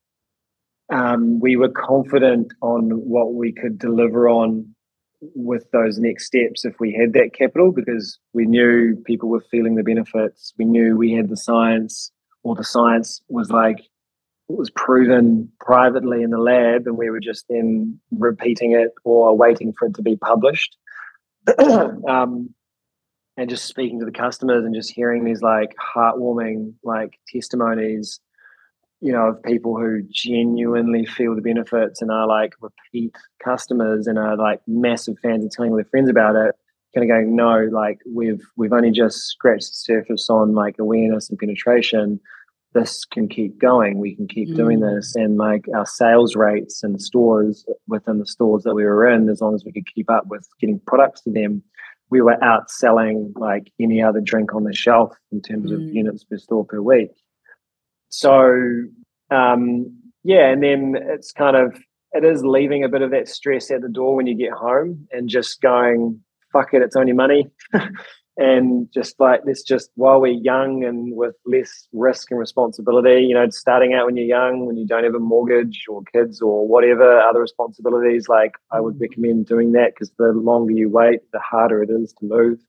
um, 0.92 1.40
we 1.40 1.56
were 1.56 1.70
confident 1.70 2.54
on 2.62 2.90
what 2.92 3.34
we 3.34 3.52
could 3.52 3.78
deliver 3.78 4.30
on 4.30 4.74
with 5.34 5.66
those 5.72 5.98
next 5.98 6.28
steps 6.28 6.64
if 6.64 6.76
we 6.80 6.94
had 6.94 7.14
that 7.14 7.34
capital 7.34 7.72
because 7.72 8.20
we 8.34 8.46
knew 8.46 8.96
people 9.06 9.30
were 9.30 9.44
feeling 9.50 9.76
the 9.76 9.84
benefits. 9.84 10.54
We 10.58 10.66
knew 10.66 10.96
we 10.96 11.14
had 11.14 11.30
the 11.30 11.38
science, 11.38 12.12
or 12.44 12.56
the 12.56 12.64
science 12.64 13.22
was 13.28 13.50
like 13.50 13.80
it 14.50 14.58
was 14.58 14.70
proven 14.70 15.52
privately 15.60 16.24
in 16.24 16.30
the 16.30 16.38
lab, 16.38 16.88
and 16.88 16.98
we 16.98 17.10
were 17.10 17.20
just 17.20 17.46
then 17.50 18.00
repeating 18.12 18.72
it 18.72 18.92
or 19.04 19.36
waiting 19.36 19.74
for 19.78 19.88
it 19.88 19.96
to 19.96 20.02
be 20.02 20.16
published. 20.16 20.78
um, 22.10 22.54
and 23.38 23.50
just 23.50 23.66
speaking 23.66 24.00
to 24.00 24.06
the 24.06 24.12
customers 24.12 24.66
and 24.66 24.74
just 24.74 24.92
hearing 24.92 25.24
these 25.24 25.42
like 25.42 25.76
heartwarming 25.96 26.74
like 26.84 27.20
testimonies 27.32 28.20
you 29.00 29.12
know, 29.12 29.28
of 29.28 29.44
people 29.44 29.78
who 29.78 30.02
genuinely 30.10 31.06
feel 31.06 31.36
the 31.36 31.42
benefits 31.42 32.02
and 32.02 32.12
are 32.12 32.28
like 32.28 32.54
repeat 32.62 33.16
customers 33.44 34.08
and 34.08 34.18
are 34.18 34.36
like 34.36 34.62
massive 34.68 35.18
fans 35.22 35.44
and 35.44 35.52
telling 35.52 35.76
their 35.76 35.86
friends 35.86 36.10
about 36.10 36.36
it, 36.36 36.56
kind 36.96 37.04
of 37.04 37.16
going, 37.16 37.36
no, 37.36 37.68
like 37.72 38.00
we've 38.12 38.42
we've 38.56 38.74
only 38.74 38.92
just 38.92 39.28
scratched 39.28 39.68
the 39.68 39.76
surface 39.76 40.30
on 40.30 40.54
like 40.54 40.76
awareness 40.80 41.30
and 41.30 41.38
penetration. 41.38 42.20
This 42.78 43.06
can 43.06 43.28
keep 43.28 43.60
going. 43.60 43.98
We 43.98 44.16
can 44.16 44.28
keep 44.28 44.50
mm. 44.50 44.56
doing 44.56 44.80
this, 44.82 45.16
and 45.16 45.38
like 45.38 45.66
our 45.74 45.86
sales 45.86 46.36
rates 46.36 46.84
and 46.84 47.02
stores 47.02 47.66
within 47.88 48.20
the 48.20 48.26
stores 48.26 48.64
that 48.64 48.76
we 48.76 48.84
were 48.84 49.08
in, 49.10 49.30
as 49.30 49.42
long 49.42 49.56
as 49.56 49.64
we 49.66 49.72
could 49.72 49.88
keep 49.88 50.10
up 50.10 50.28
with 50.28 50.48
getting 50.60 50.80
products 50.86 51.22
to 51.22 51.32
them, 51.32 51.64
we 52.10 52.22
were 52.22 52.38
outselling 52.38 53.32
like 53.36 53.72
any 53.80 54.02
other 54.02 54.22
drink 54.22 54.54
on 54.54 54.64
the 54.64 54.74
shelf 54.74 55.16
in 55.32 55.42
terms 55.42 55.72
mm. 55.72 55.76
of 55.76 55.82
units 55.82 56.24
per 56.24 56.38
store 56.38 56.66
per 56.66 56.82
week. 56.82 57.12
So 58.10 58.54
um, 59.32 59.98
yeah, 60.24 60.50
and 60.50 60.62
then 60.62 60.96
it's 61.02 61.32
kind 61.32 61.56
of 61.56 61.78
it 62.14 62.24
is 62.24 62.44
leaving 62.44 62.84
a 62.84 62.90
bit 62.90 63.02
of 63.02 63.12
that 63.12 63.28
stress 63.28 63.72
at 63.72 63.82
the 63.82 63.90
door 63.90 64.16
when 64.16 64.28
you 64.28 64.36
get 64.36 64.52
home 64.52 65.08
and 65.12 65.30
just 65.30 65.62
going, 65.62 66.22
fuck 66.54 66.74
it, 66.74 66.82
it's 66.82 66.96
only 66.96 67.14
money. 67.14 67.48
and 68.38 68.88
just 68.94 69.20
like 69.20 69.44
this 69.46 69.64
just 69.64 69.90
while 69.96 70.22
we're 70.22 70.28
young 70.28 70.84
and 70.84 71.16
with 71.16 71.36
less 71.46 71.88
risk 71.92 72.30
and 72.30 72.40
responsibility 72.40 73.24
you 73.24 73.34
know 73.34 73.50
starting 73.50 73.94
out 73.94 74.06
when 74.06 74.16
you're 74.16 74.26
young 74.26 74.66
when 74.66 74.78
you 74.78 74.86
don't 74.86 75.04
have 75.04 75.16
a 75.16 75.20
mortgage 75.20 75.86
or 75.90 76.04
kids 76.14 76.40
or 76.40 76.68
whatever 76.68 77.20
other 77.20 77.42
responsibilities 77.42 78.28
like 78.30 78.52
i 78.72 78.80
would 78.80 78.96
mm. 78.96 79.02
recommend 79.02 79.48
doing 79.48 79.72
that 79.72 79.92
because 79.94 80.12
the 80.18 80.32
longer 80.34 80.72
you 80.72 80.90
wait 80.90 81.20
the 81.34 81.40
harder 81.40 81.82
it 81.82 81.90
is 81.90 82.14
to 82.14 82.26
move 82.26 82.60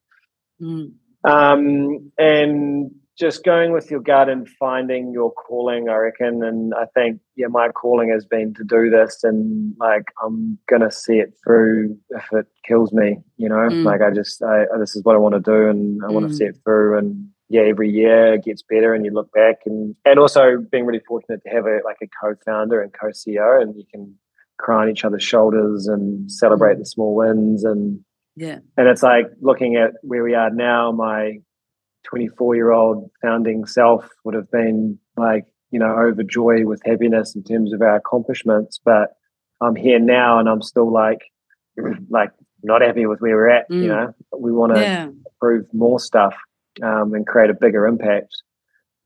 mm. 0.60 0.90
um, 1.24 2.10
and 2.18 2.90
just 3.18 3.44
going 3.44 3.72
with 3.72 3.90
your 3.90 4.00
gut 4.00 4.28
and 4.28 4.48
finding 4.48 5.12
your 5.12 5.32
calling, 5.32 5.88
I 5.88 5.94
reckon. 5.96 6.42
And 6.44 6.72
I 6.74 6.84
think, 6.94 7.20
yeah, 7.36 7.48
my 7.48 7.68
calling 7.68 8.10
has 8.10 8.24
been 8.24 8.54
to 8.54 8.64
do 8.64 8.90
this 8.90 9.24
and 9.24 9.74
like 9.78 10.04
I'm 10.24 10.58
gonna 10.68 10.90
see 10.90 11.18
it 11.18 11.34
through 11.44 11.98
if 12.10 12.24
it 12.32 12.46
kills 12.66 12.92
me, 12.92 13.18
you 13.36 13.48
know. 13.48 13.56
Mm. 13.56 13.84
Like 13.84 14.02
I 14.02 14.10
just 14.10 14.42
I, 14.42 14.66
this 14.78 14.94
is 14.94 15.02
what 15.04 15.16
I 15.16 15.18
want 15.18 15.34
to 15.34 15.40
do 15.40 15.68
and 15.68 16.00
I 16.04 16.12
want 16.12 16.28
to 16.28 16.32
mm. 16.32 16.38
see 16.38 16.44
it 16.44 16.58
through 16.64 16.98
and 16.98 17.28
yeah, 17.48 17.62
every 17.62 17.90
year 17.90 18.34
it 18.34 18.44
gets 18.44 18.62
better 18.62 18.94
and 18.94 19.04
you 19.04 19.10
look 19.10 19.32
back 19.32 19.56
and 19.66 19.96
and 20.04 20.18
also 20.18 20.58
being 20.70 20.86
really 20.86 21.02
fortunate 21.06 21.42
to 21.42 21.50
have 21.50 21.66
a 21.66 21.80
like 21.84 21.98
a 22.02 22.08
co-founder 22.22 22.80
and 22.80 22.92
co-CEO 22.92 23.60
and 23.60 23.74
you 23.76 23.84
can 23.90 24.14
cry 24.58 24.82
on 24.82 24.90
each 24.90 25.04
other's 25.04 25.24
shoulders 25.24 25.88
and 25.88 26.30
celebrate 26.30 26.76
mm. 26.76 26.80
the 26.80 26.86
small 26.86 27.16
wins 27.16 27.64
and 27.64 28.00
yeah. 28.36 28.58
And 28.76 28.86
it's 28.86 29.02
like 29.02 29.26
looking 29.40 29.74
at 29.74 29.94
where 30.02 30.22
we 30.22 30.34
are 30.34 30.50
now, 30.50 30.92
my 30.92 31.38
24 32.08 32.54
year 32.54 32.70
old 32.70 33.10
founding 33.22 33.66
self 33.66 34.08
would 34.24 34.34
have 34.34 34.50
been 34.50 34.98
like, 35.16 35.44
you 35.70 35.78
know, 35.78 35.90
overjoyed 35.90 36.64
with 36.64 36.80
happiness 36.84 37.34
in 37.34 37.42
terms 37.42 37.72
of 37.72 37.82
our 37.82 37.96
accomplishments. 37.96 38.80
But 38.82 39.10
I'm 39.60 39.76
here 39.76 39.98
now 39.98 40.38
and 40.38 40.48
I'm 40.48 40.62
still 40.62 40.90
like, 40.90 41.20
like 42.10 42.30
not 42.62 42.82
happy 42.82 43.06
with 43.06 43.20
where 43.20 43.36
we're 43.36 43.50
at. 43.50 43.70
Mm. 43.70 43.82
You 43.82 43.88
know, 43.88 44.14
we 44.38 44.52
want 44.52 44.74
to 44.74 44.80
yeah. 44.80 45.08
prove 45.40 45.66
more 45.72 46.00
stuff 46.00 46.34
um, 46.82 47.14
and 47.14 47.26
create 47.26 47.50
a 47.50 47.54
bigger 47.54 47.86
impact. 47.86 48.34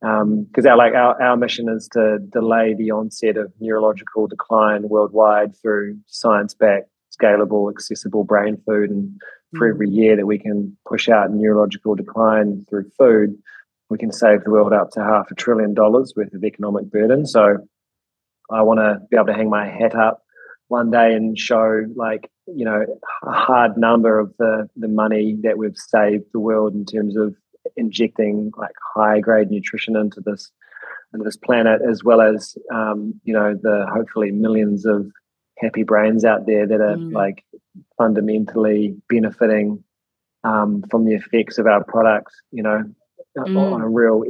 Because 0.01 0.67
um, 0.67 0.67
our 0.67 0.77
like 0.77 0.95
our, 0.95 1.21
our 1.23 1.37
mission 1.37 1.69
is 1.69 1.89
to 1.93 2.19
delay 2.33 2.75
the 2.75 2.91
onset 2.91 3.37
of 3.37 3.53
neurological 3.61 4.27
decline 4.27 4.89
worldwide 4.89 5.57
through 5.61 5.97
science-backed, 6.07 6.89
scalable, 7.17 7.71
accessible 7.71 8.25
brain 8.25 8.61
food 8.67 8.91
and 8.91 9.21
for 9.57 9.69
every 9.69 9.89
year 9.89 10.17
that 10.17 10.27
we 10.27 10.39
can 10.39 10.77
push 10.89 11.09
out 11.09 11.31
neurological 11.31 11.95
decline 11.95 12.65
through 12.69 12.91
food, 12.97 13.37
we 13.91 13.99
can 13.99 14.13
save 14.13 14.45
the 14.45 14.51
world 14.51 14.73
up 14.73 14.91
to 14.93 15.01
half 15.01 15.31
a 15.31 15.35
trillion 15.35 15.75
dollars 15.75 16.15
worth 16.17 16.33
of 16.33 16.45
economic 16.45 16.91
burden. 16.91 17.27
So 17.27 17.59
I 18.51 18.63
want 18.63 18.81
to 18.81 19.01
be 19.11 19.17
able 19.17 19.27
to 19.27 19.35
hang 19.35 19.51
my 19.51 19.67
hat 19.67 19.95
up 19.95 20.23
one 20.69 20.91
day 20.91 21.15
and 21.15 21.39
show 21.39 21.85
like 21.95 22.31
you 22.47 22.65
know 22.65 22.85
a 23.25 23.31
hard 23.31 23.77
number 23.77 24.19
of 24.19 24.35
the 24.39 24.69
the 24.77 24.89
money 24.89 25.37
that 25.43 25.59
we've 25.59 25.77
saved 25.77 26.25
the 26.33 26.41
world 26.41 26.75
in 26.75 26.87
terms 26.87 27.17
of 27.17 27.35
injecting 27.77 28.51
like 28.57 28.75
high 28.95 29.21
grade 29.21 29.51
nutrition 29.51 29.97
into 29.97 30.21
this 30.21 30.51
into 31.13 31.25
this 31.25 31.37
planet 31.37 31.81
as 31.89 32.03
well 32.03 32.23
as 32.23 32.57
um, 32.75 33.21
you 33.25 33.35
know 33.35 33.55
the 33.55 33.87
hopefully 33.93 34.31
millions 34.31 34.87
of 34.87 35.11
happy 35.63 35.85
brains 35.85 36.25
out 36.25 36.47
there 36.47 36.67
that 36.67 36.81
are 36.81 36.97
mm. 36.97 37.13
like 37.13 37.45
fundamentally 37.97 38.97
benefiting 39.09 39.83
um, 40.45 40.83
from 40.91 41.05
the 41.05 41.15
effects 41.15 41.59
of 41.59 41.67
our 41.67 41.85
products, 41.85 42.35
you 42.51 42.63
know, 42.63 42.85
mm. 43.39 43.73
on 43.73 43.81
a 43.81 43.89
real 43.89 44.25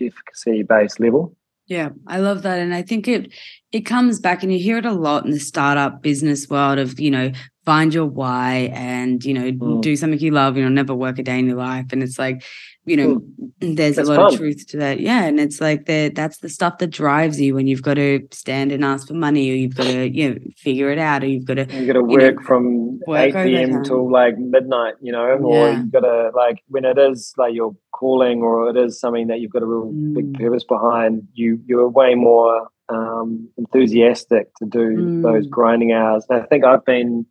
efficacy 0.00 0.62
based 0.62 1.00
level. 1.00 1.36
Yeah, 1.66 1.90
I 2.06 2.18
love 2.18 2.42
that. 2.42 2.58
And 2.58 2.74
I 2.74 2.82
think 2.82 3.08
it 3.08 3.32
it 3.74 3.84
comes 3.84 4.20
back 4.20 4.44
and 4.44 4.52
you 4.52 4.58
hear 4.60 4.78
it 4.78 4.86
a 4.86 4.92
lot 4.92 5.24
in 5.24 5.32
the 5.32 5.40
startup 5.40 6.00
business 6.00 6.48
world 6.48 6.78
of, 6.78 7.00
you 7.00 7.10
know, 7.10 7.32
find 7.64 7.92
your 7.92 8.06
why 8.06 8.70
and, 8.72 9.24
you 9.24 9.34
know, 9.34 9.50
mm. 9.50 9.82
do 9.82 9.96
something 9.96 10.20
you 10.20 10.30
love, 10.30 10.56
you 10.56 10.62
know, 10.62 10.68
never 10.68 10.94
work 10.94 11.18
a 11.18 11.24
day 11.24 11.40
in 11.40 11.48
your 11.48 11.56
life. 11.56 11.86
And 11.90 12.00
it's 12.00 12.16
like, 12.16 12.44
you 12.84 12.96
know, 12.96 13.16
mm. 13.60 13.76
there's 13.76 13.96
that's 13.96 14.08
a 14.08 14.12
lot 14.12 14.30
fun. 14.30 14.32
of 14.32 14.38
truth 14.38 14.64
to 14.68 14.76
that. 14.76 15.00
Yeah. 15.00 15.24
And 15.24 15.40
it's 15.40 15.60
like 15.60 15.86
that 15.86 16.14
that's 16.14 16.38
the 16.38 16.48
stuff 16.48 16.78
that 16.78 16.90
drives 16.90 17.40
you 17.40 17.56
when 17.56 17.66
you've 17.66 17.82
got 17.82 17.94
to 17.94 18.20
stand 18.30 18.70
and 18.70 18.84
ask 18.84 19.08
for 19.08 19.14
money 19.14 19.50
or 19.50 19.54
you've 19.54 19.74
got 19.74 19.88
to, 19.88 20.08
you 20.08 20.30
know, 20.30 20.38
figure 20.56 20.92
it 20.92 20.98
out 21.00 21.24
or 21.24 21.26
you've 21.26 21.46
got 21.46 21.54
to 21.54 21.66
You've 21.74 21.88
got 21.88 21.94
to 21.94 22.04
work 22.04 22.36
know, 22.36 22.46
from 22.46 23.00
work 23.08 23.34
8 23.34 23.44
p.m. 23.44 23.82
till 23.82 24.08
like 24.08 24.38
midnight, 24.38 24.94
you 25.00 25.10
know, 25.10 25.24
or 25.42 25.70
yeah. 25.70 25.78
you've 25.78 25.90
got 25.90 26.02
to 26.02 26.30
like 26.32 26.62
when 26.68 26.84
it 26.84 26.96
is 26.96 27.34
like 27.36 27.54
your 27.54 27.74
calling 27.90 28.40
or 28.40 28.70
it 28.70 28.76
is 28.76 29.00
something 29.00 29.26
that 29.26 29.40
you've 29.40 29.50
got 29.50 29.64
a 29.64 29.66
real 29.66 29.90
mm. 29.90 30.14
big 30.14 30.34
purpose 30.34 30.62
behind, 30.62 31.26
you 31.32 31.58
you're 31.66 31.88
way 31.88 32.14
more 32.14 32.68
um, 32.88 33.48
enthusiastic 33.56 34.54
to 34.56 34.66
do 34.66 34.96
mm. 34.96 35.22
those 35.22 35.46
grinding 35.46 35.92
hours. 35.92 36.24
And 36.28 36.42
I 36.42 36.46
think 36.46 36.64
I've 36.64 36.84
been 36.84 37.26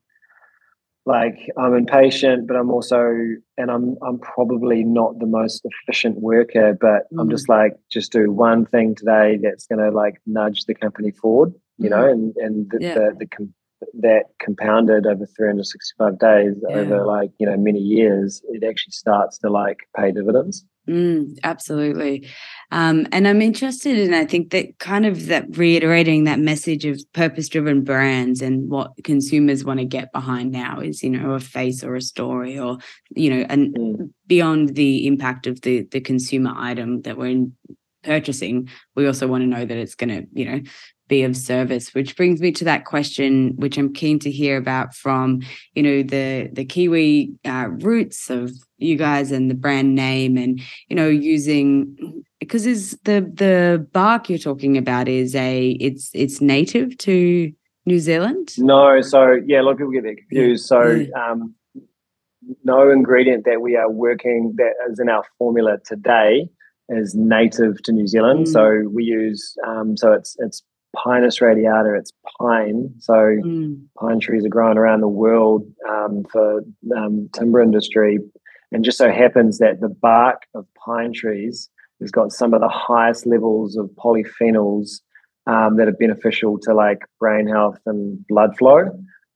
like 1.05 1.51
I'm 1.57 1.75
impatient, 1.75 2.47
but 2.47 2.55
I'm 2.55 2.71
also 2.71 2.97
and 3.57 3.69
I'm 3.69 3.97
I'm 4.01 4.19
probably 4.19 4.83
not 4.83 5.19
the 5.19 5.25
most 5.25 5.65
efficient 5.65 6.21
worker, 6.21 6.77
but 6.79 7.11
mm. 7.11 7.19
I'm 7.19 7.29
just 7.29 7.49
like 7.49 7.73
just 7.91 8.11
do 8.11 8.31
one 8.31 8.65
thing 8.65 8.95
today 8.95 9.37
that's 9.41 9.65
gonna 9.65 9.91
like 9.91 10.21
nudge 10.25 10.65
the 10.65 10.73
company 10.73 11.11
forward, 11.11 11.53
you 11.77 11.89
mm. 11.89 11.91
know, 11.91 12.07
and 12.07 12.35
and 12.37 12.69
the, 12.71 12.77
yeah. 12.79 12.93
the, 12.93 13.15
the 13.19 13.27
com- 13.27 13.53
that 13.99 14.23
compounded 14.39 15.05
over 15.05 15.25
365 15.25 16.17
days 16.17 16.55
yeah. 16.61 16.75
over 16.77 17.05
like 17.05 17.31
you 17.37 17.45
know 17.45 17.57
many 17.57 17.79
years, 17.79 18.41
it 18.49 18.63
actually 18.63 18.91
starts 18.91 19.37
to 19.39 19.49
like 19.49 19.79
pay 19.97 20.11
dividends. 20.11 20.65
Mm, 20.87 21.37
absolutely. 21.43 22.27
Um, 22.71 23.07
and 23.13 23.25
I'm 23.25 23.41
interested 23.41 23.97
in, 23.97 24.13
I 24.13 24.25
think 24.25 24.51
that 24.51 24.79
kind 24.79 25.05
of 25.05 25.27
that 25.27 25.57
reiterating 25.57 26.25
that 26.25 26.39
message 26.39 26.83
of 26.83 27.01
purpose 27.13 27.47
driven 27.47 27.83
brands 27.83 28.41
and 28.41 28.69
what 28.69 28.91
consumers 29.03 29.63
want 29.63 29.79
to 29.79 29.85
get 29.85 30.11
behind 30.11 30.51
now 30.51 30.81
is, 30.81 31.01
you 31.01 31.09
know, 31.09 31.31
a 31.31 31.39
face 31.39 31.83
or 31.83 31.95
a 31.95 32.01
story 32.01 32.59
or, 32.59 32.79
you 33.15 33.29
know, 33.29 33.45
and 33.47 33.75
mm. 33.75 34.09
beyond 34.27 34.75
the 34.75 35.07
impact 35.07 35.47
of 35.47 35.61
the, 35.61 35.87
the 35.91 36.01
consumer 36.01 36.53
item 36.55 37.01
that 37.03 37.17
we're 37.17 37.27
in, 37.27 37.55
purchasing, 38.03 38.67
we 38.95 39.07
also 39.07 39.27
want 39.27 39.41
to 39.41 39.47
know 39.47 39.65
that 39.65 39.77
it's 39.77 39.95
going 39.95 40.09
to, 40.09 40.27
you 40.33 40.43
know, 40.43 40.59
be 41.07 41.23
of 41.23 41.35
service 41.35 41.93
which 41.93 42.15
brings 42.15 42.39
me 42.39 42.51
to 42.51 42.63
that 42.63 42.85
question 42.85 43.53
which 43.57 43.77
i'm 43.77 43.93
keen 43.93 44.17
to 44.17 44.31
hear 44.31 44.55
about 44.55 44.95
from 44.95 45.41
you 45.75 45.83
know 45.83 46.01
the 46.01 46.49
the 46.53 46.63
kiwi 46.63 47.33
uh, 47.43 47.67
roots 47.69 48.29
of 48.29 48.51
you 48.83 48.97
guys 48.97 49.31
and 49.31 49.49
the 49.49 49.55
brand 49.55 49.95
name 49.95 50.37
and 50.37 50.61
you 50.89 50.95
know 50.95 51.07
using 51.07 52.23
because 52.39 52.65
is 52.65 52.97
the 53.03 53.21
the 53.33 53.87
bark 53.93 54.29
you're 54.29 54.37
talking 54.37 54.77
about 54.77 55.07
is 55.07 55.35
a 55.35 55.71
it's 55.79 56.09
it's 56.13 56.41
native 56.41 56.97
to 56.97 57.51
new 57.85 57.99
zealand 57.99 58.49
no 58.57 59.01
so 59.01 59.37
yeah 59.45 59.61
a 59.61 59.63
lot 59.63 59.71
of 59.71 59.77
people 59.77 59.91
get 59.91 60.03
that 60.03 60.17
confused 60.17 60.65
so 60.65 61.05
um 61.15 61.53
no 62.63 62.89
ingredient 62.89 63.45
that 63.45 63.61
we 63.61 63.75
are 63.75 63.89
working 63.89 64.53
that 64.57 64.73
is 64.89 64.99
in 64.99 65.09
our 65.09 65.23
formula 65.37 65.77
today 65.85 66.49
is 66.89 67.15
native 67.15 67.81
to 67.83 67.91
New 67.91 68.07
Zealand. 68.07 68.47
Mm. 68.47 68.51
So 68.51 68.89
we 68.91 69.03
use 69.03 69.55
um, 69.65 69.97
so 69.97 70.11
it's 70.11 70.35
it's 70.39 70.61
Pinus 70.95 71.41
radiata, 71.41 71.95
it's 71.97 72.11
pine. 72.39 72.93
So 72.99 73.13
mm. 73.13 73.81
pine 73.99 74.19
trees 74.19 74.45
are 74.45 74.49
growing 74.49 74.77
around 74.77 75.01
the 75.01 75.07
world 75.07 75.65
um, 75.89 76.23
for 76.31 76.61
um, 76.95 77.29
timber 77.33 77.61
industry, 77.61 78.19
and 78.73 78.83
just 78.83 78.97
so 78.97 79.11
happens 79.11 79.59
that 79.59 79.81
the 79.81 79.89
bark 79.89 80.43
of 80.53 80.65
pine 80.85 81.13
trees 81.13 81.69
has 82.01 82.11
got 82.11 82.31
some 82.31 82.53
of 82.53 82.61
the 82.61 82.69
highest 82.69 83.25
levels 83.25 83.77
of 83.77 83.89
polyphenols 83.91 85.01
um, 85.47 85.77
that 85.77 85.87
are 85.87 85.93
beneficial 85.93 86.59
to 86.59 86.73
like 86.73 86.99
brain 87.19 87.47
health 87.47 87.79
and 87.85 88.25
blood 88.27 88.57
flow. 88.57 88.89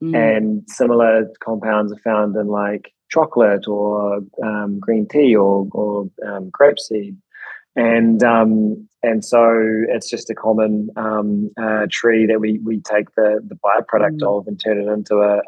Mm. 0.03 0.15
And 0.15 0.63
similar 0.67 1.27
compounds 1.43 1.91
are 1.91 1.99
found 2.03 2.35
in 2.35 2.47
like 2.47 2.91
chocolate 3.09 3.67
or 3.67 4.19
um, 4.43 4.79
green 4.79 5.07
tea 5.07 5.35
or, 5.35 5.67
or 5.71 6.09
um, 6.25 6.51
grapeseed 6.51 7.15
and 7.77 8.23
um, 8.23 8.87
and 9.03 9.23
so 9.23 9.45
it's 9.87 10.09
just 10.09 10.29
a 10.31 10.35
common 10.35 10.89
um, 10.97 11.51
uh, 11.61 11.85
tree 11.89 12.25
that 12.25 12.41
we 12.41 12.59
we 12.65 12.81
take 12.81 13.13
the 13.15 13.39
the 13.47 13.55
byproduct 13.55 14.19
mm. 14.19 14.39
of 14.39 14.47
and 14.47 14.59
turn 14.59 14.81
it 14.81 14.91
into 14.91 15.17
a, 15.17 15.37
a 15.37 15.41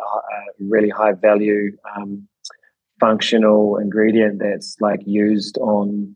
really 0.60 0.90
high 0.90 1.14
value 1.14 1.76
um, 1.98 2.28
functional 3.00 3.78
ingredient 3.78 4.39
that's 4.39 4.76
like 4.80 5.02
used 5.06 5.58
on 5.60 6.16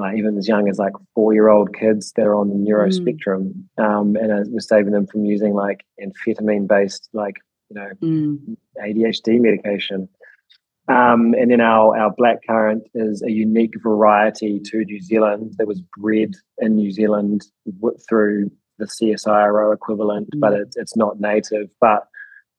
like 0.00 0.16
even 0.16 0.36
as 0.38 0.48
young 0.48 0.68
as 0.68 0.78
like 0.78 0.94
four 1.14 1.32
year 1.32 1.48
old 1.48 1.74
kids 1.74 2.12
that 2.16 2.26
are 2.26 2.34
on 2.34 2.48
the 2.48 2.54
neuro 2.54 2.88
mm. 2.88 2.92
spectrum, 2.92 3.68
um, 3.78 4.16
and 4.16 4.32
uh, 4.32 4.42
we're 4.48 4.60
saving 4.60 4.92
them 4.92 5.06
from 5.06 5.24
using 5.24 5.54
like 5.54 5.84
amphetamine 6.02 6.66
based 6.66 7.08
like 7.12 7.36
you 7.68 7.76
know 7.76 7.90
mm. 8.02 8.56
ADHD 8.82 9.40
medication. 9.40 10.08
Um, 10.88 11.34
and 11.34 11.52
then 11.52 11.60
our, 11.60 11.96
our 11.96 12.12
black 12.16 12.38
currant 12.48 12.82
is 12.94 13.22
a 13.22 13.30
unique 13.30 13.74
variety 13.80 14.60
to 14.64 14.78
New 14.78 15.00
Zealand 15.00 15.54
that 15.58 15.68
was 15.68 15.80
bred 15.96 16.34
in 16.58 16.74
New 16.74 16.90
Zealand 16.90 17.46
through 18.08 18.50
the 18.78 18.86
CSIRO 18.86 19.72
equivalent, 19.72 20.30
mm. 20.34 20.40
but 20.40 20.52
it, 20.54 20.74
it's 20.76 20.96
not 20.96 21.20
native. 21.20 21.68
But 21.80 22.08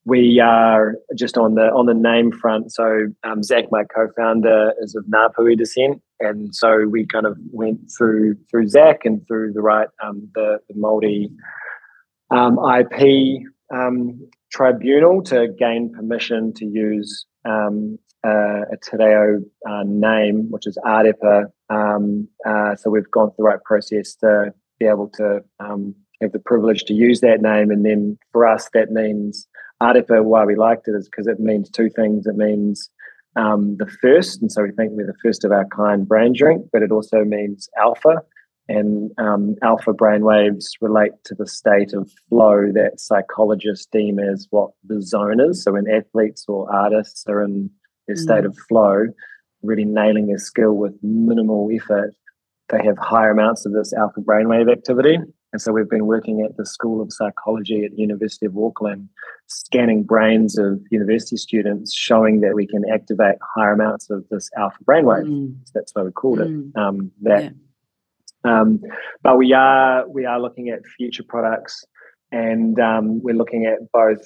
we 0.06 0.39
are 0.39 0.95
just 1.16 1.38
on 1.38 1.56
the 1.56 1.68
on 1.72 1.86
the 1.86 1.93
name 1.93 2.32
front. 2.32 2.72
So 2.72 3.08
um, 3.24 3.43
Zach, 3.43 3.66
my 3.72 3.84
co-founder, 3.84 4.74
is 4.80 4.95
of 4.95 5.06
Ngāpuhi 5.06 5.58
descent, 5.58 6.02
and 6.20 6.56
so 6.56 6.88
we 6.88 7.06
kind 7.06 7.26
of 7.26 7.38
went 7.52 7.80
through 7.97 8.36
through 8.49 8.68
Zach 8.68 9.06
and 9.06 9.26
through 9.28 9.54
the 9.54 9.62
right 9.62 9.89
um, 10.04 10.28
the, 10.34 10.60
the 10.68 10.74
Māori 10.76 11.30
um, 12.32 12.58
IP 12.58 13.43
um, 13.74 14.28
tribunal 14.52 15.22
to 15.24 15.47
gain 15.60 15.93
permission 15.93 16.54
to 16.54 16.66
use 16.66 17.26
um, 17.45 17.97
uh, 18.26 18.62
a 18.72 18.78
Te 18.82 18.97
Reo 18.97 19.41
uh, 19.68 19.84
name, 19.86 20.47
which 20.49 20.68
is 20.68 20.78
Arepa. 20.86 21.45
Um, 21.70 22.28
uh, 22.45 22.76
so 22.76 22.89
we've 22.89 23.10
gone 23.12 23.30
through 23.30 23.36
the 23.38 23.43
right 23.43 23.64
process 23.64 24.16
to 24.16 24.54
be 24.80 24.86
able 24.86 25.10
to 25.16 25.41
um, 25.60 25.95
have 26.22 26.32
the 26.32 26.39
privilege 26.39 26.84
to 26.86 26.93
use 26.93 27.22
that 27.22 27.41
name. 27.41 27.72
And 27.72 27.86
then 27.86 28.18
for 28.32 28.45
us, 28.45 28.70
that 28.74 28.91
means 28.91 29.47
Arepa, 29.82 30.23
why 30.23 30.45
we 30.45 30.55
liked 30.55 30.88
it 30.88 30.95
is 30.95 31.09
because 31.09 31.27
it 31.27 31.39
means 31.39 31.69
two 31.69 31.89
things. 31.89 32.27
It 32.27 32.36
means 32.36 32.89
um, 33.36 33.77
the 33.77 33.88
first, 33.88 34.41
and 34.41 34.51
so 34.51 34.63
we 34.63 34.71
think 34.71 34.91
we're 34.93 35.07
the 35.07 35.13
first 35.23 35.43
of 35.43 35.51
our 35.51 35.65
kind 35.65 36.07
brain 36.07 36.34
drink, 36.34 36.67
but 36.71 36.84
it 36.84 36.91
also 36.91 37.23
means 37.23 37.69
alpha. 37.79 38.21
And 38.67 39.11
um, 39.17 39.55
alpha 39.63 39.91
brainwaves 39.91 40.65
relate 40.79 41.11
to 41.25 41.36
the 41.36 41.47
state 41.47 41.93
of 41.93 42.09
flow 42.29 42.71
that 42.73 42.99
psychologists 42.99 43.88
deem 43.91 44.19
as 44.19 44.47
what 44.51 44.71
the 44.86 45.01
zone 45.01 45.41
is. 45.41 45.63
So 45.63 45.73
when 45.73 45.89
athletes 45.89 46.45
or 46.47 46.73
artists 46.73 47.25
are 47.27 47.41
in 47.41 47.69
their 48.07 48.15
state 48.15 48.43
mm. 48.43 48.45
of 48.45 48.57
flow, 48.69 49.07
really 49.63 49.84
nailing 49.84 50.27
their 50.27 50.38
skill 50.38 50.73
with 50.73 50.93
minimal 51.01 51.69
effort, 51.73 52.13
they 52.69 52.84
have 52.84 52.97
higher 52.97 53.32
amounts 53.32 53.65
of 53.65 53.73
this 53.73 53.93
alpha 53.93 54.21
brainwave 54.21 54.71
activity. 54.71 55.17
And 55.54 55.62
so 55.62 55.72
we've 55.72 55.89
been 55.89 56.06
working 56.06 56.41
at 56.41 56.56
the 56.58 56.66
School 56.66 57.02
of 57.02 57.12
Psychology 57.12 57.84
at 57.84 57.91
the 57.91 58.02
University 58.02 58.45
of 58.45 58.58
Auckland, 58.58 59.10
scanning 59.47 60.04
brains 60.04 60.58
of 60.58 60.80
university 60.91 61.36
students, 61.36 61.93
showing 61.93 62.39
that 62.41 62.56
we 62.56 62.66
can 62.66 62.84
activate 62.91 63.36
higher 63.56 63.74
amounts 63.74 64.10
of 64.10 64.26
this 64.30 64.49
alpha 64.58 64.78
brainwave. 64.86 65.26
Mm. 65.26 65.56
That's 65.74 65.93
why 65.93 66.04
we 66.04 66.12
called 66.12 66.39
mm. 66.39 66.70
it 66.70 66.80
um, 66.80 67.12
that. 67.22 67.43
Yeah. 67.43 67.49
Um, 68.43 68.82
but 69.22 69.38
we 69.38 69.54
are 69.54 70.08
we 70.08 70.26
are 70.26 70.39
looking 70.39 70.70
at 70.70 70.86
future 70.97 71.24
products, 71.28 71.84
and 72.32 72.80
um, 72.80 73.22
we're 73.22 73.36
looking 73.36 73.66
at 73.66 73.91
both 73.91 74.26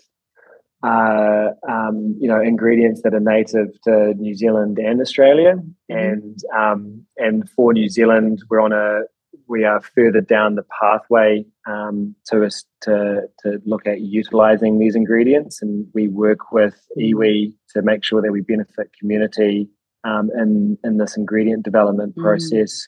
uh, 0.84 1.50
um, 1.68 2.16
you 2.20 2.28
know 2.28 2.40
ingredients 2.40 3.02
that 3.04 3.14
are 3.14 3.20
native 3.20 3.70
to 3.84 4.14
New 4.14 4.36
Zealand 4.36 4.78
and 4.78 5.02
Australia, 5.02 5.56
mm-hmm. 5.56 5.98
and 5.98 6.40
um, 6.56 7.06
and 7.18 7.50
for 7.50 7.74
New 7.74 7.90
Zealand, 7.90 8.44
we're 8.50 8.62
on 8.62 8.72
a 8.72 9.02
we 9.48 9.64
are 9.64 9.82
further 9.82 10.22
down 10.22 10.56
the 10.56 10.66
pathway 10.82 11.46
um, 11.68 12.16
to 12.28 12.46
us 12.46 12.66
to 12.82 13.24
to 13.40 13.62
look 13.66 13.88
at 13.88 14.02
utilizing 14.02 14.80
these 14.80 14.96
ingredients, 14.96 15.62
and 15.62 15.88
we 15.94 16.08
work 16.08 16.52
with 16.52 16.76
iwi 16.98 17.54
to 17.74 17.82
make 17.82 18.04
sure 18.04 18.22
that 18.22 18.32
we 18.32 18.42
benefit 18.42 18.92
community 19.00 19.70
um, 20.04 20.30
in 20.38 20.78
in 20.84 20.98
this 20.98 21.18
ingredient 21.18 21.64
development 21.64 22.16
mm. 22.16 22.22
process. 22.22 22.88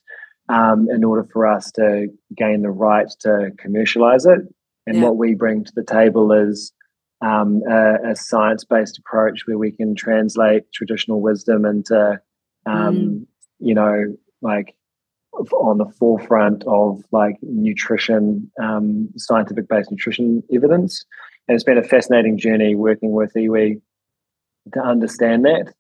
Um, 0.50 0.88
in 0.90 1.04
order 1.04 1.28
for 1.34 1.46
us 1.46 1.74
to 1.74 2.08
gain 2.34 2.62
the 2.62 2.70
right 2.70 3.08
to 3.20 3.52
commercialize 3.58 4.26
it, 4.26 4.40
and 4.86 4.98
yeah. 4.98 5.04
what 5.04 5.18
we 5.18 5.36
bring 5.36 5.66
to 5.66 5.72
the 5.76 5.84
table 5.84 6.32
is 6.32 6.72
um, 7.22 7.62
a, 7.70 8.12
a 8.12 8.16
science 8.16 8.64
based 8.64 8.98
approach 8.98 9.42
where 9.46 9.58
we 9.58 9.72
can 9.72 9.96
translate 9.96 10.72
traditional 10.74 11.22
wisdom 11.22 11.66
into, 11.66 12.22
um, 12.66 12.96
mm. 12.96 13.26
you 13.60 13.74
know, 13.74 14.16
like 14.42 14.76
on 15.54 15.78
the 15.78 15.86
forefront 15.86 16.64
of 16.68 17.04
like 17.12 17.36
nutrition, 17.42 18.52
um, 18.62 19.10
scientific 19.18 19.68
based 19.68 19.92
nutrition 19.92 20.44
evidence. 20.54 21.06
And 21.48 21.56
it's 21.56 21.64
been 21.64 21.78
a 21.78 21.84
fascinating 21.84 22.38
journey 22.38 22.76
working 22.76 23.12
with 23.12 23.34
iwi 23.36 23.82
to 24.74 24.80
understand 24.82 25.46
that. 25.46 25.74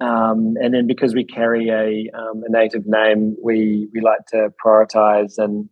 Um, 0.00 0.56
and 0.60 0.74
then 0.74 0.86
because 0.86 1.14
we 1.14 1.24
carry 1.24 1.68
a, 1.68 2.10
um, 2.18 2.42
a 2.46 2.50
native 2.50 2.86
name, 2.86 3.36
we 3.42 3.88
we 3.94 4.00
like 4.00 4.26
to 4.28 4.52
prioritize 4.64 5.38
and 5.38 5.68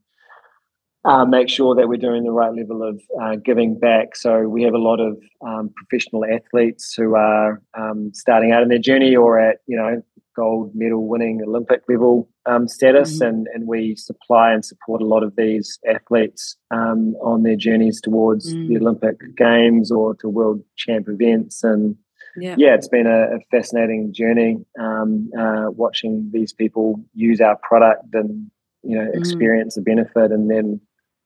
uh, 1.04 1.24
make 1.24 1.48
sure 1.48 1.74
that 1.74 1.88
we're 1.88 1.96
doing 1.96 2.22
the 2.22 2.30
right 2.30 2.54
level 2.54 2.82
of 2.82 3.02
uh, 3.20 3.36
giving 3.44 3.78
back. 3.78 4.14
So 4.14 4.42
we 4.42 4.62
have 4.62 4.74
a 4.74 4.78
lot 4.78 5.00
of 5.00 5.18
um, 5.44 5.70
professional 5.74 6.24
athletes 6.24 6.94
who 6.96 7.16
are 7.16 7.60
um, 7.76 8.12
starting 8.14 8.52
out 8.52 8.62
in 8.62 8.68
their 8.68 8.78
journey 8.78 9.16
or 9.16 9.40
at 9.40 9.58
you 9.66 9.76
know 9.76 10.02
gold 10.34 10.72
medal 10.74 11.06
winning 11.06 11.40
Olympic 11.46 11.82
level 11.88 12.28
um, 12.46 12.68
status, 12.68 13.14
mm-hmm. 13.14 13.28
and 13.28 13.46
and 13.54 13.66
we 13.66 13.94
supply 13.96 14.52
and 14.52 14.64
support 14.64 15.02
a 15.02 15.06
lot 15.06 15.22
of 15.22 15.34
these 15.36 15.78
athletes 15.88 16.56
um, 16.70 17.14
on 17.22 17.42
their 17.42 17.56
journeys 17.56 18.00
towards 18.00 18.54
mm. 18.54 18.68
the 18.68 18.78
Olympic 18.78 19.16
Games 19.36 19.90
or 19.90 20.14
to 20.16 20.28
World 20.28 20.62
Champ 20.76 21.08
events 21.08 21.62
and. 21.64 21.96
Yeah. 22.34 22.54
yeah, 22.56 22.74
it's 22.74 22.88
been 22.88 23.06
a, 23.06 23.36
a 23.36 23.40
fascinating 23.50 24.14
journey 24.14 24.56
um, 24.80 25.28
uh, 25.38 25.66
watching 25.68 26.30
these 26.32 26.50
people 26.50 27.04
use 27.12 27.42
our 27.42 27.58
product 27.62 28.06
and 28.14 28.50
you 28.82 28.96
know 28.96 29.04
mm. 29.04 29.18
experience 29.18 29.74
mm. 29.74 29.76
the 29.76 29.82
benefit 29.82 30.32
and 30.32 30.50
then 30.50 30.80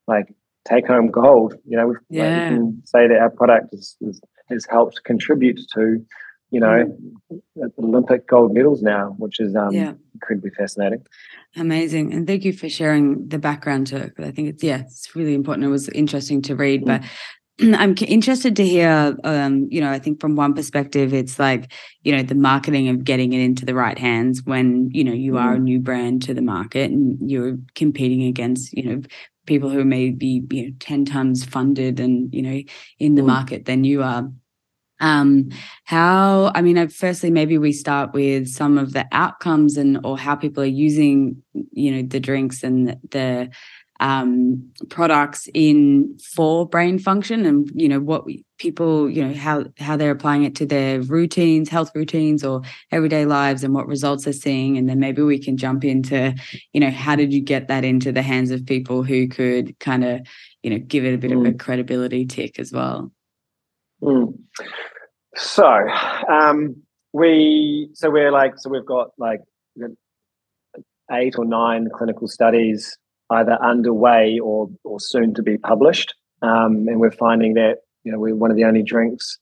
like 0.05 0.35
take 0.67 0.87
home 0.87 1.09
gold. 1.09 1.55
You 1.65 1.77
know, 1.77 1.95
yeah. 2.09 2.23
like 2.23 2.51
we 2.51 2.57
can 2.57 2.81
say 2.85 3.07
that 3.07 3.17
our 3.17 3.29
product 3.29 3.73
is, 3.73 3.95
is, 4.01 4.21
has 4.49 4.65
helped 4.69 5.03
contribute 5.03 5.59
to, 5.73 6.05
you 6.51 6.59
know, 6.59 6.97
mm. 7.57 7.71
Olympic 7.77 8.27
gold 8.27 8.53
medals 8.53 8.81
now, 8.81 9.15
which 9.17 9.39
is 9.39 9.55
um, 9.55 9.71
yeah. 9.71 9.93
incredibly 10.13 10.51
fascinating. 10.51 11.05
Amazing, 11.55 12.13
and 12.13 12.27
thank 12.27 12.45
you 12.45 12.53
for 12.53 12.69
sharing 12.69 13.27
the 13.27 13.39
background 13.39 13.87
to 13.87 13.97
it. 13.97 14.13
I 14.19 14.31
think 14.31 14.49
it's 14.49 14.63
yeah, 14.63 14.81
it's 14.81 15.15
really 15.15 15.33
important. 15.33 15.65
It 15.65 15.69
was 15.69 15.89
interesting 15.89 16.41
to 16.43 16.55
read, 16.55 16.83
mm. 16.83 16.85
but 16.85 17.01
I'm 17.79 17.95
interested 18.07 18.55
to 18.57 18.65
hear, 18.65 19.17
um, 19.23 19.67
you 19.71 19.81
know, 19.81 19.89
I 19.89 19.99
think 19.99 20.21
from 20.21 20.35
one 20.35 20.53
perspective, 20.53 21.13
it's 21.13 21.39
like, 21.39 21.71
you 22.03 22.15
know, 22.15 22.21
the 22.21 22.35
marketing 22.35 22.87
of 22.89 23.03
getting 23.03 23.33
it 23.33 23.41
into 23.41 23.65
the 23.65 23.73
right 23.73 23.97
hands 23.97 24.43
when, 24.45 24.91
you 24.91 25.03
know, 25.03 25.13
you 25.13 25.37
are 25.37 25.53
a 25.53 25.57
mm. 25.57 25.63
new 25.63 25.79
brand 25.79 26.21
to 26.23 26.33
the 26.33 26.41
market 26.41 26.91
and 26.91 27.17
you're 27.29 27.57
competing 27.73 28.23
against, 28.23 28.73
you 28.73 28.83
know, 28.83 29.01
people 29.47 29.69
who 29.69 29.83
may 29.83 30.11
be 30.11 30.43
you 30.51 30.65
know 30.65 30.73
10 30.79 31.05
times 31.05 31.43
funded 31.43 31.99
and 31.99 32.31
you 32.33 32.41
know 32.41 32.61
in 32.99 33.15
the 33.15 33.21
mm. 33.21 33.27
market 33.27 33.65
than 33.65 33.83
you 33.83 34.03
are 34.03 34.29
um 34.99 35.49
how 35.83 36.51
i 36.55 36.61
mean 36.61 36.87
firstly 36.89 37.29
maybe 37.29 37.57
we 37.57 37.71
start 37.71 38.13
with 38.13 38.47
some 38.47 38.77
of 38.77 38.93
the 38.93 39.05
outcomes 39.11 39.77
and 39.77 39.99
or 40.03 40.17
how 40.17 40.35
people 40.35 40.63
are 40.63 40.65
using 40.65 41.41
you 41.71 41.91
know 41.91 42.01
the 42.01 42.19
drinks 42.19 42.63
and 42.63 42.97
the 43.11 43.49
um, 43.99 44.69
products 44.89 45.49
in 45.53 46.17
for 46.19 46.67
brain 46.67 46.99
function 46.99 47.45
and 47.45 47.69
you 47.73 47.89
know 47.89 47.99
what 47.99 48.25
people 48.59 49.09
you 49.09 49.25
know 49.25 49.33
how 49.33 49.65
how 49.79 49.97
they're 49.97 50.11
applying 50.11 50.43
it 50.43 50.55
to 50.55 50.65
their 50.65 51.01
routines 51.01 51.69
health 51.69 51.91
routines 51.95 52.43
or 52.43 52.61
everyday 52.91 53.25
lives 53.25 53.63
and 53.63 53.73
what 53.73 53.87
results 53.87 54.25
they're 54.25 54.33
seeing 54.33 54.77
and 54.77 54.87
then 54.87 54.99
maybe 54.99 55.21
we 55.23 55.39
can 55.39 55.57
jump 55.57 55.83
into 55.83 56.33
you 56.73 56.79
know 56.79 56.91
how 56.91 57.15
did 57.15 57.33
you 57.33 57.41
get 57.41 57.67
that 57.67 57.83
into 57.83 58.11
the 58.11 58.21
hands 58.21 58.51
of 58.51 58.65
people 58.65 59.03
who 59.03 59.27
could 59.27 59.77
kind 59.79 60.03
of 60.03 60.21
you 60.61 60.69
know 60.69 60.77
give 60.77 61.03
it 61.03 61.15
a 61.15 61.17
bit 61.17 61.31
mm. 61.31 61.39
of 61.39 61.45
a 61.45 61.51
mm. 61.51 61.59
credibility 61.59 62.25
tick 62.25 62.59
as 62.59 62.71
well 62.71 63.11
mm. 64.01 64.33
so 65.35 65.87
um 66.29 66.75
we 67.13 67.89
so 67.93 68.09
we're 68.09 68.31
like 68.31 68.53
so 68.57 68.69
we've 68.69 68.85
got 68.85 69.09
like 69.17 69.41
eight 71.11 71.35
or 71.37 71.45
nine 71.45 71.89
clinical 71.93 72.27
studies 72.27 72.97
either 73.31 73.57
underway 73.63 74.39
or 74.39 74.69
or 74.83 74.99
soon 74.99 75.33
to 75.33 75.41
be 75.41 75.57
published. 75.57 76.13
Um, 76.41 76.87
and 76.87 76.99
we're 76.99 77.11
finding 77.11 77.53
that 77.55 77.77
you 78.03 78.11
know 78.11 78.19
we're 78.19 78.35
one 78.35 78.51
of 78.51 78.57
the 78.57 78.65
only 78.65 78.83
drinks 78.83 79.39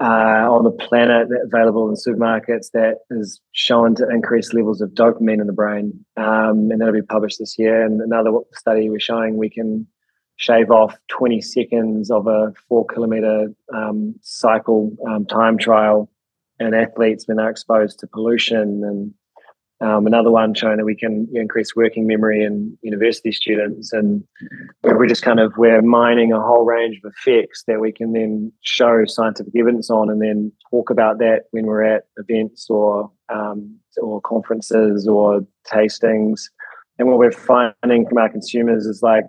uh, 0.00 0.46
on 0.50 0.64
the 0.64 0.70
planet 0.70 1.28
available 1.44 1.88
in 1.88 1.94
supermarkets 1.94 2.70
that 2.72 2.98
is 3.10 3.40
shown 3.52 3.94
to 3.94 4.08
increase 4.10 4.52
levels 4.52 4.80
of 4.80 4.90
dopamine 4.90 5.40
in 5.40 5.46
the 5.46 5.52
brain, 5.52 6.04
um, 6.16 6.70
and 6.70 6.80
that'll 6.80 6.92
be 6.92 7.02
published 7.02 7.38
this 7.38 7.58
year. 7.58 7.84
And 7.84 8.00
another 8.00 8.32
study 8.54 8.90
we're 8.90 9.00
showing 9.00 9.36
we 9.36 9.50
can 9.50 9.86
shave 10.36 10.70
off 10.70 10.96
20 11.08 11.40
seconds 11.40 12.10
of 12.10 12.26
a 12.26 12.52
four 12.68 12.84
kilometer 12.86 13.48
um, 13.74 14.14
cycle 14.22 14.94
um, 15.08 15.26
time 15.26 15.58
trial 15.58 16.10
and 16.58 16.74
athletes 16.74 17.26
when 17.26 17.36
they're 17.36 17.50
exposed 17.50 17.98
to 17.98 18.06
pollution 18.06 18.82
and 18.84 19.14
um, 19.80 20.06
another 20.06 20.30
one 20.30 20.54
showing 20.54 20.78
that 20.78 20.86
we 20.86 20.96
can 20.96 21.28
increase 21.34 21.76
working 21.76 22.06
memory 22.06 22.42
in 22.42 22.78
university 22.80 23.30
students, 23.30 23.92
and 23.92 24.24
we're 24.82 25.06
just 25.06 25.22
kind 25.22 25.38
of 25.38 25.52
we're 25.58 25.82
mining 25.82 26.32
a 26.32 26.40
whole 26.40 26.64
range 26.64 26.98
of 27.04 27.12
effects 27.12 27.64
that 27.66 27.78
we 27.78 27.92
can 27.92 28.12
then 28.12 28.52
show 28.62 29.04
scientific 29.04 29.52
evidence 29.54 29.90
on, 29.90 30.08
and 30.08 30.22
then 30.22 30.50
talk 30.70 30.88
about 30.88 31.18
that 31.18 31.42
when 31.50 31.66
we're 31.66 31.82
at 31.82 32.04
events 32.16 32.70
or 32.70 33.10
um, 33.28 33.78
or 34.00 34.20
conferences 34.22 35.06
or 35.06 35.46
tastings. 35.70 36.44
And 36.98 37.08
what 37.08 37.18
we're 37.18 37.30
finding 37.30 38.08
from 38.08 38.16
our 38.16 38.30
consumers 38.30 38.86
is 38.86 39.02
like 39.02 39.24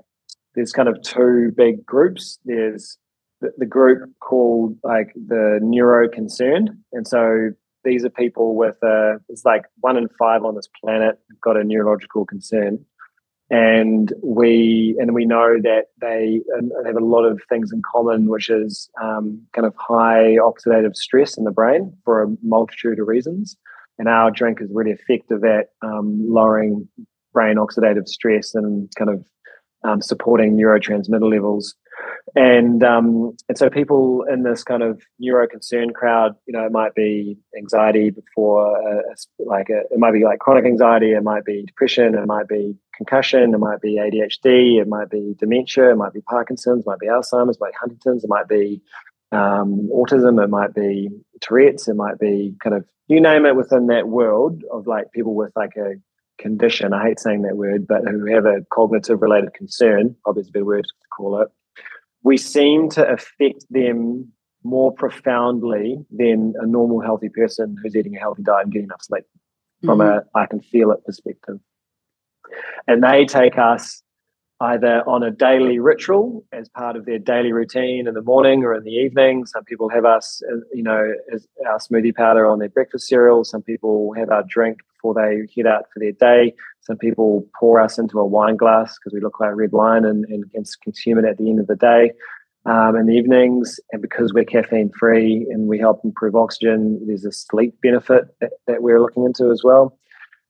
there's 0.57 0.73
kind 0.73 0.89
of 0.89 1.01
two 1.01 1.53
big 1.55 1.85
groups. 1.85 2.39
There's 2.43 2.97
the, 3.39 3.51
the 3.57 3.65
group 3.65 4.09
called 4.19 4.75
like 4.83 5.13
the 5.13 5.59
neuro 5.61 6.09
concerned, 6.09 6.71
and 6.91 7.07
so 7.07 7.51
these 7.85 8.03
are 8.03 8.09
people 8.09 8.55
with 8.55 8.75
a 8.83 9.19
it's 9.29 9.45
like 9.45 9.63
one 9.79 9.95
in 9.95 10.09
five 10.19 10.43
on 10.43 10.55
this 10.55 10.67
planet 10.83 11.17
got 11.41 11.55
a 11.55 11.63
neurological 11.63 12.25
concern 12.25 12.83
and 13.49 14.11
we 14.21 14.95
and 14.99 15.13
we 15.13 15.25
know 15.25 15.55
that 15.61 15.85
they 16.01 16.41
have 16.85 16.97
a 16.97 17.05
lot 17.05 17.23
of 17.23 17.41
things 17.47 17.71
in 17.71 17.81
common, 17.89 18.27
which 18.27 18.49
is 18.49 18.89
um, 19.01 19.41
kind 19.53 19.65
of 19.65 19.73
high 19.77 20.35
oxidative 20.35 20.95
stress 20.95 21.37
in 21.37 21.45
the 21.45 21.51
brain 21.51 21.93
for 22.03 22.23
a 22.23 22.27
multitude 22.43 22.99
of 22.99 23.07
reasons. 23.07 23.55
And 23.99 24.09
our 24.09 24.31
drink 24.31 24.59
is 24.61 24.69
really 24.71 24.91
effective 24.91 25.43
at 25.45 25.69
um, 25.81 26.19
lowering 26.29 26.87
brain 27.33 27.55
oxidative 27.55 28.07
stress 28.07 28.53
and 28.53 28.89
kind 28.97 29.09
of 29.09 29.25
um, 29.87 30.01
supporting 30.01 30.57
neurotransmitter 30.57 31.29
levels. 31.29 31.75
And 32.35 32.83
um, 32.83 33.35
and 33.49 33.57
so 33.57 33.69
people 33.69 34.23
in 34.31 34.43
this 34.43 34.63
kind 34.63 34.83
of 34.83 35.01
neuro 35.17 35.47
concern 35.47 35.93
crowd, 35.93 36.35
you 36.45 36.53
know, 36.53 36.63
it 36.65 36.71
might 36.71 36.93
be 36.93 37.37
anxiety 37.57 38.11
before, 38.11 38.77
uh, 38.77 39.01
like 39.39 39.69
a, 39.69 39.81
it 39.91 39.97
might 39.97 40.13
be 40.13 40.23
like 40.23 40.39
chronic 40.39 40.65
anxiety, 40.65 41.13
it 41.13 41.23
might 41.23 41.45
be 41.45 41.63
depression, 41.63 42.13
it 42.13 42.25
might 42.27 42.47
be 42.47 42.75
concussion, 42.95 43.53
it 43.53 43.57
might 43.57 43.81
be 43.81 43.95
ADHD, 43.95 44.79
it 44.79 44.87
might 44.87 45.09
be 45.09 45.35
dementia, 45.39 45.91
it 45.91 45.95
might 45.95 46.13
be 46.13 46.21
Parkinson's, 46.21 46.81
it 46.81 46.87
might 46.87 46.99
be 46.99 47.07
Alzheimer's, 47.07 47.55
it 47.55 47.61
might 47.61 47.71
be 47.71 47.77
Huntington's, 47.79 48.23
it 48.23 48.29
might 48.29 48.47
be 48.47 48.81
um, 49.31 49.89
autism, 49.91 50.43
it 50.43 50.49
might 50.49 50.75
be 50.75 51.09
Tourette's, 51.41 51.87
it 51.87 51.95
might 51.95 52.19
be 52.19 52.55
kind 52.61 52.75
of 52.75 52.85
you 53.07 53.21
name 53.21 53.45
it 53.45 53.55
within 53.55 53.87
that 53.87 54.07
world 54.07 54.63
of 54.71 54.85
like 54.85 55.11
people 55.11 55.33
with 55.33 55.51
like 55.55 55.75
a 55.77 55.95
condition. 56.37 56.93
I 56.93 57.03
hate 57.03 57.19
saying 57.19 57.41
that 57.43 57.57
word, 57.57 57.87
but 57.87 58.07
who 58.07 58.25
have 58.33 58.45
a 58.45 58.61
cognitive 58.71 59.21
related 59.21 59.53
concern, 59.53 60.15
probably 60.23 60.41
is 60.41 60.49
a 60.49 60.51
better 60.51 60.65
word 60.65 60.83
to 60.83 61.07
call 61.15 61.41
it. 61.41 61.49
We 62.23 62.37
seem 62.37 62.89
to 62.91 63.07
affect 63.07 63.65
them 63.69 64.31
more 64.63 64.91
profoundly 64.91 65.97
than 66.11 66.53
a 66.59 66.65
normal 66.65 67.01
healthy 67.01 67.29
person 67.29 67.77
who's 67.81 67.95
eating 67.95 68.15
a 68.15 68.19
healthy 68.19 68.43
diet 68.43 68.65
and 68.65 68.73
getting 68.73 68.85
enough 68.85 69.03
sleep 69.03 69.23
from 69.83 69.99
mm-hmm. 69.99 70.19
a 70.35 70.39
I 70.39 70.45
can 70.45 70.61
feel 70.61 70.91
it 70.91 71.05
perspective. 71.05 71.59
And 72.87 73.03
they 73.03 73.25
take 73.25 73.57
us 73.57 74.01
either 74.59 75.07
on 75.07 75.21
a 75.21 75.29
daily 75.29 75.77
ritual 75.79 76.43
as 76.51 76.67
part 76.69 76.95
of 76.95 77.05
their 77.05 77.19
daily 77.19 77.53
routine 77.53 78.07
in 78.07 78.13
the 78.15 78.21
morning 78.21 78.63
or 78.63 78.73
in 78.73 78.83
the 78.83 78.91
evening. 78.91 79.45
Some 79.45 79.63
people 79.63 79.87
have 79.89 80.05
us, 80.05 80.41
uh, 80.51 80.57
you 80.73 80.81
know, 80.81 81.13
as 81.31 81.47
our 81.67 81.77
smoothie 81.77 82.15
powder 82.15 82.47
on 82.47 82.57
their 82.57 82.69
breakfast 82.69 83.07
cereal. 83.07 83.43
Some 83.43 83.61
people 83.61 84.13
have 84.13 84.29
our 84.29 84.43
drink 84.43 84.79
before 85.07 85.13
they 85.13 85.47
head 85.55 85.67
out 85.67 85.85
for 85.93 85.99
their 85.99 86.11
day. 86.11 86.53
Some 86.81 86.97
people 86.97 87.45
pour 87.59 87.79
us 87.79 87.97
into 87.97 88.19
a 88.19 88.25
wine 88.25 88.57
glass 88.57 88.95
because 88.97 89.13
we 89.13 89.21
look 89.21 89.39
like 89.39 89.55
red 89.55 89.71
wine 89.71 90.05
and, 90.05 90.25
and 90.25 90.49
can 90.51 90.63
consume 90.83 91.19
it 91.19 91.25
at 91.25 91.37
the 91.37 91.49
end 91.49 91.59
of 91.59 91.67
the 91.67 91.75
day. 91.75 92.11
Um, 92.65 92.97
in 92.97 93.05
the 93.05 93.13
evenings, 93.13 93.79
and 93.93 94.01
because 94.01 94.33
we're 94.33 94.43
caffeine 94.43 94.91
free 94.99 95.47
and 95.49 95.69
we 95.69 95.79
help 95.79 96.01
improve 96.03 96.35
oxygen, 96.35 96.99
there's 97.07 97.23
a 97.23 97.31
sleep 97.31 97.75
benefit 97.81 98.25
that, 98.41 98.51
that 98.67 98.81
we're 98.81 98.99
looking 98.99 99.23
into 99.23 99.51
as 99.51 99.61
well. 99.63 99.97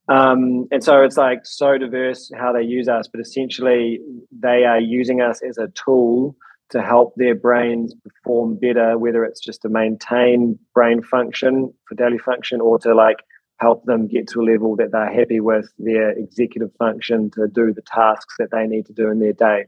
Um, 0.10 0.68
and 0.72 0.84
so 0.84 1.04
it's 1.04 1.18
like 1.18 1.42
so 1.44 1.78
diverse 1.78 2.32
how 2.36 2.54
they 2.54 2.64
use 2.64 2.88
us, 2.88 3.08
but 3.08 3.22
essentially 3.22 4.00
they 4.32 4.64
are 4.64 4.80
using 4.80 5.22
us 5.22 5.42
as 5.48 5.60
a 5.60 5.68
tool 5.68 6.36
to 6.70 6.82
help 6.82 7.14
their 7.18 7.36
brains 7.36 7.94
perform 8.04 8.58
better, 8.58 8.98
whether 8.98 9.24
it's 9.24 9.40
just 9.40 9.62
to 9.62 9.70
maintain 9.70 10.58
brain 10.74 11.04
function 11.04 11.72
for 11.88 11.94
daily 11.94 12.18
function 12.18 12.62
or 12.62 12.80
to 12.80 12.96
like 12.96 13.18
help 13.58 13.84
them 13.86 14.08
get 14.08 14.28
to 14.30 14.42
a 14.42 14.44
level 14.44 14.76
that 14.76 14.92
they're 14.92 15.14
happy 15.14 15.40
with 15.40 15.70
their 15.80 16.12
executive 16.12 16.72
function 16.78 17.32
to 17.32 17.48
do 17.48 17.74
the 17.74 17.82
tasks 17.82 18.36
that 18.40 18.52
they 18.52 18.68
need 18.68 18.86
to 18.86 18.94
do 18.94 19.10
in 19.10 19.20
their 19.20 19.34
day. 19.34 19.66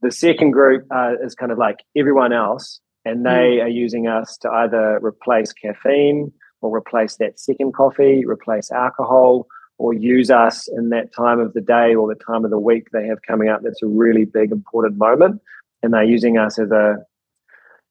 The 0.00 0.10
second 0.10 0.50
group 0.50 0.86
uh, 0.90 1.12
is 1.22 1.34
kind 1.34 1.52
of 1.52 1.58
like 1.58 1.78
everyone 1.96 2.32
else, 2.32 2.80
and 3.04 3.24
they 3.24 3.58
mm. 3.58 3.64
are 3.64 3.68
using 3.68 4.08
us 4.08 4.36
to 4.38 4.50
either 4.50 4.98
replace 5.02 5.52
caffeine 5.52 6.32
or 6.60 6.74
replace 6.74 7.16
that 7.16 7.38
second 7.38 7.74
coffee, 7.74 8.24
replace 8.24 8.70
alcohol, 8.70 9.46
or 9.78 9.92
use 9.92 10.30
us 10.30 10.68
in 10.68 10.90
that 10.90 11.12
time 11.12 11.40
of 11.40 11.52
the 11.54 11.60
day 11.60 11.94
or 11.94 12.08
the 12.08 12.24
time 12.24 12.44
of 12.44 12.50
the 12.50 12.58
week 12.58 12.88
they 12.92 13.06
have 13.06 13.22
coming 13.22 13.48
up. 13.48 13.62
That's 13.62 13.82
a 13.82 13.86
really 13.86 14.24
big, 14.24 14.52
important 14.52 14.96
moment. 14.96 15.40
And 15.82 15.92
they're 15.92 16.04
using 16.04 16.38
us 16.38 16.58
as 16.58 16.70
a 16.70 16.96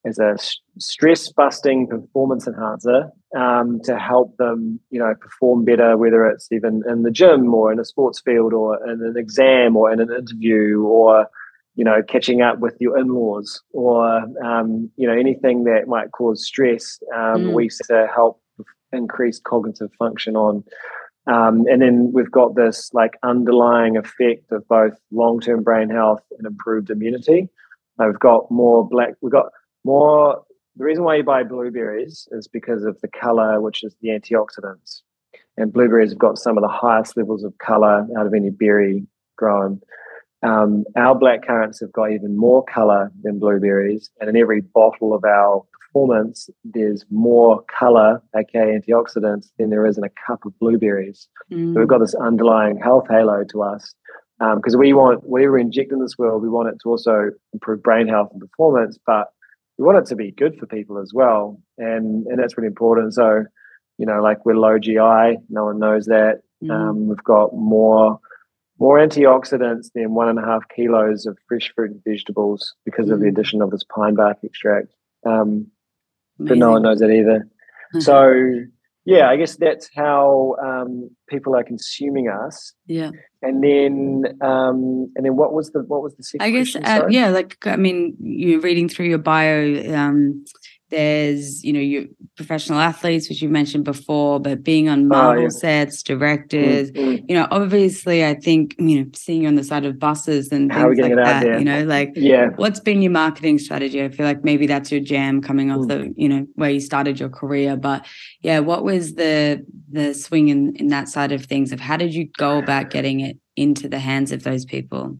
as 0.06 0.18
a 0.18 0.36
stress 0.80 1.32
busting 1.32 1.88
performance 1.88 2.48
enhancer 2.48 3.12
um, 3.38 3.80
to 3.84 3.98
help 3.98 4.36
them, 4.38 4.80
you 4.90 5.00
know, 5.00 5.14
perform 5.20 5.64
better, 5.64 5.98
whether 5.98 6.26
it's 6.26 6.52
even 6.52 6.82
in 6.90 7.04
the 7.04 7.12
gym 7.12 7.54
or 7.54 7.72
in 7.72 7.80
a 7.80 7.86
sports 7.86 8.20
field 8.20 8.54
or 8.54 8.84
in 8.90 9.02
an 9.04 9.16
exam 9.16 9.78
or 9.78 9.92
in 9.92 10.00
an 10.00 10.10
interview 10.12 10.82
or, 10.82 11.28
you 11.76 11.86
know, 11.86 12.02
catching 12.08 12.42
up 12.42 12.60
with 12.60 12.76
your 12.80 12.98
in-laws 12.98 13.62
or, 13.74 14.22
um, 14.44 14.90
you 14.98 15.08
know, 15.08 15.14
anything 15.14 15.66
that 15.66 15.88
might 15.88 16.12
cause 16.12 16.46
stress. 16.46 17.00
Um, 17.16 17.46
mm. 17.46 17.54
We 17.54 17.70
to 17.88 18.08
help 18.14 18.42
increase 18.92 19.40
cognitive 19.40 19.92
function 20.00 20.36
on. 20.36 20.64
Um, 21.28 21.66
and 21.68 21.82
then 21.82 22.12
we've 22.12 22.32
got 22.32 22.56
this 22.56 22.90
like 22.94 23.18
underlying 23.22 23.96
effect 23.96 24.52
of 24.52 24.68
both 24.68 24.94
long-term 25.12 25.64
brain 25.64 25.90
health 25.90 26.24
and 26.38 26.48
improved 26.48 26.90
immunity. 26.90 27.50
we've 28.00 28.20
got 28.20 28.50
more 28.50 28.88
black. 28.88 29.14
We've 29.22 29.32
got 29.32 29.52
more. 29.84 30.44
The 30.78 30.86
reason 30.86 31.04
why 31.04 31.18
you 31.18 31.24
buy 31.24 31.44
blueberries 31.44 32.28
is 32.32 32.48
because 32.48 32.84
of 32.84 33.00
the 33.02 33.10
color, 33.10 33.60
which 33.60 33.84
is 33.84 33.96
the 34.02 34.10
antioxidants. 34.10 35.02
And 35.58 35.74
blueberries 35.74 36.12
have 36.12 36.20
got 36.20 36.38
some 36.38 36.58
of 36.58 36.62
the 36.62 36.70
highest 36.70 37.18
levels 37.18 37.44
of 37.44 37.58
color 37.58 38.08
out 38.18 38.26
of 38.26 38.34
any 38.34 38.50
berry 38.50 39.06
grown. 39.38 39.82
Um, 40.44 40.86
our 40.96 41.14
black 41.14 41.46
currants 41.46 41.80
have 41.82 41.92
got 41.92 42.12
even 42.12 42.36
more 42.36 42.64
color 42.64 43.12
than 43.22 43.38
blueberries, 43.38 44.10
and 44.20 44.30
in 44.30 44.36
every 44.36 44.62
bottle 44.62 45.14
of 45.14 45.24
our 45.24 45.64
performance, 45.92 46.50
there's 46.64 47.06
more 47.12 47.64
color, 47.64 48.24
aka 48.36 48.80
antioxidants, 48.80 49.52
than 49.58 49.70
there 49.70 49.86
is 49.86 49.98
in 49.98 50.04
a 50.04 50.10
cup 50.26 50.46
of 50.46 50.58
blueberries. 50.58 51.28
Mm. 51.52 51.74
So 51.74 51.80
we've 51.80 51.88
got 51.88 52.00
this 52.00 52.16
underlying 52.16 52.80
health 52.80 53.08
halo 53.10 53.44
to 53.52 53.62
us 53.62 53.94
because 54.40 54.74
um, 54.74 54.80
we 54.80 54.94
want 54.94 55.24
whatever 55.24 55.54
we 55.54 55.62
inject 55.62 55.92
in 55.92 56.00
this 56.00 56.18
world, 56.18 56.42
we 56.42 56.50
want 56.50 56.70
it 56.70 56.80
to 56.82 56.90
also 56.90 57.30
improve 57.54 57.84
brain 57.84 58.08
health 58.08 58.30
and 58.32 58.42
performance, 58.42 58.98
but 59.06 59.28
we 59.82 59.86
want 59.86 59.98
it 59.98 60.06
to 60.10 60.16
be 60.16 60.30
good 60.30 60.60
for 60.60 60.68
people 60.68 61.00
as 61.00 61.12
well, 61.12 61.60
and 61.80 62.28
and 62.28 62.38
that's 62.38 62.56
really 62.56 62.68
important. 62.68 63.16
So, 63.16 63.46
you 63.98 64.06
know, 64.06 64.22
like 64.22 64.46
we're 64.46 64.54
low 64.54 64.78
GI, 64.78 65.42
no 65.50 65.66
one 65.66 65.80
knows 65.80 66.06
that. 66.06 66.42
Mm. 66.64 66.72
Um, 66.72 67.08
we've 67.08 67.24
got 67.24 67.56
more 67.56 68.20
more 68.78 69.00
antioxidants 69.00 69.88
than 69.96 70.14
one 70.14 70.30
and 70.30 70.38
a 70.38 70.46
half 70.46 70.62
kilos 70.76 71.26
of 71.26 71.36
fresh 71.48 71.74
fruit 71.74 71.90
and 71.90 72.04
vegetables 72.04 72.76
because 72.86 73.08
mm. 73.08 73.14
of 73.14 73.22
the 73.22 73.26
mm. 73.26 73.30
addition 73.30 73.64
of 73.64 73.72
this 73.72 73.84
pine 73.84 74.14
bark 74.14 74.38
extract. 74.44 74.94
Um, 75.26 75.72
but 76.38 76.60
no 76.60 76.74
one 76.74 76.84
knows 76.84 77.00
that 77.00 77.10
either. 77.10 77.48
so 78.02 78.34
yeah, 79.12 79.30
I 79.30 79.36
guess 79.36 79.58
that's 79.58 79.90
how 79.96 80.56
um, 80.64 81.10
people 81.30 81.56
are 81.56 81.64
consuming 81.64 82.30
us. 82.30 82.74
Yeah. 82.88 83.12
And 83.42 83.64
then, 83.64 84.38
um, 84.42 85.12
and 85.16 85.26
then, 85.26 85.36
what 85.36 85.54
was 85.54 85.72
the 85.72 85.80
what 85.80 86.02
was 86.02 86.16
the 86.16 86.24
second? 86.24 86.46
I 86.46 86.52
guess, 86.52 86.76
uh, 86.76 87.08
yeah, 87.10 87.30
like 87.30 87.58
I 87.66 87.76
mean, 87.76 88.16
you're 88.20 88.62
reading 88.62 88.88
through 88.88 89.08
your 89.08 89.18
bio. 89.18 89.94
Um, 89.94 90.46
there's, 90.92 91.64
you 91.64 91.74
know, 91.74 91.80
your 91.80 92.04
professional 92.36 92.80
athletes, 92.80 93.28
which 93.28 93.42
you 93.42 93.50
mentioned 93.50 93.84
before, 93.84 94.40
but 94.40 94.64
being 94.64 94.88
on 94.88 95.08
Marvel 95.08 95.40
oh, 95.40 95.44
yeah. 95.46 95.50
sets, 95.50 96.04
directors, 96.04 96.92
mm-hmm. 96.92 97.26
you 97.28 97.36
know, 97.36 97.48
obviously, 97.50 98.24
I 98.24 98.36
think, 98.36 98.76
you 98.78 99.00
know, 99.00 99.10
seeing 99.16 99.42
you 99.42 99.48
on 99.48 99.56
the 99.56 99.64
side 99.64 99.86
of 99.86 99.98
buses 99.98 100.52
and 100.52 100.72
How 100.72 100.90
things 100.90 101.00
like 101.00 101.16
that, 101.16 101.46
you 101.60 101.66
know, 101.66 101.84
like, 101.84 102.12
yeah, 102.16 102.50
what's 102.58 102.80
been 102.80 103.02
your 103.02 103.12
marketing 103.12 103.58
strategy? 103.58 104.04
I 104.04 104.10
feel 104.10 104.26
like 104.26 104.44
maybe 104.44 104.68
that's 104.68 104.92
your 104.92 105.02
jam 105.02 105.42
coming 105.42 105.72
off 105.72 105.80
mm. 105.80 105.88
the, 105.88 106.14
you 106.16 106.30
know, 106.30 106.46
where 106.56 106.70
you 106.70 106.80
started 106.80 107.20
your 107.20 107.30
career. 107.30 107.76
But 107.76 108.06
yeah, 108.42 108.60
what 108.60 108.84
was 108.84 109.16
the 109.16 109.66
the 109.92 110.14
swing 110.14 110.50
in 110.50 110.76
in 110.76 110.90
that 110.90 111.10
side 111.10 111.32
of 111.32 111.46
things? 111.46 111.72
Of 111.72 111.80
how 111.80 111.98
did 111.98 112.14
you 112.14 112.28
go 112.38 112.60
about 112.60 112.92
getting 112.92 113.22
it 113.22 113.38
into 113.56 113.90
the 113.90 114.00
hands 114.00 114.32
of 114.32 114.44
those 114.44 114.66
people? 114.66 115.18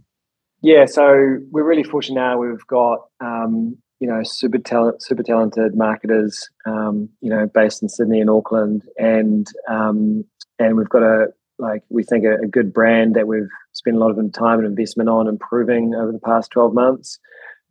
Yeah, 0.62 0.86
so 0.86 1.40
we're 1.50 1.64
really 1.64 1.84
fortunate 1.84 2.22
now. 2.22 2.38
We've 2.38 2.68
got 2.68 3.00
um, 3.20 3.78
you 4.02 4.08
know 4.08 4.24
super 4.24 4.58
talent, 4.58 5.02
super 5.02 5.22
talented 5.22 5.76
marketers, 5.76 6.50
um, 6.66 7.08
you 7.22 7.30
know, 7.30 7.46
based 7.46 7.84
in 7.84 7.88
Sydney 7.88 8.20
and 8.20 8.32
Auckland, 8.32 8.84
and 8.98 9.48
um, 9.70 10.26
and 10.58 10.76
we've 10.76 10.90
got 10.90 11.04
a 11.04 11.28
like 11.60 11.84
we 11.90 12.04
think 12.04 12.26
a, 12.26 12.44
a, 12.44 12.48
good 12.48 12.74
brand 12.74 13.14
that 13.14 13.28
we've 13.28 13.48
spent 13.74 13.96
a 13.96 14.00
lot 14.00 14.10
of 14.10 14.34
time 14.34 14.58
and 14.58 14.68
investment 14.68 15.08
on 15.08 15.28
improving 15.28 15.94
over 15.94 16.12
the 16.12 16.20
past 16.20 16.50
twelve 16.50 16.74
months, 16.74 17.20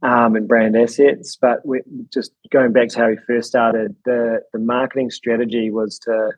um, 0.02 0.36
and 0.36 0.46
brand 0.46 0.76
assets. 0.76 1.36
But 1.36 1.66
we 1.66 1.80
just 2.12 2.30
going 2.52 2.72
back 2.72 2.90
to 2.90 2.98
how 3.00 3.08
we 3.08 3.18
first 3.26 3.48
started, 3.48 3.96
the 4.04 4.40
the 4.52 4.60
marketing 4.60 5.10
strategy 5.10 5.72
was 5.72 5.98
to 6.04 6.30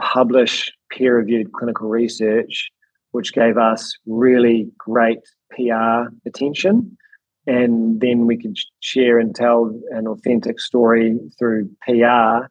publish 0.00 0.72
peer 0.90 1.16
reviewed 1.16 1.52
clinical 1.52 1.88
research, 1.88 2.68
which 3.12 3.32
gave 3.32 3.56
us 3.58 3.96
really 4.06 4.68
great 4.76 5.20
PR 5.52 6.10
attention 6.26 6.98
and 7.46 8.00
then 8.00 8.26
we 8.26 8.36
could 8.36 8.56
share 8.80 9.18
and 9.18 9.34
tell 9.34 9.78
an 9.90 10.06
authentic 10.06 10.60
story 10.60 11.18
through 11.38 11.70
PR 11.82 12.46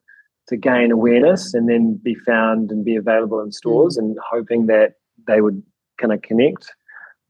to 0.48 0.58
gain 0.58 0.92
awareness 0.92 1.54
and 1.54 1.68
then 1.68 2.00
be 2.04 2.16
found 2.16 2.72
and 2.72 2.86
be 2.86 2.96
available 2.96 3.42
in 3.42 3.52
stores, 3.52 3.98
mm. 3.98 4.02
and 4.02 4.18
hoping 4.32 4.68
that 4.68 4.94
they 5.28 5.42
would 5.42 5.62
kind 6.00 6.14
of 6.14 6.22
connect, 6.22 6.72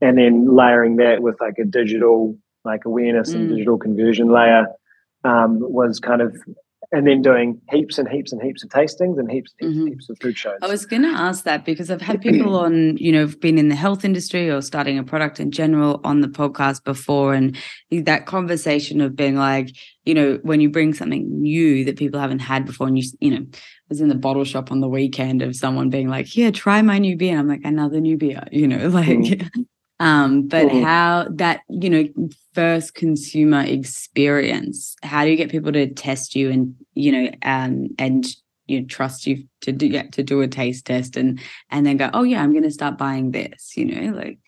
and 0.02 0.18
then 0.18 0.56
layering 0.56 0.98
that 0.98 1.22
with 1.22 1.40
like 1.40 1.58
a 1.60 1.66
digital 1.66 2.38
like 2.64 2.86
awareness 2.86 3.32
mm. 3.32 3.36
and 3.36 3.50
digital 3.50 3.78
conversion 3.78 4.30
layer 4.30 4.68
um, 5.24 5.60
was 5.60 6.00
kind 6.00 6.22
of 6.22 6.36
and 6.92 7.08
then 7.08 7.22
doing 7.22 7.60
heaps 7.72 7.98
and 7.98 8.08
heaps 8.08 8.32
and 8.32 8.42
heaps 8.42 8.64
of 8.64 8.70
tastings 8.70 9.20
and 9.20 9.32
heaps 9.32 9.54
and 9.60 9.70
heaps, 9.70 9.78
mm-hmm. 9.78 9.88
heaps 9.88 10.10
of 10.10 10.18
food 10.22 10.38
shows. 10.38 10.58
I 10.62 10.68
was 10.68 10.86
going 10.86 11.02
to 11.02 11.10
ask 11.10 11.44
that 11.44 11.66
because 11.66 11.90
I've 11.90 12.02
had 12.02 12.22
people 12.22 12.56
on, 12.60 12.98
you 12.98 13.12
know, 13.12 13.28
been 13.28 13.58
in 13.58 13.70
the 13.70 13.76
health 13.76 14.06
industry 14.06 14.50
or 14.50 14.62
starting 14.62 14.98
a 14.98 15.04
product 15.04 15.40
in 15.40 15.52
general 15.52 16.02
on 16.04 16.22
the 16.22 16.28
podcast 16.28 16.84
before. 16.84 17.34
And 17.34 17.58
that 17.92 18.26
conversation 18.26 19.02
of 19.02 19.16
being 19.16 19.36
like, 19.36 19.76
you 20.06 20.14
know, 20.14 20.40
when 20.44 20.62
you 20.62 20.70
bring 20.70 20.94
something 20.94 21.28
new 21.42 21.84
that 21.86 21.98
people 21.98 22.20
haven't 22.20 22.40
had 22.40 22.66
before 22.66 22.88
and 22.88 22.98
you, 22.98 23.10
you 23.20 23.32
know, 23.32 23.46
was 23.90 24.02
in 24.02 24.10
the 24.10 24.16
bottle 24.16 24.44
shop 24.44 24.72
on 24.72 24.80
the 24.80 24.90
weekend 24.90 25.42
of 25.42 25.56
someone 25.56 25.90
being 25.90 26.10
like, 26.10 26.36
"Yeah, 26.36 26.52
try 26.52 26.82
my 26.82 26.98
new 26.98 27.16
beer. 27.16 27.32
And 27.32 27.40
I'm 27.40 27.48
like, 27.48 27.62
another 27.64 28.00
new 28.00 28.18
beer, 28.18 28.44
you 28.52 28.68
know, 28.68 28.88
like, 28.90 29.08
mm. 29.08 29.66
Um, 30.00 30.48
but 30.48 30.68
mm. 30.68 30.84
how 30.84 31.28
that, 31.30 31.62
you 31.70 31.90
know, 31.90 32.30
first 32.56 32.96
consumer 32.96 33.62
experience 33.62 34.96
how 35.04 35.26
do 35.26 35.30
you 35.30 35.36
get 35.36 35.52
people 35.52 35.74
to 35.74 35.94
test 35.94 36.36
you 36.36 36.50
and 36.50 36.74
you 36.94 37.12
know 37.12 37.30
um, 37.44 37.90
and 38.00 38.26
you 38.68 38.80
know, 38.80 38.88
trust 38.88 39.28
you 39.28 39.44
to 39.62 39.72
do 39.72 39.90
get 39.90 40.14
to 40.14 40.24
do 40.24 40.42
a 40.42 40.48
taste 40.48 40.86
test 40.86 41.18
and 41.18 41.40
and 41.70 41.86
then 41.86 41.98
go 41.98 42.10
oh 42.14 42.24
yeah 42.24 42.42
i'm 42.42 42.52
going 42.52 42.64
to 42.64 42.72
start 42.72 42.98
buying 42.98 43.32
this 43.32 43.74
you 43.76 43.86
know 43.86 44.18
like 44.18 44.40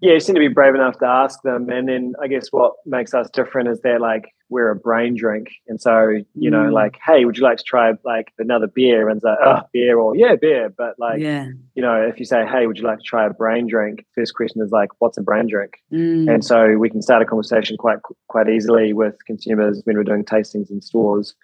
yeah 0.00 0.12
you 0.12 0.20
seem 0.20 0.34
to 0.34 0.40
be 0.40 0.48
brave 0.48 0.74
enough 0.74 0.98
to 0.98 1.06
ask 1.06 1.40
them 1.42 1.68
and 1.70 1.88
then 1.88 2.12
i 2.22 2.28
guess 2.28 2.48
what 2.50 2.74
makes 2.84 3.14
us 3.14 3.28
different 3.30 3.68
is 3.68 3.80
they're 3.80 3.98
like 3.98 4.28
we're 4.48 4.70
a 4.70 4.76
brain 4.76 5.16
drink. 5.16 5.48
And 5.66 5.80
so, 5.80 6.22
you 6.34 6.50
know, 6.50 6.64
mm. 6.64 6.72
like, 6.72 6.98
hey, 7.04 7.24
would 7.24 7.36
you 7.36 7.42
like 7.42 7.58
to 7.58 7.64
try 7.64 7.92
like 8.04 8.32
another 8.38 8.66
beer? 8.66 9.08
And 9.08 9.20
like, 9.22 9.38
oh, 9.44 9.60
beer 9.72 9.98
or 9.98 10.16
yeah, 10.16 10.36
beer. 10.36 10.72
But 10.76 10.94
like, 10.98 11.20
yeah. 11.20 11.48
you 11.74 11.82
know, 11.82 12.00
if 12.00 12.18
you 12.18 12.24
say, 12.24 12.46
hey, 12.46 12.66
would 12.66 12.78
you 12.78 12.84
like 12.84 12.98
to 12.98 13.04
try 13.04 13.26
a 13.26 13.30
brain 13.30 13.66
drink? 13.66 14.04
First 14.14 14.34
question 14.34 14.62
is 14.62 14.70
like, 14.70 14.90
what's 14.98 15.18
a 15.18 15.22
brain 15.22 15.48
drink? 15.48 15.74
Mm. 15.92 16.32
And 16.32 16.44
so 16.44 16.76
we 16.76 16.90
can 16.90 17.02
start 17.02 17.22
a 17.22 17.26
conversation 17.26 17.76
quite 17.76 17.98
quite 18.28 18.48
easily 18.48 18.92
with 18.92 19.24
consumers 19.26 19.80
when 19.84 19.96
we're 19.96 20.04
doing 20.04 20.24
tastings 20.24 20.70
in 20.70 20.80
stores. 20.80 21.34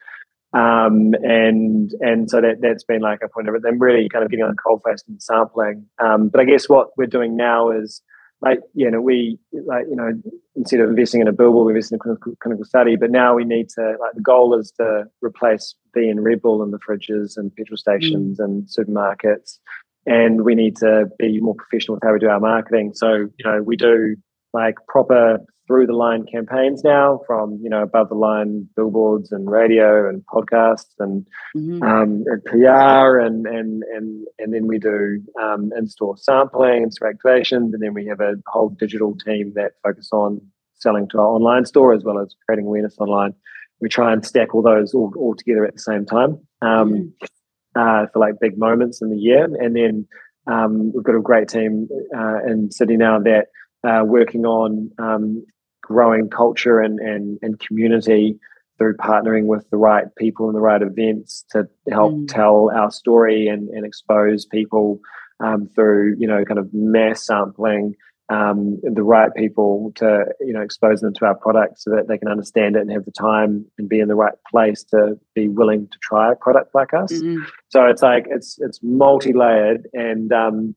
Um, 0.54 1.14
and 1.22 1.92
and 2.00 2.30
so 2.30 2.40
that 2.40 2.60
that's 2.60 2.84
been 2.84 3.00
like 3.00 3.20
a 3.24 3.28
point 3.28 3.48
of 3.48 3.54
it. 3.54 3.62
Them 3.62 3.78
really 3.78 4.08
kind 4.08 4.24
of 4.24 4.30
getting 4.30 4.44
on 4.44 4.54
cold 4.56 4.82
face 4.86 5.02
and 5.08 5.20
sampling. 5.22 5.86
Um, 5.98 6.28
but 6.28 6.40
I 6.40 6.44
guess 6.44 6.68
what 6.68 6.90
we're 6.96 7.06
doing 7.06 7.36
now 7.36 7.70
is 7.70 8.02
like 8.42 8.60
you 8.74 8.90
know 8.90 9.00
we 9.00 9.38
like 9.66 9.86
you 9.88 9.96
know 9.96 10.12
instead 10.56 10.80
of 10.80 10.90
investing 10.90 11.20
in 11.20 11.28
a 11.28 11.32
billboard 11.32 11.66
we 11.66 11.72
invest 11.72 11.92
in 11.92 11.96
a 11.96 11.98
clinical, 11.98 12.34
clinical 12.42 12.64
study 12.64 12.96
but 12.96 13.10
now 13.10 13.34
we 13.34 13.44
need 13.44 13.68
to 13.68 13.96
like 14.00 14.12
the 14.14 14.20
goal 14.20 14.58
is 14.58 14.72
to 14.72 15.04
replace 15.22 15.74
V 15.94 16.08
and 16.08 16.22
Red 16.22 16.42
Bull 16.42 16.62
in 16.62 16.72
the 16.72 16.78
fridges 16.78 17.36
and 17.36 17.54
petrol 17.54 17.76
stations 17.76 18.38
mm. 18.38 18.44
and 18.44 18.66
supermarkets 18.66 19.58
and 20.04 20.44
we 20.44 20.54
need 20.54 20.76
to 20.76 21.06
be 21.18 21.40
more 21.40 21.54
professional 21.54 21.94
with 21.94 22.02
how 22.02 22.12
we 22.12 22.18
do 22.18 22.28
our 22.28 22.40
marketing 22.40 22.92
so 22.94 23.12
you 23.14 23.44
know 23.44 23.62
we 23.62 23.76
do 23.76 24.16
like 24.52 24.74
proper 24.88 25.38
through 25.72 25.86
the 25.86 25.94
line 25.94 26.26
campaigns 26.30 26.84
now 26.84 27.18
from 27.26 27.58
you 27.62 27.70
know 27.70 27.82
above 27.82 28.10
the 28.10 28.14
line 28.14 28.68
billboards 28.76 29.32
and 29.32 29.50
radio 29.50 30.06
and 30.06 30.22
podcasts 30.26 30.92
and, 30.98 31.26
mm-hmm. 31.56 31.82
um, 31.82 32.24
and 32.26 32.44
PR 32.44 33.18
and 33.18 33.46
and 33.46 33.82
and 33.94 34.26
and 34.38 34.52
then 34.52 34.66
we 34.66 34.78
do 34.78 35.18
um, 35.42 35.70
in-store 35.74 36.14
sampling 36.18 36.82
and 36.82 36.92
store 36.92 37.10
activations 37.10 37.72
and 37.72 37.80
then 37.80 37.94
we 37.94 38.04
have 38.04 38.20
a 38.20 38.34
whole 38.48 38.68
digital 38.68 39.16
team 39.16 39.50
that 39.54 39.72
focus 39.82 40.10
on 40.12 40.42
selling 40.74 41.08
to 41.08 41.18
our 41.18 41.28
online 41.28 41.64
store 41.64 41.94
as 41.94 42.04
well 42.04 42.18
as 42.18 42.34
creating 42.44 42.66
awareness 42.66 42.96
online. 42.98 43.32
We 43.80 43.88
try 43.88 44.12
and 44.12 44.24
stack 44.26 44.54
all 44.54 44.60
those 44.60 44.92
all, 44.92 45.10
all 45.16 45.34
together 45.34 45.64
at 45.64 45.72
the 45.72 45.80
same 45.80 46.04
time 46.04 46.38
um, 46.60 46.92
mm-hmm. 46.92 47.80
uh, 47.80 48.08
for 48.12 48.18
like 48.18 48.34
big 48.42 48.58
moments 48.58 49.00
in 49.00 49.08
the 49.08 49.16
year 49.16 49.44
and 49.44 49.74
then 49.74 50.06
um, 50.52 50.92
we've 50.92 51.04
got 51.04 51.14
a 51.14 51.20
great 51.22 51.48
team 51.48 51.88
uh, 52.14 52.44
in 52.46 52.70
Sydney 52.70 52.98
now 52.98 53.18
that 53.20 53.46
uh, 53.88 54.04
working 54.04 54.44
on 54.44 54.90
um, 54.98 55.44
growing 55.82 56.28
culture 56.28 56.80
and, 56.80 56.98
and, 57.00 57.38
and 57.42 57.60
community 57.60 58.38
through 58.78 58.96
partnering 58.96 59.46
with 59.46 59.68
the 59.70 59.76
right 59.76 60.06
people 60.16 60.46
and 60.46 60.56
the 60.56 60.60
right 60.60 60.82
events 60.82 61.44
to 61.50 61.68
help 61.90 62.14
mm. 62.14 62.28
tell 62.28 62.70
our 62.74 62.90
story 62.90 63.46
and, 63.46 63.68
and 63.68 63.84
expose 63.84 64.46
people 64.46 65.00
um, 65.40 65.68
through 65.74 66.16
you 66.18 66.26
know 66.26 66.44
kind 66.44 66.58
of 66.58 66.68
mass 66.72 67.26
sampling 67.26 67.94
um, 68.28 68.80
the 68.82 69.02
right 69.02 69.34
people 69.36 69.92
to 69.96 70.24
you 70.40 70.52
know 70.52 70.62
expose 70.62 71.00
them 71.00 71.12
to 71.14 71.26
our 71.26 71.34
product 71.34 71.80
so 71.80 71.90
that 71.90 72.08
they 72.08 72.16
can 72.16 72.28
understand 72.28 72.76
it 72.76 72.80
and 72.80 72.90
have 72.90 73.04
the 73.04 73.12
time 73.12 73.66
and 73.78 73.88
be 73.88 74.00
in 74.00 74.08
the 74.08 74.14
right 74.14 74.34
place 74.50 74.84
to 74.84 75.18
be 75.34 75.48
willing 75.48 75.88
to 75.88 75.98
try 76.00 76.32
a 76.32 76.36
product 76.36 76.74
like 76.74 76.94
us. 76.94 77.12
Mm-hmm. 77.12 77.42
So 77.68 77.86
it's 77.86 78.02
like 78.02 78.26
it's 78.30 78.58
it's 78.60 78.80
multi-layered 78.82 79.88
and 79.92 80.32
um, 80.32 80.74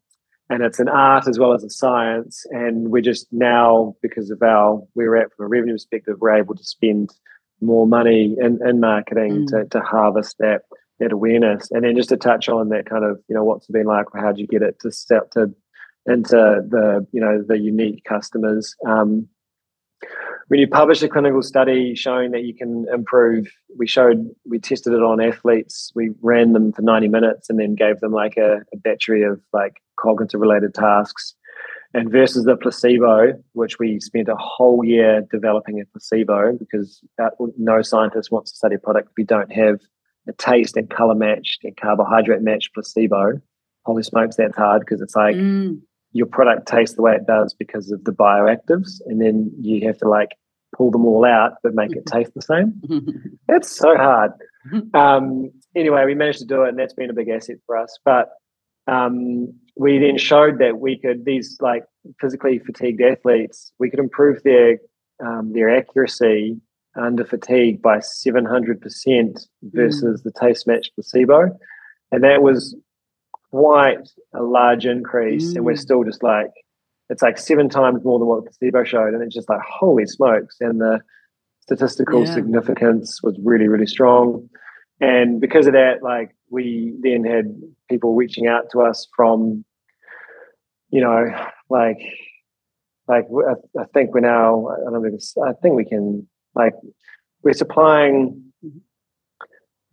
and 0.50 0.64
it's 0.64 0.80
an 0.80 0.90
art 0.90 1.28
as 1.28 1.40
well 1.40 1.54
as 1.54 1.64
a 1.64 1.70
science. 1.70 2.46
And 2.52 2.92
we're 2.92 3.02
just 3.02 3.28
now, 3.32 3.96
because 4.02 4.30
of 4.30 4.42
our 4.42 4.76
where 4.94 5.10
we're 5.10 5.16
at 5.18 5.34
from 5.36 5.46
a 5.46 5.50
revenue 5.50 5.74
perspective, 5.74 6.18
we're 6.20 6.38
able 6.38 6.56
to 6.56 6.64
spend 6.64 7.12
more 7.62 7.88
money 7.88 8.36
in, 8.40 8.60
in 8.68 8.80
marketing 8.80 9.46
mm. 9.46 9.48
to, 9.48 9.66
to 9.70 9.80
harvest 9.80 10.38
that 10.40 10.62
that 11.00 11.12
awareness. 11.12 11.70
And 11.72 11.84
then 11.84 11.96
just 11.96 12.10
to 12.10 12.18
touch 12.18 12.48
on 12.48 12.70
that 12.70 12.86
kind 12.86 13.04
of, 13.04 13.20
you 13.28 13.36
know, 13.36 13.44
what's 13.44 13.68
it 13.68 13.74
been 13.74 13.86
like, 13.86 14.06
how 14.16 14.32
do 14.32 14.40
you 14.40 14.48
get 14.48 14.62
it 14.62 14.80
to 14.82 14.92
step 14.92 15.32
to 15.32 15.54
into 16.06 16.36
the, 16.36 17.06
you 17.12 17.20
know, 17.20 17.44
the 17.46 17.58
unique 17.58 18.04
customers. 18.04 18.76
Um, 18.88 19.28
when 20.48 20.60
you 20.60 20.68
publish 20.68 21.02
a 21.02 21.10
clinical 21.10 21.42
study 21.42 21.96
showing 21.96 22.32
that 22.32 22.44
you 22.44 22.54
can 22.54 22.86
improve, 22.94 23.48
we 23.76 23.88
showed, 23.88 24.30
we 24.48 24.60
tested 24.60 24.94
it 24.94 25.02
on 25.02 25.20
athletes. 25.20 25.92
We 25.96 26.12
ran 26.22 26.54
them 26.54 26.72
for 26.72 26.84
90 26.84 27.08
minutes 27.08 27.50
and 27.50 27.60
then 27.60 27.74
gave 27.74 28.00
them 28.00 28.12
like 28.12 28.38
a, 28.38 28.58
a 28.72 28.78
battery 28.78 29.24
of 29.24 29.42
like 29.52 29.82
cognitive 30.00 30.40
related 30.40 30.74
tasks. 30.74 31.36
And 31.94 32.12
versus 32.12 32.44
the 32.44 32.58
placebo, 32.58 33.42
which 33.54 33.80
we 33.80 34.02
spent 34.02 34.28
a 34.28 34.36
whole 34.38 34.84
year 34.84 35.26
developing 35.32 35.80
a 35.80 35.86
placebo 35.86 36.58
because 36.58 37.02
no 37.58 37.82
scientist 37.82 38.32
wants 38.32 38.52
to 38.52 38.58
study 38.58 38.76
a 38.76 38.80
product 38.80 39.10
if 39.12 39.14
we 39.18 39.24
don't 39.24 39.52
have 39.54 39.80
a 40.28 40.34
taste 40.34 40.76
and 40.76 40.90
color 40.90 41.16
matched 41.16 41.64
and 41.64 41.78
carbohydrate 41.78 42.42
matched 42.42 42.74
placebo. 42.74 43.40
Holy 43.86 44.04
smokes, 44.04 44.36
that's 44.36 44.58
hard 44.58 44.82
because 44.82 45.00
it's 45.00 45.16
like 45.16 45.36
mm 45.36 45.80
your 46.16 46.26
product 46.26 46.66
tastes 46.66 46.96
the 46.96 47.02
way 47.02 47.14
it 47.14 47.28
does 47.28 47.54
because 47.54 47.92
of 47.92 48.06
the 48.06 48.14
bioactives, 48.14 49.02
and 49.08 49.22
then 49.22 49.52
you 49.60 49.86
have 49.86 49.98
to 49.98 50.08
like 50.08 50.30
pull 50.76 50.90
them 50.90 51.06
all 51.06 51.26
out 51.26 51.56
but 51.62 51.76
make 51.76 51.92
it 51.92 52.06
taste 52.12 52.32
the 52.34 52.42
same. 52.42 52.82
That's 53.48 53.70
so 53.70 53.96
hard. 53.96 54.32
Um, 54.96 55.52
anyway, 55.76 56.06
we 56.06 56.16
managed 56.16 56.40
to 56.40 56.46
do 56.46 56.64
it, 56.64 56.70
and 56.70 56.80
that's 56.80 56.96
been 56.96 57.12
a 57.12 57.14
big 57.14 57.30
asset 57.30 57.58
for 57.68 57.78
us. 57.78 58.00
But 58.04 58.30
um, 58.88 59.54
we 59.78 59.98
then 59.98 60.18
showed 60.18 60.60
that 60.60 60.80
we 60.80 60.98
could 60.98 61.26
these 61.26 61.58
like 61.62 61.84
physically 62.20 62.60
fatigued 62.60 63.02
athletes 63.02 63.72
we 63.80 63.90
could 63.90 64.00
improve 64.00 64.42
their 64.44 64.78
um, 65.26 65.54
their 65.54 65.70
accuracy 65.70 66.60
under 66.98 67.26
fatigue 67.26 67.82
by 67.82 67.98
700% 67.98 69.48
versus 69.64 70.22
mm. 70.22 70.24
the 70.24 70.32
taste 70.40 70.66
match 70.66 70.90
placebo 70.96 71.58
and 72.12 72.24
that 72.24 72.42
was 72.42 72.76
quite 73.56 74.10
a 74.34 74.44
large 74.44 74.86
increase, 74.86 75.54
mm. 75.54 75.56
and 75.56 75.66
we're 75.66 75.74
mm. 75.74 75.80
still 75.80 76.04
just 76.04 76.24
like 76.24 76.52
it's 77.10 77.22
like 77.22 77.38
seven 77.38 77.70
times 77.70 78.04
more 78.04 78.20
than 78.20 78.28
what 78.28 78.44
the 78.44 78.50
placebo 78.50 78.84
showed, 78.84 79.14
and 79.14 79.24
it's 79.24 79.36
just 79.36 79.50
like 79.50 79.62
holy 79.62 80.06
smokes! 80.06 80.58
And 80.60 80.82
the 80.82 81.00
statistical 81.62 82.26
yeah. 82.26 82.34
significance 82.34 83.22
was 83.24 83.38
really 83.44 83.68
really 83.68 83.88
strong, 83.88 84.50
and 85.00 85.42
because 85.42 85.68
of 85.68 85.74
that, 85.74 86.02
like 86.02 86.36
we 86.50 86.94
then 87.02 87.24
had 87.24 87.46
people 87.90 88.16
reaching 88.16 88.48
out 88.48 88.70
to 88.72 88.82
us 88.82 89.08
from, 89.16 89.66
you 90.90 91.02
know, 91.02 91.26
like 91.70 92.00
like 93.08 93.26
I, 93.26 93.82
I 93.82 93.86
think 93.94 94.14
we're 94.14 94.22
now 94.22 94.68
I 94.68 94.90
don't 94.90 95.04
know 95.04 95.46
I 95.48 95.54
think 95.62 95.76
we 95.76 95.86
can 95.86 96.28
like 96.56 96.74
we're 97.44 97.54
supplying 97.54 98.52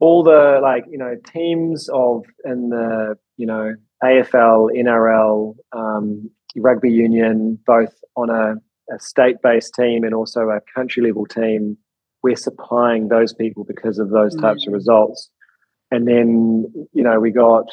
all 0.00 0.22
the 0.22 0.60
like 0.62 0.84
you 0.90 0.98
know 0.98 1.16
teams 1.26 1.88
of 1.92 2.24
in 2.44 2.70
the 2.70 3.16
you 3.36 3.46
know 3.46 3.74
AFL, 4.02 4.70
NRL, 4.76 5.54
um, 5.72 6.30
rugby 6.56 6.90
union, 6.90 7.58
both 7.64 7.94
on 8.16 8.30
a, 8.30 8.54
a 8.92 8.98
state-based 8.98 9.74
team 9.74 10.02
and 10.04 10.12
also 10.12 10.48
a 10.48 10.60
country 10.74 11.04
level 11.04 11.24
team. 11.24 11.78
We're 12.22 12.36
supplying 12.36 13.08
those 13.08 13.32
people 13.32 13.64
because 13.64 13.98
of 13.98 14.10
those 14.10 14.34
types 14.36 14.62
mm-hmm. 14.62 14.70
of 14.70 14.74
results. 14.74 15.30
And 15.90 16.06
then 16.06 16.72
you 16.92 17.02
know 17.02 17.20
we 17.20 17.30
got 17.30 17.66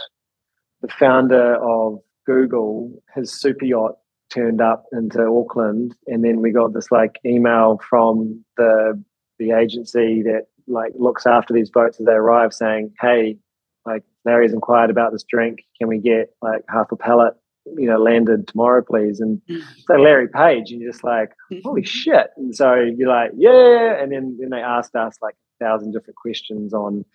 the 0.82 0.88
founder 0.88 1.56
of 1.56 2.00
Google, 2.26 2.91
his 3.16 3.39
super 3.39 3.66
yacht 3.66 3.95
turned 4.30 4.62
up 4.62 4.86
into 4.91 5.22
Auckland, 5.26 5.95
and 6.08 6.24
then 6.24 6.41
we 6.41 6.52
got 6.52 6.74
this 6.74 6.91
like 6.91 7.20
email 7.26 7.80
from 7.89 8.43
the 8.58 9.02
the 9.39 9.52
agency 9.52 10.22
that 10.24 10.47
like 10.68 10.93
looks 10.95 11.26
after 11.26 11.54
these 11.54 11.70
boats 11.70 12.00
as 12.00 12.06
they 12.06 12.12
arrive, 12.14 12.54
saying, 12.54 12.93
"Hey, 13.00 13.38
like 13.86 14.04
Larry's 14.26 14.54
inquired 14.54 14.89
about 14.89 15.12
this 15.12 15.24
drink. 15.24 15.60
Can 15.78 15.88
we 15.88 16.00
get 16.00 16.34
like 16.41 16.64
half 16.70 16.91
a 16.91 16.95
pallet, 16.95 17.34
you 17.78 17.88
know, 17.88 17.97
landed 17.97 18.47
tomorrow, 18.47 18.84
please?" 18.84 19.20
And 19.20 19.41
so 19.86 19.95
Larry 19.95 20.28
Page, 20.28 20.72
and 20.72 20.82
you're 20.82 20.91
just 20.91 21.03
like, 21.03 21.32
"Holy 21.63 21.84
shit!" 21.84 22.28
And 22.38 22.55
so 22.55 22.76
you're 22.76 23.09
like, 23.09 23.32
"Yeah," 23.36 24.01
and 24.01 24.11
then 24.11 24.38
then 24.39 24.49
they 24.49 24.61
asked 24.61 24.95
us 24.95 25.17
like 25.22 25.36
a 25.59 25.65
thousand 25.65 25.91
different 25.91 26.15
questions 26.17 26.74
on 26.74 27.05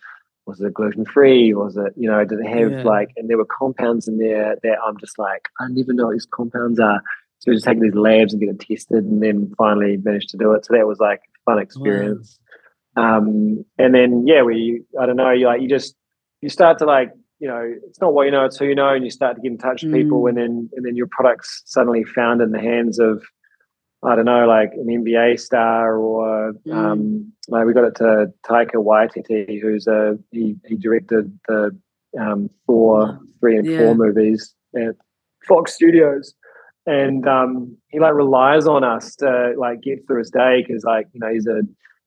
was 0.47 0.61
it 0.61 0.73
gluten 0.75 1.05
free? 1.05 1.53
Was 1.55 1.75
it, 1.75 1.93
you 1.97 2.07
know, 2.07 2.23
did 2.23 2.39
it 2.39 2.45
have 2.45 2.71
Yeah. 2.71 2.83
like, 2.83 3.09
and 3.17 3.27
there 3.27 3.37
were 3.37 3.45
compounds 3.47 4.07
in 4.07 4.19
there 4.19 4.55
that 4.61 4.77
I'm 4.85 4.95
just 4.97 5.17
like, 5.17 5.49
I 5.59 5.67
never 5.69 5.91
know 5.91 6.05
what 6.05 6.11
these 6.13 6.27
compounds 6.27 6.79
are. 6.79 7.01
So 7.39 7.49
we 7.49 7.55
just 7.55 7.65
take 7.65 7.79
these 7.81 7.95
labs 7.95 8.31
and 8.31 8.39
get 8.39 8.49
it 8.49 8.59
tested 8.59 9.05
and 9.05 9.23
then 9.23 9.51
finally 9.57 9.97
managed 9.97 10.29
to 10.29 10.37
do 10.37 10.51
it. 10.53 10.63
So 10.63 10.75
that 10.75 10.85
was 10.85 10.99
like 10.99 11.21
a 11.21 11.51
fun 11.51 11.57
experience. 11.59 12.39
Um, 12.95 13.65
and 13.79 13.93
then, 13.95 14.27
yeah, 14.27 14.43
we, 14.43 14.83
I 14.99 15.07
don't 15.07 15.15
know, 15.17 15.31
you 15.31 15.47
like, 15.47 15.61
you 15.61 15.67
just, 15.67 15.95
you 16.41 16.49
start 16.49 16.77
to 16.79 16.85
like, 16.85 17.11
you 17.39 17.47
know, 17.47 17.73
it's 17.87 17.99
not 17.99 18.13
what 18.13 18.23
you 18.25 18.31
know, 18.31 18.45
it's 18.45 18.57
who 18.57 18.65
you 18.65 18.75
know, 18.75 18.89
and 18.93 19.03
you 19.03 19.11
start 19.11 19.35
to 19.35 19.41
get 19.41 19.51
in 19.51 19.57
touch 19.57 19.83
with 19.83 19.93
people, 19.93 20.21
Mm. 20.23 20.29
and 20.29 20.37
then 20.37 20.69
and 20.75 20.85
then 20.85 20.95
your 20.95 21.07
product's 21.07 21.61
suddenly 21.65 22.03
found 22.03 22.41
in 22.41 22.51
the 22.51 22.59
hands 22.59 22.97
of, 22.99 23.23
I 24.03 24.15
don't 24.15 24.25
know, 24.25 24.45
like 24.47 24.71
an 24.73 24.87
NBA 24.87 25.39
star, 25.39 25.97
or 25.97 26.53
um, 26.71 27.31
like 27.49 27.65
we 27.65 27.73
got 27.73 27.83
it 27.85 27.95
to 27.95 28.31
Taika 28.47 28.75
Waititi, 28.75 29.61
who's 29.61 29.87
a 29.87 30.17
he 30.31 30.55
he 30.65 30.75
directed 30.77 31.37
the 31.47 31.77
um, 32.19 32.49
Thor 32.67 33.19
three 33.39 33.57
and 33.57 33.67
Yeah. 33.67 33.77
four 33.77 33.95
movies 33.95 34.55
at 34.75 34.95
Fox 35.47 35.73
Studios, 35.73 36.33
and 36.85 37.27
um, 37.27 37.75
he 37.89 37.99
like 37.99 38.13
relies 38.13 38.65
on 38.67 38.83
us 38.83 39.15
to 39.17 39.53
like 39.57 39.81
get 39.81 40.05
through 40.07 40.19
his 40.19 40.31
day 40.31 40.63
because 40.65 40.83
like 40.85 41.07
you 41.13 41.19
know 41.19 41.31
he's 41.33 41.47
a 41.47 41.61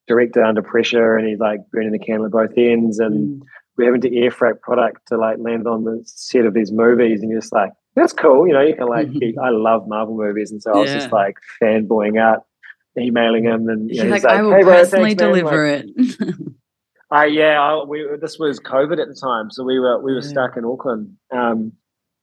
director 0.07 0.43
under 0.43 0.63
pressure 0.63 1.17
and 1.17 1.29
he's 1.29 1.39
like 1.39 1.61
burning 1.71 1.93
the 1.93 1.99
candle 1.99 2.25
at 2.25 2.33
both 2.33 2.53
ends 2.57 2.99
and 2.99 3.43
Mm. 3.43 3.47
We're 3.79 3.87
having 3.87 4.01
to 4.03 4.15
air 4.19 4.31
freight 4.31 4.61
product 4.61 5.07
to 5.09 5.17
like 5.17 5.39
land 5.39 5.67
on 5.67 5.85
the 5.85 6.03
set 6.05 6.45
of 6.45 6.53
these 6.55 6.71
movies 6.73 7.23
and 7.23 7.31
you're 7.31 7.41
just 7.41 7.53
like 7.53 7.71
that's 7.95 8.13
cool 8.13 8.47
you 8.47 8.53
know 8.53 8.61
you 8.61 8.75
can 8.75 8.87
like 8.89 9.11
be, 9.19 9.37
i 9.43 9.49
love 9.51 9.89
marvel 9.89 10.17
movies 10.17 10.51
and 10.51 10.63
so 10.63 10.73
i 10.73 10.79
was 10.79 10.93
just 10.93 11.11
like 11.13 11.37
fanboying 11.63 12.21
out 12.21 12.45
emailing 12.99 13.45
him 13.45 13.69
and 13.69 13.89
you 13.91 13.97
know, 14.03 14.11
like, 14.11 14.23
he's 14.23 14.25
I 14.25 14.43
will 14.43 14.53
"Hey, 14.55 14.63
bro, 14.63 14.73
personally 14.75 15.15
thanks, 15.15 15.23
deliver 15.23 15.77
Like, 15.77 15.85
it. 15.99 16.37
I 17.11 17.27
yeah 17.27 17.61
I, 17.61 17.85
we 17.85 18.07
this 18.21 18.39
was 18.39 18.61
covid 18.61 19.01
at 19.01 19.09
the 19.09 19.15
time 19.21 19.51
so 19.51 19.65
we 19.65 19.79
were 19.79 20.03
we 20.03 20.13
were 20.13 20.21
Yeah. 20.21 20.29
stuck 20.29 20.57
in 20.57 20.65
auckland 20.65 21.17
um 21.33 21.73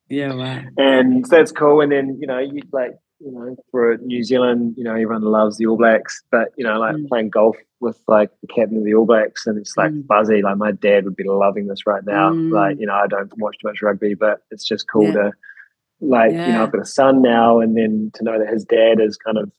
yeah, 0.08 0.34
wow. 0.36 0.62
and 0.78 1.26
so 1.26 1.36
that's 1.38 1.52
cool. 1.52 1.82
And 1.82 1.92
then 1.92 2.20
you 2.22 2.28
know, 2.28 2.38
you 2.38 2.62
like 2.72 2.92
you 3.26 3.32
know, 3.32 3.56
for 3.72 3.98
New 3.98 4.24
Zealand, 4.24 4.76
you 4.78 4.84
know, 4.84 4.92
everyone 4.92 5.24
loves 5.24 5.58
the 5.58 5.66
All 5.66 5.78
Blacks, 5.78 6.22
but 6.32 6.50
you 6.58 6.64
know, 6.64 6.80
like 6.80 6.96
Mm. 6.96 7.08
playing 7.10 7.30
golf 7.32 7.58
with 7.80 8.00
like 8.08 8.30
the 8.42 8.48
captain 8.48 8.78
of 8.78 8.84
the 8.84 8.94
All 8.94 9.06
Blacks, 9.06 9.48
and 9.48 9.58
it's 9.58 9.76
like 9.76 9.92
Mm. 9.92 10.06
buzzy. 10.08 10.42
Like 10.44 10.58
my 10.58 10.72
dad 10.72 11.06
would 11.06 11.16
be 11.16 11.24
loving 11.28 11.66
this 11.68 11.88
right 11.88 12.06
now. 12.06 12.34
Mm. 12.34 12.52
Like 12.52 12.80
you 12.80 12.86
know, 12.86 12.94
I 12.94 13.08
don't 13.08 13.36
watch 13.40 13.58
too 13.60 13.68
much 13.68 13.82
rugby, 13.82 14.14
but 14.14 14.42
it's 14.52 14.64
just 14.64 14.88
cool 14.90 15.08
Yeah. 15.08 15.14
to 15.14 15.32
like 16.02 16.32
you 16.32 16.54
know, 16.54 16.64
I've 16.64 16.72
got 16.72 16.82
a 16.82 16.86
son 16.86 17.22
now, 17.22 17.60
and 17.60 17.76
then 17.76 18.12
to 18.16 18.24
know 18.24 18.38
that 18.38 18.48
his 18.54 18.64
dad 18.66 19.00
is 19.00 19.18
kind 19.18 19.38
of 19.40 19.52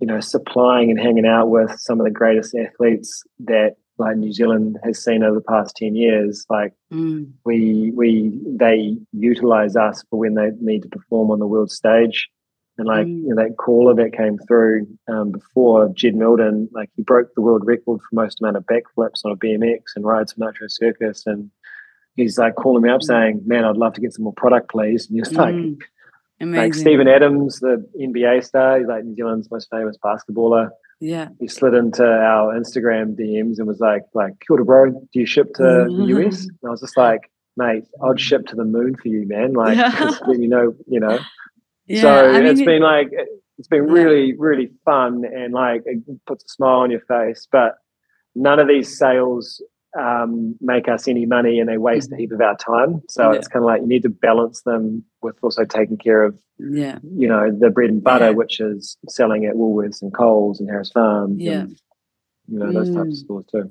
you 0.00 0.06
know 0.06 0.20
supplying 0.20 0.90
and 0.90 1.00
hanging 1.00 1.26
out 1.26 1.48
with 1.48 1.70
some 1.80 2.00
of 2.00 2.04
the 2.04 2.10
greatest 2.10 2.54
athletes 2.54 3.22
that 3.40 3.76
like 3.98 4.16
New 4.16 4.32
Zealand 4.32 4.78
has 4.84 5.02
seen 5.02 5.22
over 5.22 5.36
the 5.36 5.44
past 5.44 5.74
ten 5.76 5.94
years, 5.94 6.44
like 6.50 6.74
Mm. 6.92 7.30
we 7.46 7.92
we 7.94 8.38
they 8.44 8.98
utilize 9.12 9.74
us 9.76 10.04
for 10.10 10.18
when 10.18 10.34
they 10.34 10.50
need 10.60 10.82
to 10.82 10.88
perform 10.88 11.30
on 11.30 11.38
the 11.38 11.46
world 11.46 11.70
stage. 11.70 12.28
And 12.80 12.88
like 12.88 13.06
Mm. 13.06 13.22
you 13.24 13.28
know, 13.34 13.42
that 13.42 13.56
caller 13.58 13.94
that 13.94 14.12
came 14.16 14.38
through 14.48 14.86
um, 15.06 15.32
before 15.32 15.90
Jed 15.94 16.14
Mildon, 16.14 16.68
like 16.72 16.88
he 16.96 17.02
broke 17.02 17.28
the 17.34 17.42
world 17.42 17.62
record 17.66 18.00
for 18.00 18.08
most 18.22 18.40
amount 18.40 18.56
of 18.56 18.64
backflips 18.64 19.24
on 19.24 19.32
a 19.32 19.36
BMX 19.36 19.80
and 19.96 20.04
rides 20.04 20.34
Nitro 20.38 20.66
Circus, 20.68 21.24
and 21.26 21.50
he's 22.16 22.38
like 22.38 22.54
calling 22.54 22.82
me 22.82 22.88
up 22.88 23.00
Mm. 23.02 23.04
saying, 23.04 23.42
"Man, 23.46 23.64
I'd 23.64 23.76
love 23.76 23.92
to 23.94 24.00
get 24.00 24.14
some 24.14 24.24
more 24.24 24.32
product, 24.32 24.70
please." 24.70 25.08
And 25.10 25.18
he's 25.18 25.32
like, 25.34 25.54
Mm. 25.54 25.78
Like 26.42 26.72
Steven 26.72 27.06
Adams, 27.06 27.60
the 27.60 27.86
NBA 28.00 28.40
star, 28.42 28.78
he's 28.78 28.88
like 28.88 29.04
New 29.04 29.14
Zealand's 29.14 29.50
most 29.50 29.68
famous 29.70 29.98
basketballer. 30.02 30.70
yeah. 30.98 31.28
He 31.38 31.48
slid 31.48 31.74
into 31.74 32.02
our 32.06 32.54
Instagram 32.58 33.14
DMs 33.14 33.58
and 33.58 33.66
was 33.68 33.80
like, 33.80 34.04
like, 34.14 34.32
Kia 34.40 34.56
ora, 34.56 34.64
bro, 34.64 34.90
do 34.90 35.20
you 35.20 35.26
ship 35.26 35.52
to 35.56 35.62
the 35.62 36.04
US? 36.26 36.44
And 36.46 36.58
I 36.66 36.70
was 36.70 36.80
just 36.80 36.96
like, 36.96 37.30
mate, 37.58 37.84
I'd 38.02 38.18
ship 38.18 38.46
to 38.46 38.56
the 38.56 38.64
moon 38.64 38.94
for 38.96 39.08
you, 39.08 39.26
man. 39.28 39.52
Like, 39.52 39.76
just 39.98 40.22
then 40.26 40.40
you 40.42 40.48
know, 40.48 40.74
you 40.86 41.00
know. 41.00 41.18
Yeah. 41.90 42.00
so 42.02 42.30
I 42.30 42.32
mean, 42.38 42.46
it's 42.46 42.60
it- 42.60 42.66
been 42.66 42.82
like, 42.82 43.08
it's 43.58 43.68
been 43.68 43.86
Yeah. 43.86 43.92
really, 43.92 44.34
really 44.36 44.70
fun 44.84 45.24
and 45.24 45.52
like 45.52 45.82
it 45.86 45.98
puts 46.26 46.44
a 46.44 46.48
smile 46.48 46.80
on 46.80 46.90
your 46.90 47.00
face. 47.00 47.46
But 47.50 47.74
none 48.34 48.58
of 48.58 48.68
these 48.68 48.96
sales 48.98 49.62
um, 49.98 50.54
make 50.60 50.86
us 50.88 51.08
any 51.08 51.26
money 51.26 51.58
and 51.58 51.68
they 51.68 51.76
waste 51.76 52.12
a 52.12 52.16
heap 52.16 52.30
of 52.30 52.40
our 52.40 52.56
time. 52.56 53.02
So 53.08 53.22
Mm-hmm. 53.24 53.32
Yeah. 53.32 53.38
it's 53.38 53.48
kind 53.48 53.64
of 53.64 53.66
like 53.66 53.80
you 53.82 53.88
need 53.88 54.02
to 54.04 54.08
balance 54.08 54.62
them 54.62 55.04
with 55.20 55.36
also 55.42 55.64
taking 55.64 55.96
care 55.98 56.22
of 56.22 56.38
yeah. 56.58 56.98
you 57.02 57.26
know 57.26 57.50
the 57.50 57.70
bread 57.70 57.90
and 57.90 58.02
butter, 58.02 58.26
Yeah. 58.26 58.30
which 58.40 58.60
is 58.60 58.96
selling 59.08 59.46
at 59.46 59.54
Woolworths 59.56 60.00
and 60.02 60.14
Coles 60.14 60.60
and 60.60 60.68
Harris 60.70 60.92
Farms, 60.92 61.40
Yeah. 61.40 61.62
and 61.62 61.76
you 62.46 62.58
know 62.60 62.72
those 62.72 62.88
types 62.94 63.08
Mm. 63.08 63.10
of 63.10 63.16
stores 63.16 63.46
too. 63.50 63.70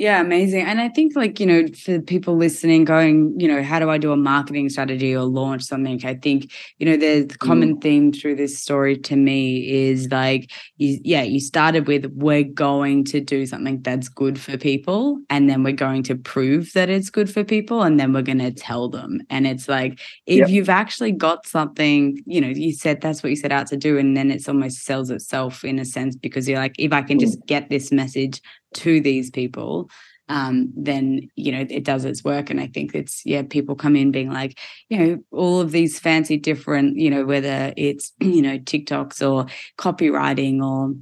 Yeah, 0.00 0.20
amazing. 0.20 0.62
And 0.64 0.80
I 0.80 0.88
think, 0.90 1.16
like, 1.16 1.40
you 1.40 1.46
know, 1.46 1.66
for 1.84 2.00
people 2.00 2.36
listening, 2.36 2.84
going, 2.84 3.34
you 3.36 3.48
know, 3.48 3.64
how 3.64 3.80
do 3.80 3.90
I 3.90 3.98
do 3.98 4.12
a 4.12 4.16
marketing 4.16 4.68
strategy 4.68 5.12
or 5.12 5.24
launch 5.24 5.64
something? 5.64 6.00
I 6.06 6.14
think, 6.14 6.52
you 6.78 6.86
know, 6.86 6.96
the 6.96 7.24
the 7.24 7.36
common 7.36 7.80
theme 7.80 8.12
through 8.12 8.36
this 8.36 8.60
story 8.60 8.96
to 8.96 9.16
me 9.16 9.68
is 9.88 10.08
like, 10.12 10.52
you, 10.76 11.00
yeah, 11.02 11.22
you 11.22 11.40
started 11.40 11.88
with, 11.88 12.06
we're 12.14 12.44
going 12.44 13.06
to 13.06 13.20
do 13.20 13.44
something 13.44 13.82
that's 13.82 14.08
good 14.08 14.38
for 14.38 14.56
people. 14.56 15.18
And 15.30 15.50
then 15.50 15.64
we're 15.64 15.72
going 15.72 16.04
to 16.04 16.14
prove 16.14 16.72
that 16.74 16.88
it's 16.88 17.10
good 17.10 17.28
for 17.28 17.42
people. 17.42 17.82
And 17.82 17.98
then 17.98 18.12
we're 18.12 18.22
going 18.22 18.38
to 18.38 18.52
tell 18.52 18.88
them. 18.88 19.20
And 19.30 19.48
it's 19.48 19.68
like, 19.68 19.98
if 20.26 20.38
Yep. 20.42 20.48
you've 20.50 20.68
actually 20.68 21.10
got 21.10 21.44
something, 21.44 22.22
you 22.24 22.40
know, 22.40 22.46
you 22.46 22.72
said 22.72 23.00
that's 23.00 23.24
what 23.24 23.30
you 23.30 23.36
set 23.36 23.50
out 23.50 23.66
to 23.66 23.76
do. 23.76 23.98
And 23.98 24.16
then 24.16 24.30
it's 24.30 24.48
almost 24.48 24.84
sells 24.84 25.10
itself 25.10 25.64
in 25.64 25.80
a 25.80 25.84
sense 25.84 26.14
because 26.14 26.48
you're 26.48 26.60
like, 26.60 26.76
if 26.78 26.92
I 26.92 27.02
can 27.02 27.16
Mm. 27.16 27.20
just 27.22 27.44
get 27.46 27.68
this 27.68 27.90
message 27.90 28.40
to 28.74 29.00
these 29.00 29.30
people 29.30 29.88
um, 30.30 30.70
then 30.76 31.28
you 31.36 31.52
know 31.52 31.64
it 31.68 31.84
does 31.84 32.04
its 32.04 32.22
work. 32.22 32.50
And 32.50 32.60
i 32.60 32.66
think 32.66 32.94
it's 32.94 33.22
yeah 33.24 33.42
people 33.42 33.74
come 33.74 33.96
in 33.96 34.10
being 34.10 34.30
like 34.30 34.58
you 34.88 34.98
know 34.98 35.18
all 35.30 35.60
of 35.60 35.72
these 35.72 35.98
fancy 35.98 36.36
different 36.36 36.96
you 36.98 37.10
know 37.10 37.24
whether 37.24 37.72
it's 37.76 38.12
you 38.20 38.42
know 38.42 38.58
tiktoks 38.58 39.26
or 39.26 39.46
copywriting 39.78 40.62
or 40.62 40.94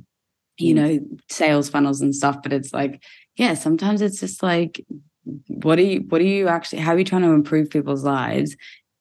you 0.58 0.74
Mm. 0.74 0.76
know 0.76 1.06
sales 1.28 1.68
funnels 1.68 2.00
and 2.00 2.14
stuff. 2.14 2.38
But 2.42 2.52
it's 2.52 2.72
like 2.72 3.02
yeah 3.36 3.54
sometimes 3.54 4.00
it's 4.00 4.20
just 4.20 4.42
like 4.42 4.84
what 5.48 5.78
are 5.78 5.82
you 5.82 6.00
what 6.08 6.20
are 6.20 6.24
you 6.24 6.48
actually 6.48 6.80
how 6.82 6.92
are 6.92 6.98
you 6.98 7.04
trying 7.04 7.22
to 7.22 7.30
improve 7.32 7.68
people's 7.70 8.04
lives? 8.04 8.56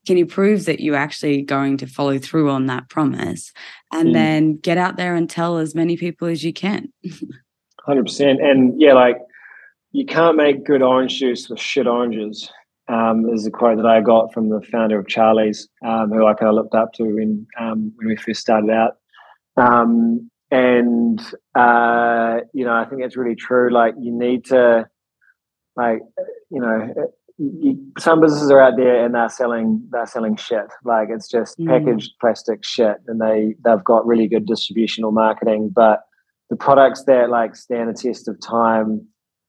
Can 0.07 0.17
you 0.17 0.25
prove 0.25 0.65
that 0.65 0.81
you're 0.81 0.95
actually 0.95 1.41
going 1.43 1.77
to 1.77 1.87
follow 1.87 2.19
through 2.19 2.49
on 2.51 2.65
that 2.67 2.89
promise? 2.89 3.51
And 3.93 4.09
Mm. 4.09 4.13
then 4.13 4.57
get 4.57 4.77
out 4.77 4.97
there 4.97 5.15
and 5.15 5.29
tell 5.29 5.57
as 5.59 5.75
many 5.75 5.97
people 5.97 6.27
as 6.27 6.43
you 6.43 6.51
can 6.51 6.91
Hundred 7.85 8.05
percent, 8.05 8.41
and 8.41 8.79
yeah, 8.81 8.93
like 8.93 9.17
you 9.91 10.05
can't 10.05 10.35
make 10.37 10.65
good 10.65 10.81
orange 10.81 11.19
juice 11.19 11.49
with 11.49 11.59
shit 11.59 11.87
oranges. 11.87 12.49
Um, 12.87 13.27
is 13.33 13.47
a 13.47 13.51
quote 13.51 13.77
that 13.77 13.85
I 13.87 14.01
got 14.01 14.31
from 14.31 14.49
the 14.49 14.61
founder 14.71 14.99
of 14.99 15.07
Charlie's, 15.07 15.67
um, 15.83 16.11
who 16.11 16.25
I 16.27 16.35
kind 16.35 16.49
of 16.49 16.55
looked 16.55 16.75
up 16.75 16.93
to 16.93 17.03
when 17.03 17.47
um, 17.59 17.91
when 17.95 18.07
we 18.07 18.15
first 18.15 18.41
started 18.41 18.69
out. 18.69 18.97
Um, 19.57 20.29
and 20.51 21.19
uh, 21.55 22.37
you 22.53 22.65
know, 22.65 22.73
I 22.73 22.85
think 22.85 23.01
it's 23.03 23.17
really 23.17 23.35
true. 23.35 23.71
Like 23.71 23.95
you 23.99 24.11
need 24.11 24.45
to, 24.45 24.87
like 25.75 25.99
you 26.51 26.61
know, 26.61 26.93
you, 27.37 27.91
some 27.99 28.21
businesses 28.21 28.51
are 28.51 28.61
out 28.61 28.77
there 28.77 29.03
and 29.05 29.13
they're 29.15 29.29
selling 29.29 29.87
they're 29.91 30.05
selling 30.05 30.35
shit. 30.37 30.67
Like 30.83 31.09
it's 31.11 31.27
just 31.27 31.57
Mm. 31.59 31.67
packaged 31.67 32.13
plastic 32.21 32.63
shit, 32.63 32.97
and 33.07 33.19
they 33.21 33.55
they've 33.63 33.83
got 33.83 34.05
really 34.05 34.27
good 34.27 34.45
distribution 34.45 35.03
or 35.03 35.11
marketing, 35.11 35.71
but 35.73 36.01
the 36.49 36.55
products 36.55 37.03
that 37.05 37.29
like 37.29 37.55
stand 37.55 37.89
the 37.89 37.93
test 37.93 38.27
of 38.27 38.39
time 38.41 39.07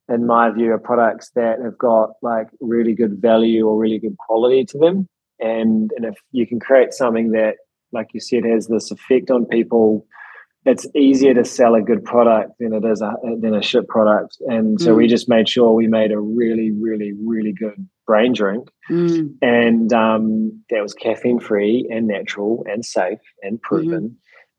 in 0.09 0.27
my 0.27 0.51
view 0.51 0.73
are 0.73 0.79
products 0.79 1.31
that 1.35 1.59
have 1.63 1.77
got 1.79 2.11
like 2.23 2.47
really 2.61 2.95
good 2.95 3.21
value 3.21 3.67
or 3.67 3.77
really 3.79 3.99
good 3.99 4.17
quality 4.19 4.65
to 4.65 4.79
them. 4.79 5.07
And 5.41 5.91
and 5.97 6.05
if 6.07 6.15
you 6.33 6.47
can 6.47 6.61
create 6.61 6.93
something 6.93 7.33
that 7.33 7.57
like 7.93 8.09
you 8.15 8.21
said 8.21 8.45
has 8.45 8.67
this 8.69 8.91
effect 8.91 9.31
on 9.31 9.47
people 9.47 10.07
it's 10.69 10.85
easier 10.97 11.33
to 11.33 11.45
sell 11.45 11.77
a 11.77 11.81
good 11.81 12.05
product 12.05 12.51
than 12.59 12.73
it 12.73 12.85
is 12.85 13.01
a 13.01 13.13
than 13.41 13.55
a 13.55 13.63
shit 13.63 13.87
product. 13.87 14.37
And 14.49 14.81
so 14.81 14.95
we 14.95 15.07
Mm. 15.07 15.11
just 15.11 15.29
made 15.29 15.49
sure 15.49 15.73
we 15.73 15.87
made 15.87 16.11
a 16.11 16.19
really 16.19 16.73
really 16.73 17.13
really 17.25 17.53
good 17.53 17.89
brain 18.07 18.33
drink. 18.33 18.69
Mm, 18.91 19.35
and 19.43 19.93
um, 19.93 20.63
that 20.71 20.83
was 20.83 20.95
caffeine 20.95 21.39
free 21.41 21.87
and 21.91 22.07
natural 22.09 22.65
and 22.69 22.85
safe 22.85 23.21
and 23.43 23.61
proven. 23.63 24.17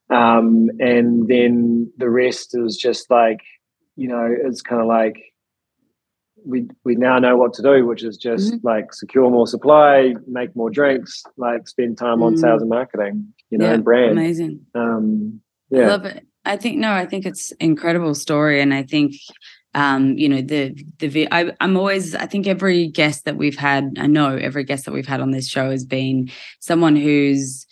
Um, 0.10 0.70
and 0.80 1.28
then 1.28 1.92
the 1.98 2.10
rest 2.10 2.56
is 2.58 2.78
just 2.78 3.10
like, 3.10 3.40
you 3.96 4.08
know, 4.08 4.28
it's 4.46 4.62
kind 4.62 4.82
of 4.82 4.88
like 4.88 5.22
we 6.46 6.68
we 6.86 6.96
now 6.96 7.20
know 7.20 7.36
what 7.36 7.54
to 7.54 7.62
do, 7.62 7.86
which 7.86 8.04
is 8.04 8.16
just 8.16 8.54
like 8.64 8.94
secure 8.94 9.30
more 9.30 9.48
supply, 9.48 10.16
make 10.28 10.56
more 10.56 10.70
drinks, 10.70 11.24
like 11.36 11.68
spend 11.68 11.98
time 11.98 12.22
on 12.24 12.36
Mm. 12.36 12.40
sales 12.40 12.62
and 12.62 12.70
marketing, 12.70 13.34
you 13.50 13.58
know, 13.58 13.66
yeah, 13.66 13.74
and 13.74 13.84
brand. 13.84 14.12
amazing 14.12 14.66
Um, 14.76 15.42
I 15.76 15.80
love 15.88 16.06
it. 16.06 16.26
I 16.46 16.56
think 16.56 16.78
no, 16.78 16.94
I 16.94 17.06
think 17.06 17.26
it's 17.26 17.52
incredible 17.54 18.16
story, 18.16 18.62
and 18.62 18.74
I 18.74 18.84
think 18.84 19.16
um, 19.76 20.18
you 20.18 20.30
know 20.30 20.42
the 20.42 20.74
the 21.00 21.28
I, 21.32 21.52
I'm 21.60 21.76
always 21.76 22.16
I 22.16 22.26
think 22.26 22.48
every 22.48 22.88
guest 22.88 23.26
that 23.26 23.36
we've 23.36 23.58
had, 23.58 23.98
I 24.00 24.08
know 24.08 24.38
every 24.38 24.64
guest 24.64 24.86
that 24.86 24.94
we've 24.94 25.08
had 25.08 25.20
on 25.20 25.32
this 25.32 25.50
show 25.50 25.70
has 25.72 25.84
been 25.86 26.30
someone 26.62 26.96
who's 26.96 27.68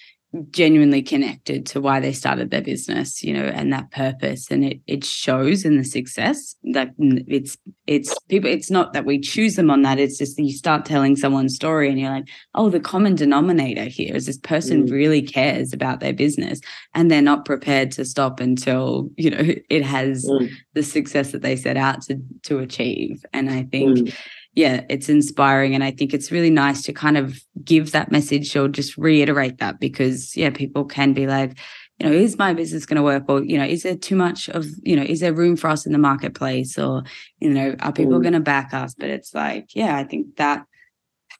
genuinely 0.52 1.02
connected 1.02 1.66
to 1.66 1.82
why 1.82 2.00
they 2.00 2.12
started 2.12 2.50
their 2.50 2.62
business 2.62 3.24
you 3.24 3.34
know 3.34 3.46
and 3.46 3.72
that 3.72 3.90
purpose 3.92 4.50
and 4.52 4.64
it 4.64 4.80
it 4.88 5.04
shows 5.04 5.66
in 5.66 5.78
the 5.78 5.84
success 5.84 6.56
that 6.74 6.90
it's 6.98 7.58
it's 7.88 8.18
people 8.30 8.50
it's 8.50 8.72
not 8.72 8.94
that 8.94 9.06
we 9.06 9.20
choose 9.20 9.56
them 9.56 9.70
on 9.70 9.82
that 9.82 10.00
it's 10.00 10.18
just 10.18 10.36
that 10.36 10.44
you 10.44 10.54
start 10.54 10.86
telling 10.86 11.16
someone's 11.16 11.56
story 11.56 11.90
and 11.90 12.00
you're 12.00 12.10
like 12.10 12.28
oh 12.56 12.70
the 12.70 12.80
common 12.80 13.16
denominator 13.16 13.86
here 13.86 14.16
is 14.16 14.26
this 14.26 14.38
person 14.40 14.88
mm. 14.88 14.92
really 14.92 15.22
cares 15.22 15.74
about 15.74 16.00
their 16.00 16.14
business 16.14 16.60
and 16.94 17.10
they're 17.10 17.22
not 17.22 17.46
prepared 17.46 17.92
to 17.92 18.04
stop 18.04 18.40
until 18.40 19.10
you 19.18 19.30
know 19.30 19.42
it 19.70 19.84
has 19.84 20.26
mm. 20.26 20.50
the 20.74 20.84
success 20.84 21.32
that 21.32 21.42
they 21.42 21.56
set 21.56 21.78
out 21.78 22.02
to 22.02 22.20
to 22.44 22.60
achieve 22.60 23.24
and 23.34 23.50
i 23.50 23.64
think 23.64 23.98
mm 23.98 24.16
yeah, 24.56 24.86
it's 24.90 25.10
inspiring. 25.10 25.76
And 25.76 25.84
I 25.84 25.92
think 25.92 26.14
it's 26.14 26.32
really 26.32 26.50
nice 26.50 26.82
to 26.84 26.94
kind 26.94 27.18
of 27.18 27.38
give 27.64 27.92
that 27.92 28.12
message 28.12 28.56
or 28.56 28.68
just 28.68 28.98
reiterate 28.98 29.60
that 29.60 29.80
because, 29.80 30.36
yeah, 30.36 30.50
people 30.50 30.86
can 30.86 31.14
be 31.14 31.28
like, 31.28 31.58
you 32.00 32.08
know, 32.10 32.14
is 32.14 32.38
my 32.38 32.54
business 32.54 32.86
going 32.86 32.98
to 32.98 33.04
work? 33.04 33.24
Or, 33.28 33.44
you 33.44 33.58
know, 33.58 33.66
is 33.66 33.84
there 33.84 33.96
too 33.96 34.16
much 34.16 34.50
of, 34.50 34.66
you 34.84 34.96
know, 34.96 35.04
is 35.04 35.20
there 35.20 35.34
room 35.34 35.56
for 35.56 35.70
us 35.70 35.86
in 35.86 35.92
the 35.92 35.98
marketplace? 35.98 36.78
Or, 36.78 37.04
you 37.40 37.50
know, 37.50 37.76
are 37.80 37.94
people 37.94 38.20
mm. 38.20 38.22
going 38.22 38.34
to 38.34 38.40
back 38.40 38.74
us? 38.74 38.96
But 38.96 39.10
it's 39.10 39.34
like, 39.34 39.76
yeah, 39.76 39.98
I 39.98 40.04
think 40.04 40.36
that 40.38 40.66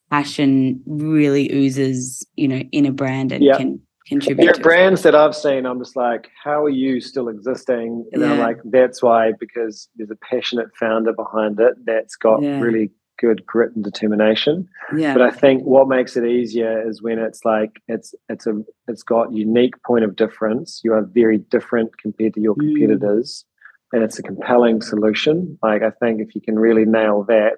passion 0.10 0.82
really 0.86 1.52
oozes, 1.52 2.26
you 2.36 2.48
know, 2.48 2.62
in 2.72 2.86
a 2.86 2.92
brand 2.92 3.32
and 3.32 3.44
yep. 3.44 3.58
can 3.58 3.82
contribute. 4.08 4.46
There 4.46 4.56
are 4.56 4.64
brands 4.64 5.02
that 5.02 5.16
I've 5.16 5.36
seen, 5.36 5.66
I'm 5.66 5.80
just 5.80 5.96
like, 5.96 6.30
how 6.44 6.64
are 6.64 6.70
you 6.70 7.02
still 7.02 7.28
existing? 7.28 8.08
And 8.12 8.22
yeah. 8.22 8.32
I'm 8.32 8.40
like, 8.40 8.58
that's 8.66 9.02
why, 9.02 9.32
because 9.40 9.90
there's 9.96 10.12
a 10.12 10.18
passionate 10.18 10.68
founder 10.80 11.12
behind 11.12 11.60
it 11.60 11.74
that's 11.86 12.16
got 12.16 12.42
yeah. 12.42 12.60
really 12.60 12.92
good 13.18 13.46
grit 13.46 13.76
and 13.76 13.84
determination. 13.84 14.68
Yeah. 14.96 15.14
But 15.14 15.24
I 15.24 15.32
think 15.32 15.64
what 15.64 15.88
makes 15.88 16.16
it 16.16 16.26
easier 16.26 16.88
is 16.88 17.02
when 17.02 17.20
it's 17.20 17.44
like 17.46 17.82
it's 17.88 18.14
it's 18.30 18.48
a 18.48 18.62
it's 18.88 19.04
got 19.04 19.34
unique 19.34 19.82
point 19.84 20.04
of 20.04 20.16
difference. 20.16 20.82
You 20.84 20.94
are 20.94 21.04
very 21.04 21.38
different 21.38 21.98
compared 21.98 22.34
to 22.36 22.42
your 22.42 22.56
mm. 22.56 22.74
competitors, 22.74 23.46
and 23.92 24.04
it's 24.04 24.20
a 24.20 24.24
compelling 24.24 24.82
solution. 24.82 25.58
Like 25.64 25.82
I 25.82 25.92
think 25.92 26.22
if 26.22 26.36
you 26.36 26.42
can 26.42 26.58
really 26.58 26.86
nail 26.86 27.24
that, 27.28 27.58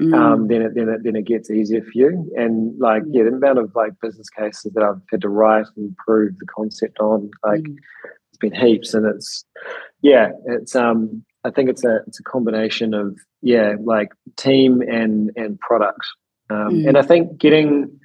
mm. 0.00 0.14
um, 0.14 0.48
then 0.48 0.62
it 0.62 0.74
then 0.74 0.88
it 0.88 1.04
then 1.04 1.16
it 1.16 1.26
gets 1.26 1.50
easier 1.50 1.82
for 1.82 1.92
you. 1.94 2.32
And 2.36 2.78
like 2.78 3.02
yeah, 3.08 3.24
the 3.24 3.30
amount 3.30 3.58
of 3.58 3.72
like 3.74 3.92
business 4.00 4.30
cases 4.30 4.72
that 4.74 4.82
I've 4.82 5.02
had 5.10 5.22
to 5.22 5.28
write 5.28 5.66
and 5.76 5.96
prove 5.96 6.38
the 6.38 6.46
concept 6.46 6.98
on, 7.00 7.30
like 7.44 7.62
mm. 7.62 7.76
it's 8.28 8.38
been 8.38 8.54
heaps, 8.54 8.94
and 8.94 9.06
it's 9.06 9.44
yeah, 10.02 10.30
it's 10.46 10.74
um 10.76 11.24
I 11.44 11.50
think 11.50 11.70
it's 11.70 11.84
a 11.84 12.00
it's 12.06 12.20
a 12.20 12.24
combination 12.24 12.94
of 12.94 13.18
yeah, 13.42 13.74
like 13.82 14.08
team 14.36 14.82
and 14.82 15.30
and 15.36 15.58
product. 15.60 16.06
Um, 16.50 16.70
mm. 16.70 16.88
And 16.88 16.98
I 16.98 17.02
think 17.02 17.38
getting 17.38 18.00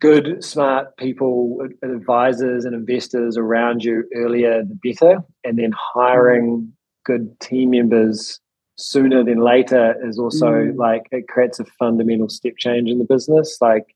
good, 0.00 0.42
smart 0.42 0.96
people, 0.96 1.58
advisors, 1.82 2.64
and 2.64 2.74
investors 2.74 3.36
around 3.36 3.84
you 3.84 4.04
earlier, 4.16 4.64
the 4.64 4.78
better. 4.82 5.22
And 5.44 5.58
then 5.58 5.72
hiring 5.76 6.72
good 7.04 7.38
team 7.40 7.70
members 7.70 8.40
sooner 8.76 9.22
than 9.22 9.38
later 9.38 9.94
is 10.04 10.18
also 10.18 10.46
mm. 10.46 10.76
like 10.76 11.02
it 11.10 11.28
creates 11.28 11.60
a 11.60 11.64
fundamental 11.78 12.28
step 12.28 12.54
change 12.58 12.90
in 12.90 12.98
the 12.98 13.04
business. 13.04 13.58
Like 13.60 13.94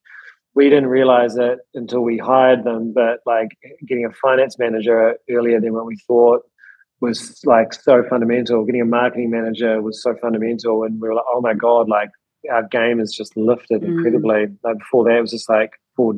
we 0.55 0.69
didn't 0.69 0.87
realize 0.87 1.37
it 1.37 1.59
until 1.75 2.03
we 2.03 2.19
hired 2.19 2.65
them, 2.65 2.93
but 2.95 3.21
like 3.27 3.49
getting 3.87 4.05
a 4.05 4.13
finance 4.13 4.59
manager 4.59 5.17
earlier 5.29 5.61
than 5.61 5.73
what 5.73 5.87
we 5.87 5.97
thought 6.07 6.43
was 7.01 7.41
like 7.45 7.73
so 7.73 8.03
fundamental. 8.09 8.65
Getting 8.65 8.81
a 8.81 8.87
marketing 8.87 9.31
manager 9.31 9.83
was 9.83 10.03
so 10.03 10.15
fundamental, 10.21 10.83
and 10.85 11.01
we 11.01 11.09
were 11.09 11.15
like, 11.15 11.25
oh 11.33 11.41
my 11.41 11.55
god, 11.55 11.89
like 11.89 12.11
our 12.51 12.67
game 12.69 12.99
has 12.99 13.13
just 13.13 13.37
lifted 13.37 13.83
mm. 13.83 13.89
incredibly. 13.89 14.47
Like 14.63 14.79
before 14.79 15.05
that, 15.05 15.19
it 15.19 15.21
was 15.21 15.31
just 15.31 15.49
like 15.49 15.73
four 15.97 16.15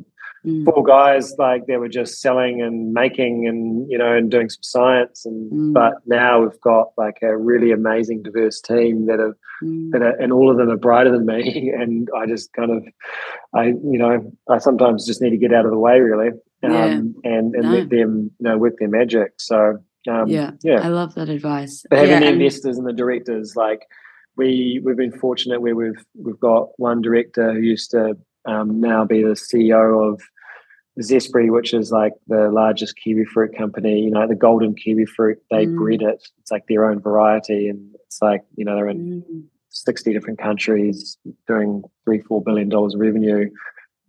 mm. 0.47 0.65
four 0.65 0.85
guys, 0.85 1.35
like 1.39 1.67
they 1.67 1.77
were 1.77 1.89
just 1.89 2.21
selling 2.21 2.63
and 2.63 2.93
making, 2.93 3.47
and 3.47 3.91
you 3.91 3.99
know, 3.99 4.15
and 4.15 4.31
doing 4.31 4.49
some 4.49 4.63
science. 4.63 5.25
And 5.25 5.53
mm. 5.53 5.73
but 5.73 5.95
now 6.07 6.43
we've 6.43 6.61
got 6.61 6.89
like 6.97 7.19
a 7.23 7.37
really 7.37 7.73
amazing, 7.73 8.23
diverse 8.23 8.61
team 8.61 9.07
that 9.07 9.21
are 9.21 9.37
mm. 9.63 9.91
that 9.93 10.03
are, 10.03 10.17
and 10.21 10.33
all 10.33 10.51
of 10.51 10.59
them 10.59 10.71
are 10.71 10.77
brighter 10.77 11.11
than 11.11 11.27
me. 11.27 11.73
And 11.79 12.09
I 12.17 12.27
just 12.27 12.53
kind 12.55 12.71
of, 12.71 12.83
I 13.55 13.67
you 13.67 13.99
know, 13.99 14.33
I 14.49 14.59
sometimes 14.59 15.07
just 15.07 15.23
need 15.23 15.31
to 15.31 15.37
get 15.39 15.53
out 15.53 15.65
of 15.65 15.71
the 15.71 15.79
way, 15.79 16.01
really. 16.01 16.31
Um, 16.61 16.73
yeah. 16.73 16.85
and 16.87 17.55
and 17.55 17.65
no. 17.65 17.71
let 17.71 17.91
them 17.91 18.31
you 18.39 18.49
know 18.49 18.59
work 18.59 18.75
their 18.79 18.89
magic. 18.89 19.35
So 19.39 19.79
um, 20.09 20.29
yeah, 20.29 20.53
yeah, 20.63 20.81
I 20.83 20.89
love 20.89 21.15
that 21.15 21.29
advice. 21.29 21.85
But 21.89 21.99
having 21.99 22.13
yeah, 22.13 22.21
the 22.21 22.29
investors 22.29 22.79
and 22.79 22.87
the 22.87 22.93
directors, 22.93 23.55
like 23.57 23.87
we 24.37 24.81
we've 24.85 24.97
been 24.97 25.19
fortunate 25.19 25.61
where 25.61 25.77
we've 25.77 26.05
we've 26.15 26.41
got 26.41 26.69
one 26.77 27.03
director 27.03 27.53
who 27.53 27.61
used 27.61 27.91
to 27.93 28.17
um, 28.47 28.81
now 28.81 29.05
be 29.05 29.23
the 29.23 29.31
CEO 29.31 30.13
of 30.13 30.21
Zespri, 31.01 31.51
which 31.51 31.75
is 31.75 31.93
like 31.93 32.15
the 32.27 32.51
largest 32.51 32.97
kiwi 32.97 33.25
fruit 33.25 33.57
company. 33.57 34.01
You 34.01 34.11
know, 34.11 34.27
the 34.27 34.35
golden 34.35 34.75
kiwi 34.75 35.07
fruit, 35.07 35.39
they 35.51 35.67
mm. 35.67 35.77
breed 35.77 36.03
it. 36.03 36.27
It's 36.41 36.51
like 36.51 36.67
their 36.69 36.87
own 36.91 37.01
variety, 37.01 37.69
and 37.69 37.95
it's 38.07 38.23
like 38.23 38.43
you 38.57 38.65
know 38.65 38.75
they're 38.75 38.89
in 38.89 39.23
mm. 39.23 39.45
sixty 39.69 40.13
different 40.13 40.39
countries, 40.39 41.19
doing 41.47 41.83
three 42.05 42.21
four 42.21 42.43
billion 42.43 42.69
dollars 42.69 42.97
revenue 42.97 43.51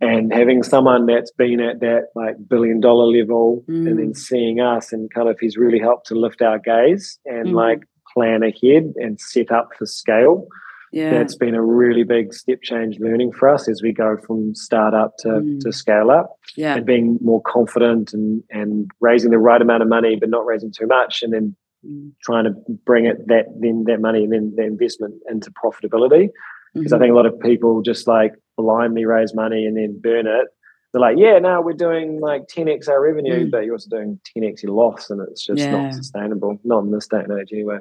and 0.01 0.33
having 0.33 0.63
someone 0.63 1.05
that's 1.05 1.31
been 1.31 1.59
at 1.59 1.79
that 1.81 2.07
like 2.15 2.35
billion 2.47 2.79
dollar 2.79 3.05
level 3.05 3.63
mm. 3.67 3.87
and 3.87 3.99
then 3.99 4.13
seeing 4.13 4.59
us 4.59 4.93
and 4.93 5.13
kind 5.13 5.29
of 5.29 5.37
he's 5.39 5.57
really 5.57 5.79
helped 5.79 6.07
to 6.07 6.15
lift 6.15 6.41
our 6.41 6.59
gaze 6.59 7.19
and 7.25 7.47
mm. 7.47 7.53
like 7.53 7.81
plan 8.13 8.41
ahead 8.43 8.93
and 8.97 9.19
set 9.19 9.51
up 9.51 9.69
for 9.77 9.85
scale 9.85 10.47
yeah 10.91 11.11
that's 11.11 11.35
been 11.35 11.53
a 11.53 11.61
really 11.61 12.03
big 12.03 12.33
step 12.33 12.59
change 12.63 12.97
learning 12.99 13.31
for 13.31 13.49
us 13.49 13.67
as 13.69 13.81
we 13.81 13.91
go 13.91 14.17
from 14.25 14.55
startup 14.55 15.13
to, 15.19 15.27
mm. 15.27 15.59
to 15.59 15.71
scale 15.71 16.09
up 16.09 16.35
yeah 16.55 16.75
and 16.75 16.85
being 16.85 17.17
more 17.21 17.41
confident 17.41 18.13
and 18.13 18.43
and 18.49 18.89
raising 18.99 19.31
the 19.31 19.37
right 19.37 19.61
amount 19.61 19.83
of 19.83 19.89
money 19.89 20.15
but 20.15 20.29
not 20.29 20.45
raising 20.45 20.71
too 20.71 20.87
much 20.87 21.21
and 21.21 21.33
then 21.33 21.55
mm. 21.85 22.11
trying 22.23 22.45
to 22.45 22.53
bring 22.85 23.05
it 23.05 23.27
that 23.27 23.45
then 23.59 23.83
that 23.85 23.99
money 23.99 24.23
and 24.23 24.33
then 24.33 24.53
the 24.55 24.63
investment 24.63 25.13
into 25.29 25.51
profitability 25.51 26.29
because 26.73 26.91
mm-hmm. 26.91 26.95
I 26.95 26.99
think 26.99 27.11
a 27.11 27.15
lot 27.15 27.25
of 27.25 27.39
people 27.39 27.81
just 27.81 28.07
like 28.07 28.33
blindly 28.59 29.05
raise 29.05 29.33
money 29.33 29.65
and 29.65 29.77
then 29.77 29.99
burn 29.99 30.27
it. 30.27 30.47
They're 30.91 31.01
like, 31.01 31.17
yeah, 31.17 31.39
now 31.39 31.61
we're 31.61 31.73
doing 31.73 32.19
like 32.19 32.47
10x 32.47 32.89
our 32.89 33.01
revenue, 33.01 33.45
mm. 33.45 33.51
but 33.51 33.63
you're 33.63 33.75
also 33.75 33.89
doing 33.89 34.19
10x 34.35 34.63
your 34.63 34.73
loss, 34.73 35.09
and 35.09 35.21
it's 35.29 35.45
just 35.45 35.59
yeah. 35.59 35.71
not 35.71 35.93
sustainable. 35.93 36.59
Not 36.63 36.83
in 36.83 36.91
this 36.91 37.07
day 37.07 37.19
and 37.19 37.39
age, 37.39 37.49
anyway. 37.53 37.77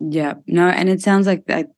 Yeah, 0.00 0.34
no, 0.46 0.68
and 0.68 0.88
it 0.88 1.00
sounds 1.00 1.26
like 1.26 1.46
that. 1.46 1.68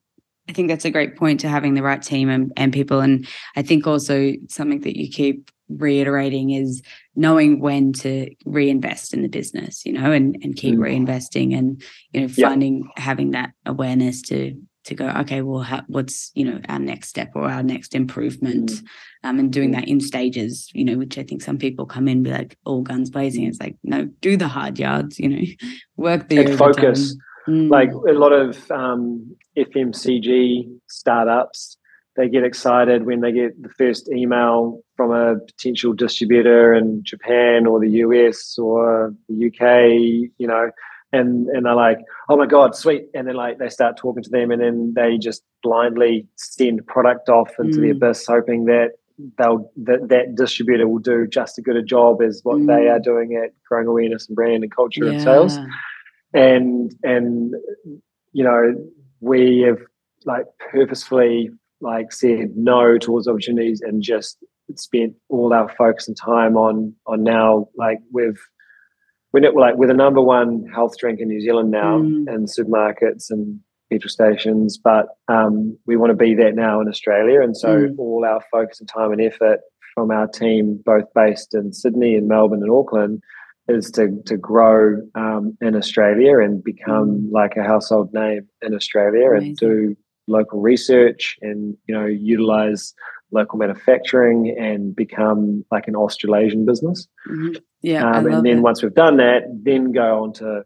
I 0.49 0.53
think 0.53 0.69
that's 0.69 0.85
a 0.85 0.91
great 0.91 1.17
point 1.17 1.41
to 1.41 1.49
having 1.49 1.75
the 1.75 1.83
right 1.83 2.03
team 2.03 2.29
and, 2.29 2.53
and 2.57 2.73
people. 2.73 3.01
And 3.01 3.29
I 3.55 3.63
think 3.63 3.87
also 3.87 4.33
something 4.49 4.81
that 4.81 4.99
you 4.99 5.09
keep 5.09 5.51
reiterating 5.69 6.51
is 6.51 6.83
knowing 7.15 7.61
when 7.61 7.93
to 7.93 8.35
reinvest 8.45 9.15
in 9.15 9.23
the 9.23 9.29
business, 9.29 9.87
you 9.87 9.93
know, 9.93 10.11
and, 10.11 10.37
and 10.43 10.57
keep 10.57 10.75
mm. 10.75 10.81
reinvesting 10.81 11.57
and, 11.57 11.81
you 12.13 12.23
know, 12.23 12.29
finding 12.29 12.91
yeah. 12.97 13.03
having 13.03 13.31
that 13.31 13.53
awareness 13.65 14.23
to 14.23 14.61
to 14.85 14.95
go 14.95 15.09
okay 15.09 15.43
well 15.43 15.61
how, 15.61 15.83
what's 15.87 16.31
you 16.35 16.45
know 16.45 16.61
our 16.69 16.79
next 16.79 17.09
step 17.09 17.31
or 17.35 17.49
our 17.49 17.63
next 17.63 17.95
improvement? 17.95 18.71
Mm. 18.71 18.85
um, 19.25 19.39
and 19.39 19.53
doing 19.53 19.73
that 19.73 19.89
in 19.89 20.01
stages 20.01 20.71
you 20.73 20.85
know 20.85 20.97
which 20.97 21.19
i 21.19 21.23
think 21.23 21.43
some 21.43 21.59
people 21.59 21.87
come 21.87 22.09
in 22.09 22.23
be 22.23 22.31
like 22.31 22.57
all 22.65 22.83
guns 22.83 23.11
blazing. 23.11 23.45
It's 23.47 23.61
like 23.61 23.77
no 23.83 24.05
do 24.21 24.37
the 24.37 24.49
hard 24.49 24.79
yards 24.79 25.19
you 25.19 25.29
know 25.29 25.43
work 25.97 26.29
the 26.29 26.39
and 26.39 26.59
focus. 26.59 27.17
Mm. 27.49 27.71
like 27.71 27.91
a 27.91 28.13
lot 28.13 28.33
of 28.33 28.71
um, 28.71 29.37
fmcg 29.57 30.69
startups 30.89 31.77
they 32.17 32.29
get 32.29 32.45
excited 32.45 33.07
when 33.07 33.21
they 33.21 33.33
get 33.33 33.63
the 33.63 33.71
first 33.71 34.11
email 34.13 34.83
from 34.97 35.11
a 35.11 35.39
potential 35.39 35.93
distributor 35.93 36.75
in 36.75 37.03
japan 37.03 37.67
or 37.67 37.81
the 37.81 37.89
us 37.89 38.59
or 38.59 39.15
the 39.29 39.47
uk 39.47 40.33
you 40.39 40.47
know 40.47 40.71
and 41.13 41.49
and 41.49 41.67
they're 41.67 41.75
like, 41.75 41.99
oh 42.29 42.37
my 42.37 42.47
god, 42.47 42.75
sweet, 42.75 43.07
and 43.15 43.27
then 43.27 43.35
like 43.35 43.59
they 43.59 43.69
start 43.69 43.97
talking 43.97 44.23
to 44.23 44.31
them, 44.31 44.51
and 44.51 44.61
then 44.61 44.93
they 44.95 45.19
just 45.19 45.43
blindly 45.63 46.27
send 46.37 46.87
product 46.87 47.29
off 47.29 47.51
into 47.59 47.79
mm. 47.79 47.83
the 47.83 47.91
abyss, 47.91 48.27
hoping 48.27 48.67
that 48.67 48.91
they'll 49.39 49.71
that 49.77 50.09
that 50.09 50.35
distributor 50.35 50.89
will 50.89 50.99
do 50.99 51.27
just 51.27 51.59
as 51.59 51.65
good 51.65 51.77
a 51.77 51.83
job 51.83 52.23
as 52.23 52.41
what 52.45 52.59
mm. 52.59 52.67
they 52.67 52.89
are 52.89 53.01
doing 53.01 53.41
at 53.43 53.51
growing 53.69 53.87
awareness 53.87 54.29
and 54.29 54.37
brand 54.37 54.63
and 54.63 54.75
culture 54.75 55.05
yeah. 55.05 55.13
and 55.13 55.23
sales, 55.23 55.59
and 56.33 56.95
and 57.03 57.55
you 58.33 58.45
know 58.45 58.75
we 59.21 59.61
have 59.61 59.79
like 60.25 60.45
purposefully 60.71 61.51
like 61.81 62.13
said 62.13 62.51
no 62.57 62.99
towards 62.99 63.27
opportunities 63.27 63.81
and 63.81 64.03
just 64.03 64.39
spent 64.77 65.15
all 65.29 65.53
our 65.53 65.69
focus 65.77 66.07
and 66.07 66.17
time 66.17 66.57
on 66.57 66.95
on 67.07 67.23
now 67.25 67.67
like 67.77 67.99
we've 68.13 68.41
we're 69.33 69.53
like 69.53 69.77
we're 69.77 69.87
the 69.87 69.95
number 69.95 70.21
one 70.21 70.67
health 70.75 70.99
drink 70.99 71.21
in 71.21 71.29
New 71.29 71.41
Zealand 71.41 71.71
now 71.71 71.99
mm. 71.99 72.29
in 72.29 72.47
supermarkets 72.47 73.31
and 73.31 73.61
petrol 73.91 74.09
stations, 74.09 74.79
but 74.79 75.07
um, 75.29 75.77
we 75.87 75.97
want 75.97 76.11
to 76.11 76.17
be 76.17 76.35
that 76.35 76.55
now 76.55 76.81
in 76.81 76.89
Australia, 76.89 77.43
and 77.43 77.57
so 77.57 77.69
mm. 77.69 77.99
all 77.99 78.25
our 78.25 78.41
focus 78.51 78.81
and 78.81 78.89
time 78.89 79.13
and 79.13 79.21
effort 79.21 79.61
from 79.95 80.11
our 80.11 80.27
team, 80.27 80.81
both 80.85 81.05
based 81.15 81.55
in 81.55 81.73
Sydney 81.73 82.15
and 82.15 82.29
Melbourne 82.29 82.63
and 82.63 82.71
Auckland, 82.71 83.23
is 83.69 83.91
to 83.93 84.21
to 84.27 84.37
grow 84.37 85.01
um, 85.15 85.57
in 85.61 85.77
Australia 85.77 86.39
and 86.39 86.63
become 86.63 87.23
mm. 87.23 87.33
like 87.33 87.57
a 87.57 87.63
household 87.63 88.13
name 88.13 88.49
in 88.63 88.75
Australia 88.75 89.31
Amazing. 89.31 89.49
and 89.49 89.57
do 89.57 89.97
local 90.27 90.61
research 90.61 91.37
and 91.43 91.77
you 91.87 91.95
know 91.95 92.07
utilize 92.07 92.95
local 93.33 93.59
manufacturing 93.59 94.55
and 94.59 94.95
become 94.95 95.65
like 95.71 95.87
an 95.89 95.97
Australasian 95.97 96.65
business. 96.67 97.07
Mhm. 97.29 97.61
Yeah, 97.83 98.11
Um, 98.11 98.27
and 98.27 98.45
then 98.47 98.59
it. 98.59 98.63
once 98.63 98.83
we've 98.83 98.95
done 98.95 99.17
that, 99.19 99.43
then 99.63 99.93
go 99.93 100.23
on 100.25 100.33
to 100.35 100.65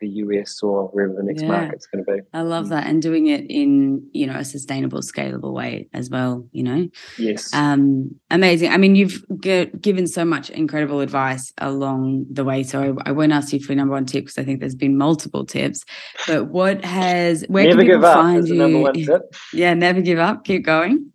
the 0.00 0.08
US 0.08 0.60
or 0.64 0.88
wherever 0.88 1.14
the 1.14 1.22
next 1.22 1.42
Yeah. 1.42 1.48
market's 1.48 1.86
going 1.86 2.04
to 2.04 2.12
be. 2.12 2.18
I 2.34 2.42
love 2.42 2.66
Mm. 2.66 2.68
that, 2.70 2.88
and 2.88 3.00
doing 3.00 3.28
it 3.28 3.46
in 3.48 4.02
you 4.12 4.26
know 4.26 4.34
a 4.34 4.44
sustainable, 4.44 4.98
scalable 4.98 5.52
way 5.54 5.88
as 5.94 6.10
well. 6.10 6.44
You 6.50 6.64
know, 6.64 6.88
Yes. 7.20 7.54
um, 7.54 8.10
amazing. 8.28 8.70
I 8.72 8.78
mean, 8.78 8.96
you've 8.96 9.24
g- 9.40 9.70
given 9.80 10.08
so 10.08 10.24
much 10.24 10.50
incredible 10.50 10.98
advice 11.02 11.52
along 11.58 12.26
the 12.32 12.42
way. 12.44 12.64
So 12.64 12.96
I, 13.06 13.10
I 13.10 13.12
won't 13.12 13.30
ask 13.30 13.52
you 13.52 13.60
for 13.60 13.74
your 13.74 13.76
number 13.76 13.92
one 13.94 14.04
tip 14.06 14.24
because 14.24 14.38
I 14.38 14.42
think 14.42 14.58
there's 14.58 14.74
been 14.74 14.96
multiple 14.98 15.46
tips. 15.46 15.84
But 16.26 16.48
what 16.50 16.84
has 16.84 17.44
where 17.48 17.62
Never 17.68 17.82
can 17.82 17.86
people 17.86 18.04
up 18.06 18.14
find 18.14 18.48
you? 18.48 18.56
number 18.56 18.80
one 18.80 18.94
tip. 18.94 19.22
Yeah, 19.54 19.74
never 19.74 20.00
give 20.00 20.18
up. 20.18 20.42
Keep 20.44 20.64
going. 20.64 21.11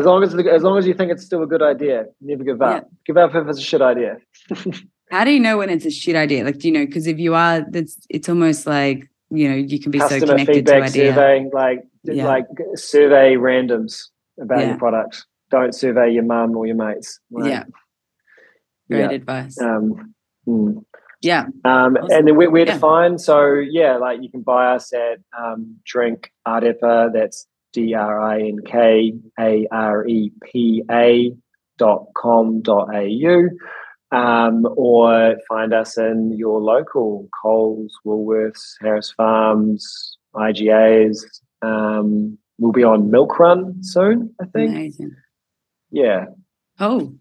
As 0.00 0.06
long 0.06 0.22
as 0.22 0.34
as 0.34 0.62
long 0.62 0.78
as 0.78 0.86
you 0.86 0.94
think 0.94 1.12
it's 1.12 1.24
still 1.24 1.42
a 1.42 1.46
good 1.46 1.62
idea, 1.62 2.06
never 2.22 2.42
give 2.42 2.62
up. 2.62 2.88
Give 3.06 3.16
up 3.18 3.34
if 3.34 3.46
it's 3.48 3.58
a 3.58 3.62
shit 3.62 3.82
idea. 3.82 4.16
How 5.10 5.24
do 5.24 5.30
you 5.30 5.40
know 5.40 5.58
when 5.58 5.68
it's 5.68 5.84
a 5.84 5.90
shit 5.90 6.16
idea? 6.16 6.42
Like, 6.44 6.58
do 6.58 6.68
you 6.68 6.72
know? 6.74 6.86
Because 6.86 7.06
if 7.06 7.18
you 7.18 7.34
are, 7.34 7.60
that's 7.70 7.98
it's 8.08 8.28
almost 8.28 8.66
like 8.66 9.10
you 9.30 9.48
know 9.48 9.56
you 9.56 9.78
can 9.78 9.90
be 9.90 9.98
so 9.98 10.08
Customer 10.08 10.32
connected 10.38 10.46
to 10.66 10.72
feedback 10.72 10.82
idea. 10.90 11.14
survey, 11.14 11.46
like 11.52 11.80
Yeah. 12.04 12.26
like 12.26 12.46
survey 12.76 13.34
randoms 13.34 14.04
about 14.40 14.60
Yeah. 14.60 14.68
your 14.70 14.78
product. 14.78 15.26
Don't 15.50 15.74
survey 15.74 16.10
your 16.12 16.22
mum 16.24 16.56
or 16.56 16.66
your 16.66 16.76
mates. 16.76 17.20
Like, 17.30 17.50
Yeah, 17.50 17.64
great 18.90 19.00
yeah. 19.00 19.10
advice. 19.10 19.60
Um, 19.60 20.14
mm. 20.48 20.82
yeah, 21.20 21.46
Um, 21.64 21.96
Awesome. 21.96 21.96
And 22.16 22.28
then 22.28 22.36
Yeah. 22.66 22.74
to 22.74 22.78
find? 22.78 23.20
So 23.20 23.54
yeah, 23.54 23.96
like 23.96 24.22
you 24.22 24.30
can 24.30 24.42
buy 24.42 24.74
us 24.74 24.92
at 24.94 25.18
um, 25.38 25.76
Drink 25.84 26.30
Arepa. 26.46 27.12
That's 27.12 27.46
D 27.72 27.94
R 27.94 28.20
I 28.20 28.40
N 28.40 28.58
K 28.66 29.12
A 29.38 29.66
R 29.70 30.06
E 30.06 30.32
P 30.42 30.82
A 30.90 31.32
dot 31.78 32.06
com 32.16 32.62
dot 32.62 32.88
au. 32.94 33.48
Um, 34.12 34.66
or 34.76 35.36
find 35.48 35.72
us 35.72 35.96
in 35.96 36.32
your 36.36 36.60
local 36.60 37.28
Coles, 37.42 37.96
Woolworths, 38.04 38.74
Harris 38.80 39.12
Farms, 39.16 40.18
IGAs. 40.34 41.24
Um, 41.62 42.36
we'll 42.58 42.72
be 42.72 42.82
on 42.82 43.10
Milk 43.10 43.38
Run 43.38 43.82
soon, 43.84 44.34
I 44.40 44.46
think. 44.46 44.70
amazing. 44.70 45.14
Yeah. 45.92 46.26
Oh, 46.80 47.12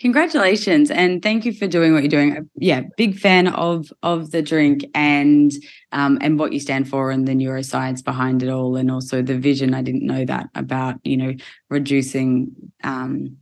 congratulations 0.00 0.92
and 0.92 1.20
thank 1.22 1.44
you 1.44 1.52
for 1.52 1.66
doing 1.66 1.92
what 1.92 2.02
you're 2.02 2.08
doing. 2.08 2.48
Yeah, 2.56 2.82
big 2.96 3.18
fan 3.18 3.48
of 3.48 3.92
of 4.04 4.30
the 4.30 4.42
drink 4.42 4.84
and 4.94 5.50
um 5.92 6.18
and 6.20 6.38
what 6.38 6.52
you 6.52 6.60
stand 6.60 6.88
for 6.88 7.10
and 7.10 7.26
the 7.26 7.32
neuroscience 7.32 8.04
behind 8.04 8.44
it 8.44 8.48
all 8.48 8.76
and 8.76 8.90
also 8.90 9.20
the 9.20 9.36
vision. 9.36 9.74
I 9.74 9.82
didn't 9.82 10.06
know 10.06 10.24
that 10.24 10.46
about, 10.54 10.94
you 11.02 11.16
know, 11.16 11.34
reducing 11.68 12.52
um 12.84 13.36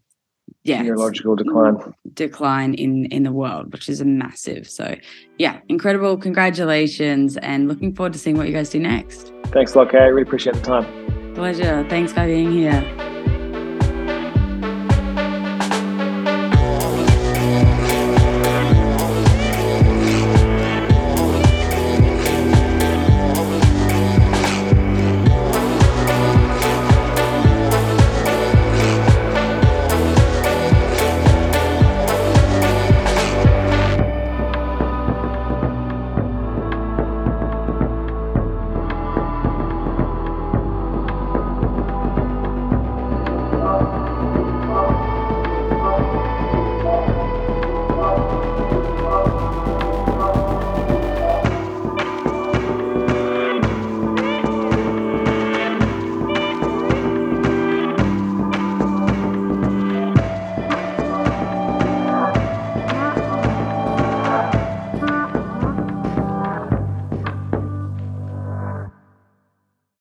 yeah, 0.64 0.82
Neurological 0.82 1.36
decline. 1.36 1.76
decline 2.14 2.74
in 2.74 3.04
in 3.06 3.22
the 3.22 3.30
world, 3.30 3.72
which 3.72 3.88
is 3.88 4.00
a 4.00 4.04
massive. 4.04 4.68
So, 4.68 4.96
yeah, 5.38 5.60
incredible. 5.68 6.16
Congratulations 6.16 7.36
and 7.36 7.68
looking 7.68 7.94
forward 7.94 8.14
to 8.14 8.18
seeing 8.18 8.36
what 8.36 8.48
you 8.48 8.52
guys 8.52 8.70
do 8.70 8.80
next. 8.80 9.32
Thanks 9.52 9.74
a 9.74 9.78
lot. 9.78 9.92
Really 9.92 10.22
appreciate 10.22 10.56
the 10.56 10.62
time. 10.62 11.34
Pleasure. 11.34 11.86
Thanks 11.88 12.12
for 12.12 12.26
being 12.26 12.50
here. 12.50 12.82